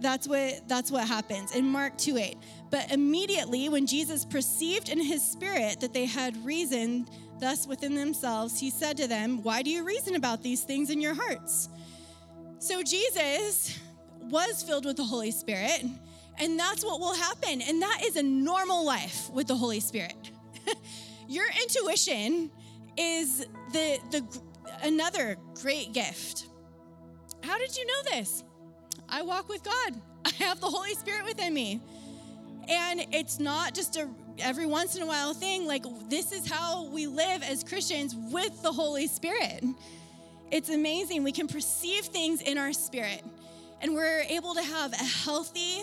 That's 0.00 0.26
what 0.26 0.66
that's 0.68 0.90
what 0.90 1.06
happens 1.06 1.54
in 1.54 1.68
Mark 1.68 1.96
2:8. 1.96 2.36
But 2.70 2.90
immediately 2.90 3.68
when 3.68 3.86
Jesus 3.86 4.24
perceived 4.24 4.88
in 4.88 5.00
his 5.00 5.22
spirit 5.22 5.80
that 5.80 5.92
they 5.92 6.04
had 6.04 6.36
reasoned 6.44 7.10
thus 7.38 7.66
within 7.66 7.94
themselves, 7.94 8.58
he 8.58 8.70
said 8.70 8.96
to 8.96 9.06
them, 9.06 9.42
"Why 9.42 9.62
do 9.62 9.70
you 9.70 9.84
reason 9.84 10.16
about 10.16 10.42
these 10.42 10.62
things 10.62 10.90
in 10.90 11.00
your 11.00 11.14
hearts?" 11.14 11.68
So 12.58 12.82
Jesus 12.82 13.78
was 14.20 14.62
filled 14.62 14.86
with 14.86 14.96
the 14.96 15.04
Holy 15.04 15.30
Spirit, 15.30 15.84
and 16.38 16.58
that's 16.58 16.84
what 16.84 17.00
will 17.00 17.14
happen. 17.14 17.60
And 17.62 17.82
that 17.82 18.00
is 18.04 18.16
a 18.16 18.22
normal 18.22 18.84
life 18.84 19.30
with 19.30 19.46
the 19.46 19.56
Holy 19.56 19.80
Spirit. 19.80 20.30
your 21.28 21.46
intuition 21.62 22.50
is 22.96 23.46
the 23.72 23.98
the 24.10 24.24
another 24.82 25.36
great 25.60 25.92
gift. 25.92 26.48
How 27.42 27.58
did 27.58 27.76
you 27.76 27.86
know 27.86 28.10
this? 28.12 28.44
I 29.08 29.22
walk 29.22 29.48
with 29.48 29.62
God. 29.62 30.00
I 30.24 30.30
have 30.44 30.60
the 30.60 30.70
Holy 30.70 30.94
Spirit 30.94 31.24
within 31.24 31.52
me. 31.52 31.80
And 32.66 33.06
it's 33.12 33.38
not 33.38 33.74
just 33.74 33.96
a 33.96 34.08
every 34.38 34.66
once 34.66 34.96
in 34.96 35.02
a 35.02 35.06
while 35.06 35.34
thing. 35.34 35.66
Like 35.66 35.84
this 36.08 36.32
is 36.32 36.50
how 36.50 36.86
we 36.86 37.06
live 37.06 37.42
as 37.42 37.62
Christians 37.62 38.14
with 38.16 38.62
the 38.62 38.72
Holy 38.72 39.06
Spirit. 39.06 39.64
It's 40.54 40.70
amazing. 40.70 41.24
We 41.24 41.32
can 41.32 41.48
perceive 41.48 42.04
things 42.04 42.40
in 42.40 42.58
our 42.58 42.72
spirit, 42.72 43.24
and 43.80 43.92
we're 43.92 44.20
able 44.20 44.54
to 44.54 44.62
have 44.62 44.92
a 44.92 45.04
healthy 45.04 45.82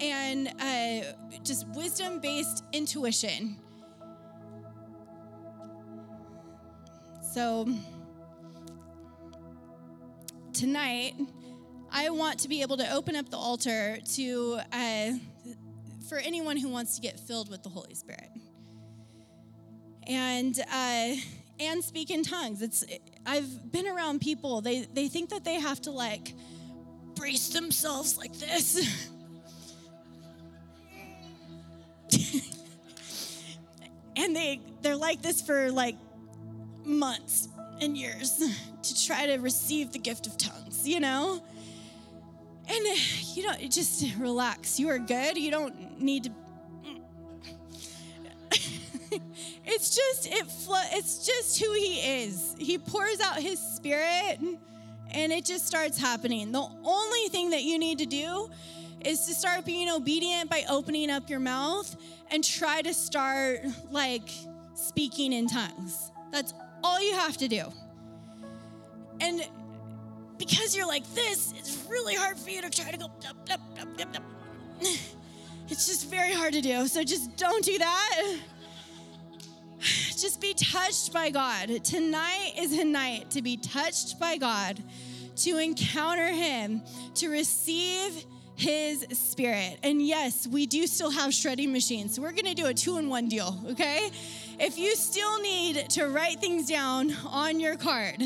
and 0.00 0.48
uh, 0.58 1.36
just 1.42 1.68
wisdom 1.76 2.20
based 2.20 2.64
intuition. 2.72 3.58
So, 7.20 7.68
tonight, 10.54 11.12
I 11.92 12.08
want 12.08 12.38
to 12.38 12.48
be 12.48 12.62
able 12.62 12.78
to 12.78 12.90
open 12.94 13.16
up 13.16 13.28
the 13.28 13.36
altar 13.36 13.98
to 14.14 14.60
uh, 14.72 15.10
for 16.08 16.16
anyone 16.16 16.56
who 16.56 16.70
wants 16.70 16.96
to 16.96 17.02
get 17.02 17.20
filled 17.20 17.50
with 17.50 17.62
the 17.62 17.68
Holy 17.68 17.92
Spirit, 17.92 18.30
and 20.06 20.58
uh, 20.72 21.16
and 21.60 21.84
speak 21.84 22.10
in 22.10 22.22
tongues. 22.22 22.62
It's 22.62 22.82
I've 23.26 23.72
been 23.72 23.88
around 23.88 24.20
people 24.20 24.60
they 24.60 24.82
they 24.92 25.08
think 25.08 25.30
that 25.30 25.44
they 25.44 25.54
have 25.54 25.80
to 25.82 25.90
like 25.90 26.32
brace 27.14 27.48
themselves 27.48 28.16
like 28.16 28.32
this. 28.38 29.02
and 34.16 34.36
they 34.36 34.60
they're 34.82 34.96
like 34.96 35.22
this 35.22 35.42
for 35.42 35.70
like 35.70 35.96
months 36.84 37.48
and 37.80 37.96
years 37.96 38.40
to 38.82 39.06
try 39.06 39.26
to 39.26 39.36
receive 39.38 39.92
the 39.92 39.98
gift 39.98 40.26
of 40.26 40.38
tongues, 40.38 40.86
you 40.86 41.00
know? 41.00 41.42
And 42.68 42.86
you 43.36 43.46
know, 43.46 43.54
just 43.68 44.04
relax. 44.18 44.80
You 44.80 44.88
are 44.88 44.98
good. 44.98 45.36
You 45.36 45.50
don't 45.50 46.00
need 46.00 46.24
to. 46.24 46.30
it's 49.64 49.94
just 49.94 50.26
it. 50.26 50.46
It's 50.92 51.26
just 51.26 51.62
who 51.62 51.72
he 51.72 52.22
is. 52.22 52.54
He 52.58 52.78
pours 52.78 53.20
out 53.20 53.36
his 53.36 53.58
spirit, 53.58 54.38
and 55.10 55.32
it 55.32 55.44
just 55.44 55.66
starts 55.66 55.98
happening. 55.98 56.52
The 56.52 56.66
only 56.84 57.28
thing 57.28 57.50
that 57.50 57.62
you 57.62 57.78
need 57.78 57.98
to 57.98 58.06
do 58.06 58.50
is 59.04 59.26
to 59.26 59.34
start 59.34 59.64
being 59.64 59.88
obedient 59.90 60.50
by 60.50 60.64
opening 60.68 61.10
up 61.10 61.30
your 61.30 61.40
mouth 61.40 61.94
and 62.30 62.42
try 62.42 62.82
to 62.82 62.92
start 62.92 63.60
like 63.90 64.28
speaking 64.74 65.32
in 65.32 65.46
tongues. 65.46 66.10
That's 66.32 66.54
all 66.82 67.00
you 67.00 67.14
have 67.14 67.36
to 67.38 67.48
do. 67.48 67.64
And 69.20 69.46
because 70.38 70.76
you're 70.76 70.86
like 70.86 71.06
this, 71.14 71.52
it's 71.56 71.86
really 71.88 72.14
hard 72.14 72.38
for 72.38 72.50
you 72.50 72.62
to 72.62 72.70
try 72.70 72.90
to 72.90 72.98
go. 72.98 73.10
It's 75.68 75.86
just 75.86 76.08
very 76.08 76.32
hard 76.32 76.52
to 76.52 76.60
do. 76.60 76.86
So 76.86 77.02
just 77.02 77.36
don't 77.36 77.64
do 77.64 77.76
that. 77.78 78.22
Just 79.80 80.40
be 80.40 80.54
touched 80.54 81.12
by 81.12 81.30
God. 81.30 81.84
Tonight 81.84 82.52
is 82.58 82.78
a 82.78 82.84
night 82.84 83.30
to 83.30 83.42
be 83.42 83.56
touched 83.56 84.18
by 84.18 84.36
God, 84.36 84.82
to 85.36 85.58
encounter 85.58 86.28
Him, 86.28 86.82
to 87.16 87.28
receive 87.28 88.24
His 88.54 89.06
Spirit. 89.12 89.78
And 89.82 90.00
yes, 90.00 90.46
we 90.46 90.66
do 90.66 90.86
still 90.86 91.10
have 91.10 91.34
shredding 91.34 91.72
machines. 91.72 92.14
So 92.14 92.22
we're 92.22 92.32
going 92.32 92.46
to 92.46 92.54
do 92.54 92.66
a 92.66 92.74
two 92.74 92.98
in 92.98 93.08
one 93.08 93.28
deal, 93.28 93.58
okay? 93.70 94.10
If 94.58 94.78
you 94.78 94.96
still 94.96 95.40
need 95.40 95.90
to 95.90 96.06
write 96.06 96.40
things 96.40 96.68
down 96.68 97.12
on 97.26 97.60
your 97.60 97.76
card, 97.76 98.22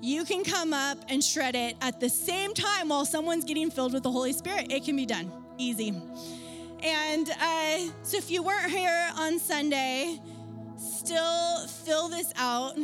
you 0.00 0.24
can 0.24 0.44
come 0.44 0.72
up 0.72 0.98
and 1.08 1.22
shred 1.22 1.54
it 1.54 1.76
at 1.80 2.00
the 2.00 2.08
same 2.08 2.54
time 2.54 2.88
while 2.88 3.04
someone's 3.04 3.44
getting 3.44 3.70
filled 3.70 3.92
with 3.92 4.02
the 4.02 4.10
Holy 4.10 4.32
Spirit. 4.32 4.72
It 4.72 4.84
can 4.84 4.96
be 4.96 5.06
done 5.06 5.30
easy. 5.58 5.92
And 6.82 7.28
uh, 7.28 7.78
so 8.02 8.16
if 8.16 8.30
you 8.30 8.42
weren't 8.42 8.70
here 8.70 9.10
on 9.16 9.38
Sunday, 9.40 10.20
still 11.08 11.66
fill 11.86 12.08
this 12.08 12.34
out. 12.36 12.76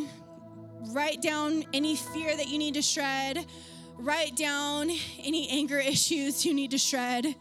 Write 0.93 1.20
down 1.20 1.62
any 1.75 1.95
fear 1.95 2.35
that 2.35 2.49
you 2.49 2.57
need 2.57 2.72
to 2.72 2.81
shred. 2.81 3.45
Write 3.99 4.35
down 4.35 4.91
any 5.22 5.47
anger 5.51 5.79
issues 5.95 6.45
you 6.45 6.55
need 6.55 6.70
to 6.70 6.79
shred 6.79 7.35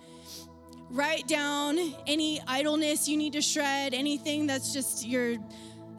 write 0.92 1.28
down 1.28 1.80
any 2.06 2.40
idleness 2.48 3.08
you 3.08 3.18
need 3.18 3.34
to 3.34 3.42
shred, 3.42 3.96
anything 3.96 4.46
that's 4.46 4.72
just 4.72 5.08
your, 5.08 5.38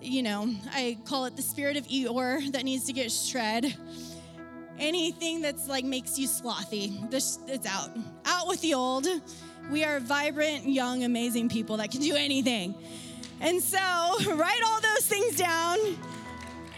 you 0.01 0.23
know, 0.23 0.55
I 0.71 0.97
call 1.05 1.25
it 1.25 1.35
the 1.35 1.43
spirit 1.43 1.77
of 1.77 1.85
Eeyore 1.89 2.53
that 2.53 2.63
needs 2.63 2.85
to 2.85 2.93
get 2.93 3.11
shred. 3.11 3.75
Anything 4.79 5.41
that's 5.41 5.67
like 5.67 5.85
makes 5.85 6.17
you 6.17 6.29
slothy, 6.29 7.11
this 7.11 7.41
it's 7.49 7.67
out. 7.67 7.91
Out 8.25 8.47
with 8.47 8.61
the 8.61 8.75
old. 8.75 9.09
We 9.69 9.83
are 9.83 9.99
vibrant, 9.99 10.69
young, 10.69 11.03
amazing 11.03 11.49
people 11.49 11.79
that 11.79 11.91
can 11.91 12.01
do 12.01 12.15
anything. 12.15 12.77
And 13.41 13.63
so 13.63 13.79
write 14.35 14.61
all 14.67 14.81
those 14.81 15.07
things 15.07 15.37
down 15.37 15.79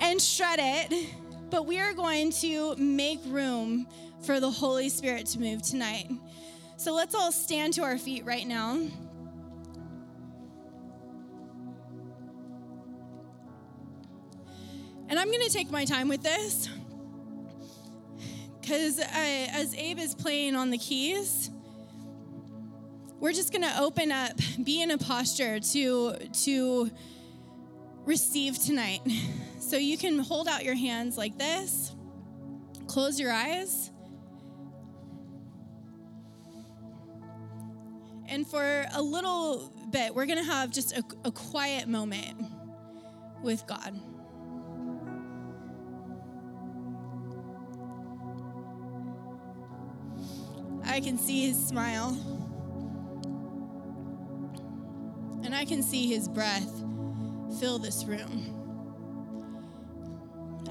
and 0.00 0.20
shred 0.20 0.59
it. 0.61 1.14
But 1.50 1.66
we 1.66 1.78
are 1.78 1.92
going 1.92 2.32
to 2.32 2.74
make 2.76 3.20
room 3.26 3.86
for 4.22 4.40
the 4.40 4.50
Holy 4.50 4.88
Spirit 4.88 5.26
to 5.26 5.40
move 5.40 5.62
tonight. 5.62 6.11
So 6.76 6.92
let's 6.92 7.14
all 7.14 7.32
stand 7.32 7.74
to 7.74 7.82
our 7.82 7.98
feet 7.98 8.24
right 8.24 8.46
now. 8.46 8.78
And 15.09 15.20
I'm 15.20 15.30
going 15.30 15.44
to 15.44 15.50
take 15.50 15.70
my 15.70 15.84
time 15.84 16.09
with 16.09 16.22
this 16.22 16.68
because 18.61 18.98
as 18.98 19.72
Abe 19.76 20.00
is 20.00 20.14
playing 20.14 20.57
on 20.57 20.70
the 20.70 20.78
keys, 20.78 21.50
we're 23.18 23.32
just 23.32 23.52
going 23.52 23.62
to 23.62 23.80
open 23.80 24.12
up, 24.12 24.32
be 24.62 24.82
in 24.82 24.90
a 24.90 24.98
posture 24.98 25.60
to 25.60 26.16
to 26.44 26.90
receive 28.04 28.58
tonight. 28.58 29.00
So 29.58 29.76
you 29.76 29.98
can 29.98 30.20
hold 30.20 30.46
out 30.46 30.64
your 30.64 30.76
hands 30.76 31.18
like 31.18 31.38
this, 31.38 31.92
close 32.86 33.18
your 33.18 33.32
eyes. 33.32 33.90
And 38.28 38.46
for 38.46 38.86
a 38.94 39.02
little 39.02 39.72
bit, 39.90 40.14
we're 40.14 40.26
going 40.26 40.38
to 40.38 40.44
have 40.44 40.70
just 40.70 40.96
a, 40.96 41.02
a 41.24 41.32
quiet 41.32 41.88
moment 41.88 42.44
with 43.42 43.66
God. 43.66 43.98
I 50.84 51.00
can 51.00 51.18
see 51.18 51.48
his 51.48 51.66
smile. 51.66 52.36
I 55.57 55.64
can 55.64 55.82
see 55.82 56.07
his 56.07 56.28
breath 56.28 56.70
fill 57.59 57.78
this 57.78 58.04
room. 58.04 58.52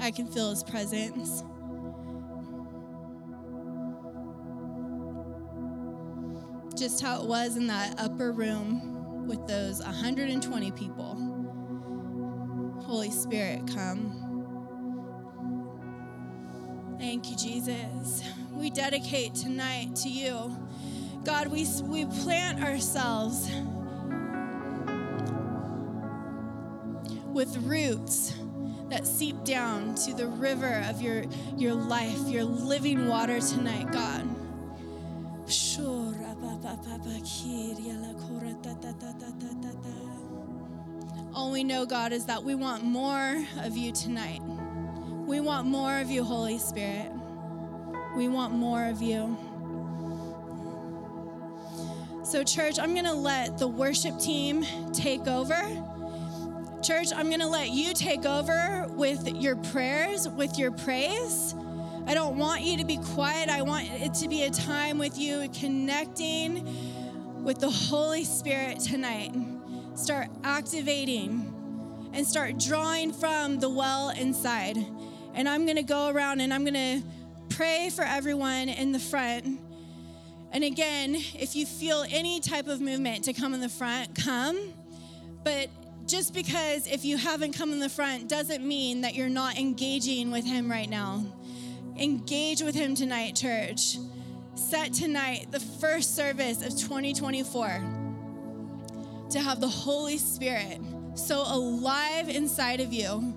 I 0.00 0.12
can 0.12 0.28
feel 0.28 0.50
his 0.50 0.62
presence. 0.62 1.42
Just 6.78 7.02
how 7.02 7.20
it 7.20 7.26
was 7.26 7.56
in 7.56 7.66
that 7.66 7.98
upper 7.98 8.30
room 8.30 9.26
with 9.26 9.44
those 9.48 9.82
120 9.82 10.70
people. 10.70 11.16
Holy 12.84 13.10
Spirit, 13.10 13.66
come. 13.74 14.22
Thank 17.00 17.28
you, 17.28 17.36
Jesus. 17.36 18.22
We 18.52 18.70
dedicate 18.70 19.34
tonight 19.34 19.96
to 19.96 20.08
you. 20.08 20.56
God, 21.24 21.48
we, 21.48 21.66
we 21.82 22.04
plant 22.06 22.62
ourselves 22.62 23.50
with 27.36 27.54
roots 27.58 28.32
that 28.88 29.06
seep 29.06 29.44
down 29.44 29.94
to 29.94 30.14
the 30.14 30.26
river 30.26 30.82
of 30.88 31.02
your, 31.02 31.22
your 31.58 31.74
life, 31.74 32.18
your 32.26 32.44
living 32.44 33.08
water 33.08 33.40
tonight, 33.40 33.92
God. 33.92 34.26
All 41.34 41.52
we 41.52 41.62
know, 41.62 41.84
God, 41.84 42.12
is 42.14 42.24
that 42.24 42.42
we 42.42 42.54
want 42.54 42.82
more 42.84 43.44
of 43.58 43.76
you 43.76 43.92
tonight. 43.92 44.40
We 45.26 45.40
want 45.40 45.66
more 45.66 46.00
of 46.00 46.10
you, 46.10 46.24
Holy 46.24 46.58
Spirit. 46.58 47.12
We 48.16 48.28
want 48.28 48.54
more 48.54 48.86
of 48.86 49.02
you. 49.02 49.36
So, 52.24 52.42
church, 52.42 52.78
I'm 52.78 52.94
going 52.94 53.04
to 53.04 53.12
let 53.12 53.58
the 53.58 53.68
worship 53.68 54.18
team 54.18 54.64
take 54.94 55.26
over. 55.26 55.60
Church, 56.86 57.08
I'm 57.12 57.26
going 57.26 57.40
to 57.40 57.48
let 57.48 57.70
you 57.70 57.92
take 57.94 58.24
over 58.24 58.86
with 58.90 59.26
your 59.26 59.56
prayers, 59.56 60.28
with 60.28 60.56
your 60.56 60.70
praise. 60.70 61.52
I 62.06 62.14
don't 62.14 62.38
want 62.38 62.62
you 62.62 62.76
to 62.76 62.84
be 62.84 62.98
quiet. 62.98 63.48
I 63.48 63.62
want 63.62 63.88
it 63.90 64.14
to 64.14 64.28
be 64.28 64.44
a 64.44 64.50
time 64.50 64.96
with 64.96 65.18
you 65.18 65.48
connecting 65.52 67.42
with 67.42 67.58
the 67.58 67.68
Holy 67.68 68.22
Spirit 68.22 68.78
tonight. 68.78 69.34
Start 69.96 70.28
activating 70.44 72.10
and 72.12 72.24
start 72.24 72.56
drawing 72.60 73.12
from 73.12 73.58
the 73.58 73.68
well 73.68 74.10
inside. 74.10 74.76
And 75.34 75.48
I'm 75.48 75.64
going 75.64 75.78
to 75.78 75.82
go 75.82 76.10
around 76.10 76.40
and 76.40 76.54
I'm 76.54 76.62
going 76.62 76.74
to 76.74 77.02
pray 77.48 77.90
for 77.90 78.04
everyone 78.04 78.68
in 78.68 78.92
the 78.92 79.00
front. 79.00 79.58
And 80.52 80.62
again, 80.62 81.16
if 81.16 81.56
you 81.56 81.66
feel 81.66 82.04
any 82.10 82.38
type 82.38 82.68
of 82.68 82.80
movement 82.80 83.24
to 83.24 83.32
come 83.32 83.54
in 83.54 83.60
the 83.60 83.68
front, 83.68 84.14
come. 84.14 84.72
But 85.42 85.68
just 86.06 86.32
because 86.32 86.86
if 86.86 87.04
you 87.04 87.16
haven't 87.16 87.52
come 87.52 87.72
in 87.72 87.80
the 87.80 87.88
front 87.88 88.28
doesn't 88.28 88.64
mean 88.64 89.00
that 89.00 89.14
you're 89.14 89.28
not 89.28 89.58
engaging 89.58 90.30
with 90.30 90.44
Him 90.44 90.70
right 90.70 90.88
now. 90.88 91.24
Engage 91.98 92.62
with 92.62 92.74
Him 92.74 92.94
tonight, 92.94 93.34
church. 93.34 93.98
Set 94.54 94.92
tonight 94.92 95.48
the 95.50 95.60
first 95.60 96.14
service 96.14 96.64
of 96.64 96.70
2024 96.78 97.82
to 99.30 99.40
have 99.40 99.60
the 99.60 99.68
Holy 99.68 100.16
Spirit 100.16 100.78
so 101.14 101.42
alive 101.46 102.28
inside 102.28 102.80
of 102.80 102.92
you, 102.92 103.34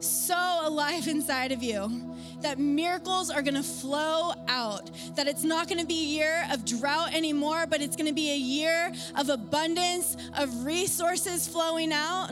so 0.00 0.60
alive 0.62 1.06
inside 1.06 1.52
of 1.52 1.62
you 1.62 2.11
that 2.42 2.58
miracles 2.58 3.30
are 3.30 3.42
gonna 3.42 3.62
flow 3.62 4.32
out, 4.48 4.90
that 5.16 5.26
it's 5.26 5.44
not 5.44 5.68
gonna 5.68 5.84
be 5.84 6.00
a 6.00 6.06
year 6.18 6.46
of 6.52 6.64
drought 6.64 7.14
anymore, 7.14 7.66
but 7.68 7.80
it's 7.80 7.96
gonna 7.96 8.12
be 8.12 8.30
a 8.30 8.36
year 8.36 8.92
of 9.16 9.28
abundance, 9.28 10.16
of 10.36 10.64
resources 10.64 11.48
flowing 11.48 11.92
out. 11.92 12.30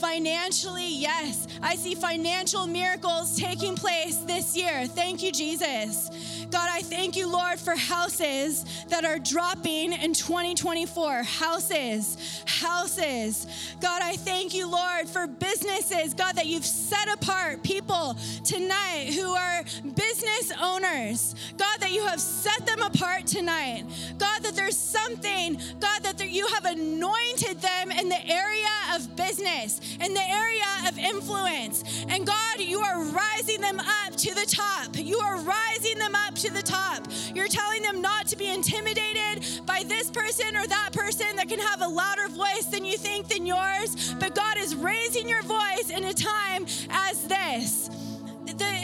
Financially, 0.00 0.88
yes, 0.88 1.46
I 1.62 1.76
see 1.76 1.94
financial 1.94 2.66
miracles 2.66 3.38
taking 3.38 3.76
place 3.76 4.16
this 4.18 4.56
year. 4.56 4.86
Thank 4.86 5.22
you, 5.22 5.32
Jesus. 5.32 6.35
God, 6.50 6.68
I 6.70 6.82
thank 6.82 7.16
you, 7.16 7.30
Lord, 7.30 7.58
for 7.58 7.74
houses 7.74 8.64
that 8.88 9.04
are 9.04 9.18
dropping 9.18 9.92
in 9.92 10.12
2024. 10.12 11.22
Houses, 11.22 12.44
houses. 12.46 13.46
God, 13.80 14.02
I 14.02 14.16
thank 14.16 14.54
you, 14.54 14.70
Lord, 14.70 15.08
for 15.08 15.26
businesses, 15.26 16.14
God, 16.14 16.36
that 16.36 16.46
you've 16.46 16.64
set 16.64 17.12
apart 17.12 17.62
people 17.62 18.16
tonight 18.44 19.12
who 19.14 19.32
are 19.32 19.64
business 19.94 20.52
owners. 20.62 21.34
God, 21.56 21.80
that 21.80 21.92
you 21.92 22.06
have 22.06 22.20
set 22.20 22.64
them 22.66 22.82
apart 22.82 23.26
tonight. 23.26 23.84
God, 24.18 24.42
that 24.42 24.54
there's 24.54 24.76
something, 24.76 25.60
God, 25.80 26.02
that 26.02 26.30
you 26.30 26.46
have 26.48 26.64
anointed 26.64 27.60
them 27.60 27.90
in 27.90 28.08
the 28.08 28.26
area 28.28 28.66
of 28.94 29.16
business, 29.16 29.80
in 30.00 30.14
the 30.14 30.28
area 30.28 30.64
of 30.86 30.98
influence. 30.98 32.04
And 32.08 32.26
God, 32.26 32.60
you 32.60 32.80
are 32.80 33.02
rising 33.02 33.60
them 33.60 33.80
up 33.80 34.16
to 34.16 34.34
the 34.34 34.46
top. 34.46 34.96
You 34.96 35.18
are 35.18 35.36
rising 35.38 35.98
them 35.98 36.14
up 36.14 36.34
to 36.36 36.52
the 36.52 36.62
top. 36.62 37.06
You're 37.34 37.48
telling 37.48 37.82
them 37.82 38.00
not 38.00 38.26
to 38.28 38.36
be 38.36 38.48
intimidated 38.48 39.66
by 39.66 39.82
this 39.86 40.10
person 40.10 40.56
or 40.56 40.66
that 40.66 40.90
person 40.92 41.36
that 41.36 41.48
can 41.48 41.58
have 41.58 41.80
a 41.82 41.88
louder 41.88 42.28
voice 42.28 42.66
than 42.66 42.84
you 42.84 42.96
think 42.96 43.28
than 43.28 43.46
yours. 43.46 44.14
But 44.18 44.34
God 44.34 44.56
is 44.58 44.74
raising 44.74 45.28
your 45.28 45.42
voice 45.42 45.90
in 45.90 46.04
a 46.04 46.14
time 46.14 46.66
as 46.90 47.22
this 47.26 48.05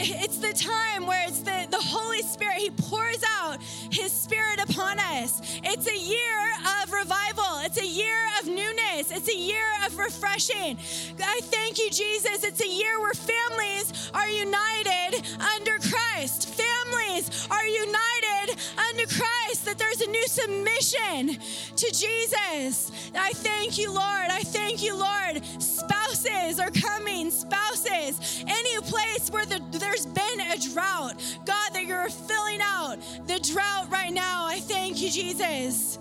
it's 0.03 0.37
the 0.37 0.53
time 0.53 1.05
where 1.07 1.23
it's 1.27 1.39
the, 1.39 1.67
the 1.69 1.81
Holy 1.81 2.21
Spirit, 2.21 2.57
He 2.57 2.69
pours 2.69 3.23
out 3.39 3.61
His 3.91 4.11
Spirit 4.11 4.59
upon 4.69 4.99
us. 4.99 5.41
It's 5.63 5.87
a 5.87 5.97
year 5.97 6.53
of 6.81 6.91
revival, 6.91 7.59
it's 7.61 7.79
a 7.79 7.85
year 7.85 8.17
of 8.41 8.47
newness, 8.47 9.11
it's 9.11 9.29
a 9.29 9.37
year 9.37 9.65
of 9.85 9.97
refreshing. 9.97 10.77
I 11.23 11.39
thank 11.43 11.79
you, 11.79 11.89
Jesus. 11.89 12.43
It's 12.43 12.61
a 12.61 12.67
year 12.67 12.99
where 12.99 13.13
families 13.13 14.11
are 14.13 14.27
united 14.27 15.23
under 15.39 15.77
Christ. 15.79 16.49
Families 16.49 17.47
are 17.49 17.65
united 17.65 18.57
under 18.77 19.05
Christ, 19.07 19.65
that 19.65 19.77
there's 19.77 20.01
a 20.01 20.09
new 20.09 20.27
submission 20.27 21.39
to 21.75 21.85
Jesus. 21.91 22.91
I 23.15 23.31
thank 23.33 23.77
you, 23.77 23.91
Lord. 23.93 24.27
I 24.29 24.41
thank 24.41 24.83
you, 24.83 24.97
Lord. 24.97 25.43
Spouses 25.61 26.59
are 26.59 26.71
coming, 26.71 27.31
spouses. 27.31 28.43
Any 28.47 28.77
place 28.81 29.29
where 29.31 29.45
the, 29.45 29.59
been 30.01 30.41
a 30.41 30.57
drought, 30.57 31.13
God, 31.45 31.73
that 31.73 31.85
you're 31.85 32.09
filling 32.09 32.59
out 32.61 32.97
the 33.27 33.39
drought 33.39 33.89
right 33.91 34.13
now. 34.13 34.45
I 34.45 34.59
thank 34.59 35.01
you, 35.01 35.09
Jesus. 35.09 35.99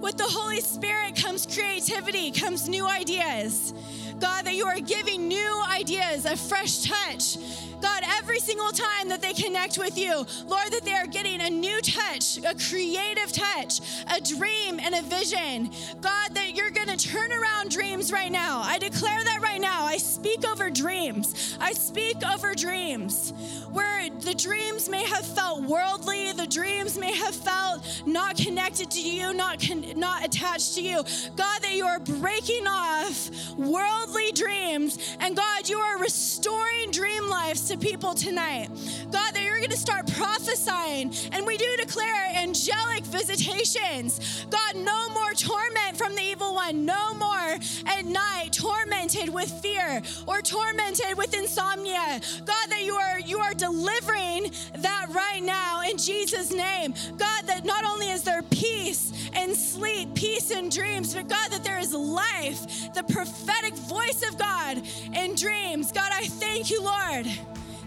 With 0.00 0.16
the 0.16 0.24
Holy 0.24 0.60
Spirit 0.60 1.16
comes 1.16 1.46
creativity, 1.46 2.30
comes 2.30 2.68
new 2.68 2.86
ideas. 2.86 3.72
God, 4.18 4.44
that 4.44 4.54
you 4.54 4.66
are 4.66 4.80
giving 4.80 5.28
new 5.28 5.62
ideas, 5.70 6.24
a 6.24 6.36
fresh 6.36 6.82
touch. 6.82 7.38
God, 7.84 8.02
every 8.18 8.38
single 8.38 8.70
time 8.70 9.10
that 9.10 9.20
they 9.20 9.34
connect 9.34 9.76
with 9.76 9.98
you, 9.98 10.24
Lord, 10.46 10.72
that 10.72 10.84
they 10.86 10.94
are 10.94 11.06
getting 11.06 11.42
a 11.42 11.50
new 11.50 11.82
touch, 11.82 12.38
a 12.38 12.54
creative 12.54 13.30
touch, 13.30 13.80
a 14.10 14.22
dream 14.22 14.80
and 14.80 14.94
a 14.94 15.02
vision. 15.02 15.70
God, 16.00 16.34
that 16.34 16.54
you're 16.54 16.70
going 16.70 16.88
to 16.88 16.96
turn 16.96 17.30
around 17.30 17.70
dreams 17.70 18.10
right 18.10 18.32
now. 18.32 18.62
I 18.64 18.78
declare 18.78 19.22
that 19.22 19.40
right 19.42 19.60
now. 19.60 19.84
I 19.84 19.98
speak 19.98 20.48
over 20.48 20.70
dreams. 20.70 21.58
I 21.60 21.74
speak 21.74 22.16
over 22.26 22.54
dreams 22.54 23.34
where 23.70 24.08
the 24.20 24.34
dreams 24.34 24.88
may 24.88 25.04
have 25.04 25.26
felt 25.26 25.62
worldly, 25.62 26.32
the 26.32 26.46
dreams 26.46 26.96
may 26.96 27.14
have 27.14 27.34
felt 27.34 27.82
not 28.06 28.36
connected 28.36 28.90
to 28.92 29.00
you, 29.00 29.34
not 29.34 29.60
con- 29.60 29.98
not 29.98 30.24
attached 30.24 30.74
to 30.76 30.80
you. 30.80 31.02
God, 31.36 31.62
that 31.62 31.72
you 31.72 31.84
are 31.84 31.98
breaking 31.98 32.66
off 32.66 33.28
worldly 33.56 34.32
dreams, 34.32 35.16
and 35.20 35.36
God, 35.36 35.68
you 35.68 35.78
are 35.78 35.98
restoring 35.98 36.92
dream 36.92 37.28
lives 37.28 37.68
to 37.68 37.73
people 37.76 38.14
tonight. 38.14 38.68
God, 39.10 39.34
that 39.34 39.42
you're 39.42 39.58
going 39.58 39.70
to 39.70 39.76
start 39.76 40.10
prophesying, 40.12 41.12
and 41.32 41.46
we 41.46 41.56
do 41.56 41.76
declare 41.76 42.26
angelic 42.34 43.04
visitations. 43.04 44.46
God, 44.50 44.76
no 44.76 45.08
more 45.10 45.32
torment 45.32 45.96
from 45.96 46.14
the 46.14 46.22
evil 46.22 46.54
one, 46.54 46.84
no 46.84 47.14
more 47.14 47.58
at 47.86 48.04
night 48.04 48.50
tormented 48.52 49.28
with 49.28 49.50
fear 49.62 50.02
or 50.26 50.40
tormented 50.40 51.16
with 51.16 51.34
insomnia. 51.34 52.20
God, 52.44 52.70
that 52.70 52.82
you 52.82 52.94
are 52.94 53.20
you 53.20 53.38
are 53.38 53.54
delivering 53.54 54.50
that 54.78 55.06
right 55.10 55.42
now 55.42 55.82
in 55.82 55.96
Jesus' 55.96 56.52
name. 56.52 56.94
God, 57.16 57.46
that 57.46 57.64
not 57.64 57.84
only 57.84 58.10
is 58.10 58.22
there 58.22 58.42
peace 58.42 59.12
and 59.34 59.54
sleep, 59.54 60.14
peace 60.14 60.50
and 60.50 60.70
dreams, 60.70 61.14
but 61.14 61.28
God, 61.28 61.50
that 61.50 61.64
there 61.64 61.78
is 61.78 61.92
life, 61.92 62.94
the 62.94 63.02
prophetic 63.04 63.74
voice 63.74 64.22
of 64.28 64.38
God 64.38 64.82
in 65.14 65.34
dreams. 65.34 65.92
God, 65.92 66.10
I 66.12 66.26
thank 66.26 66.70
you, 66.70 66.82
Lord. 66.82 67.26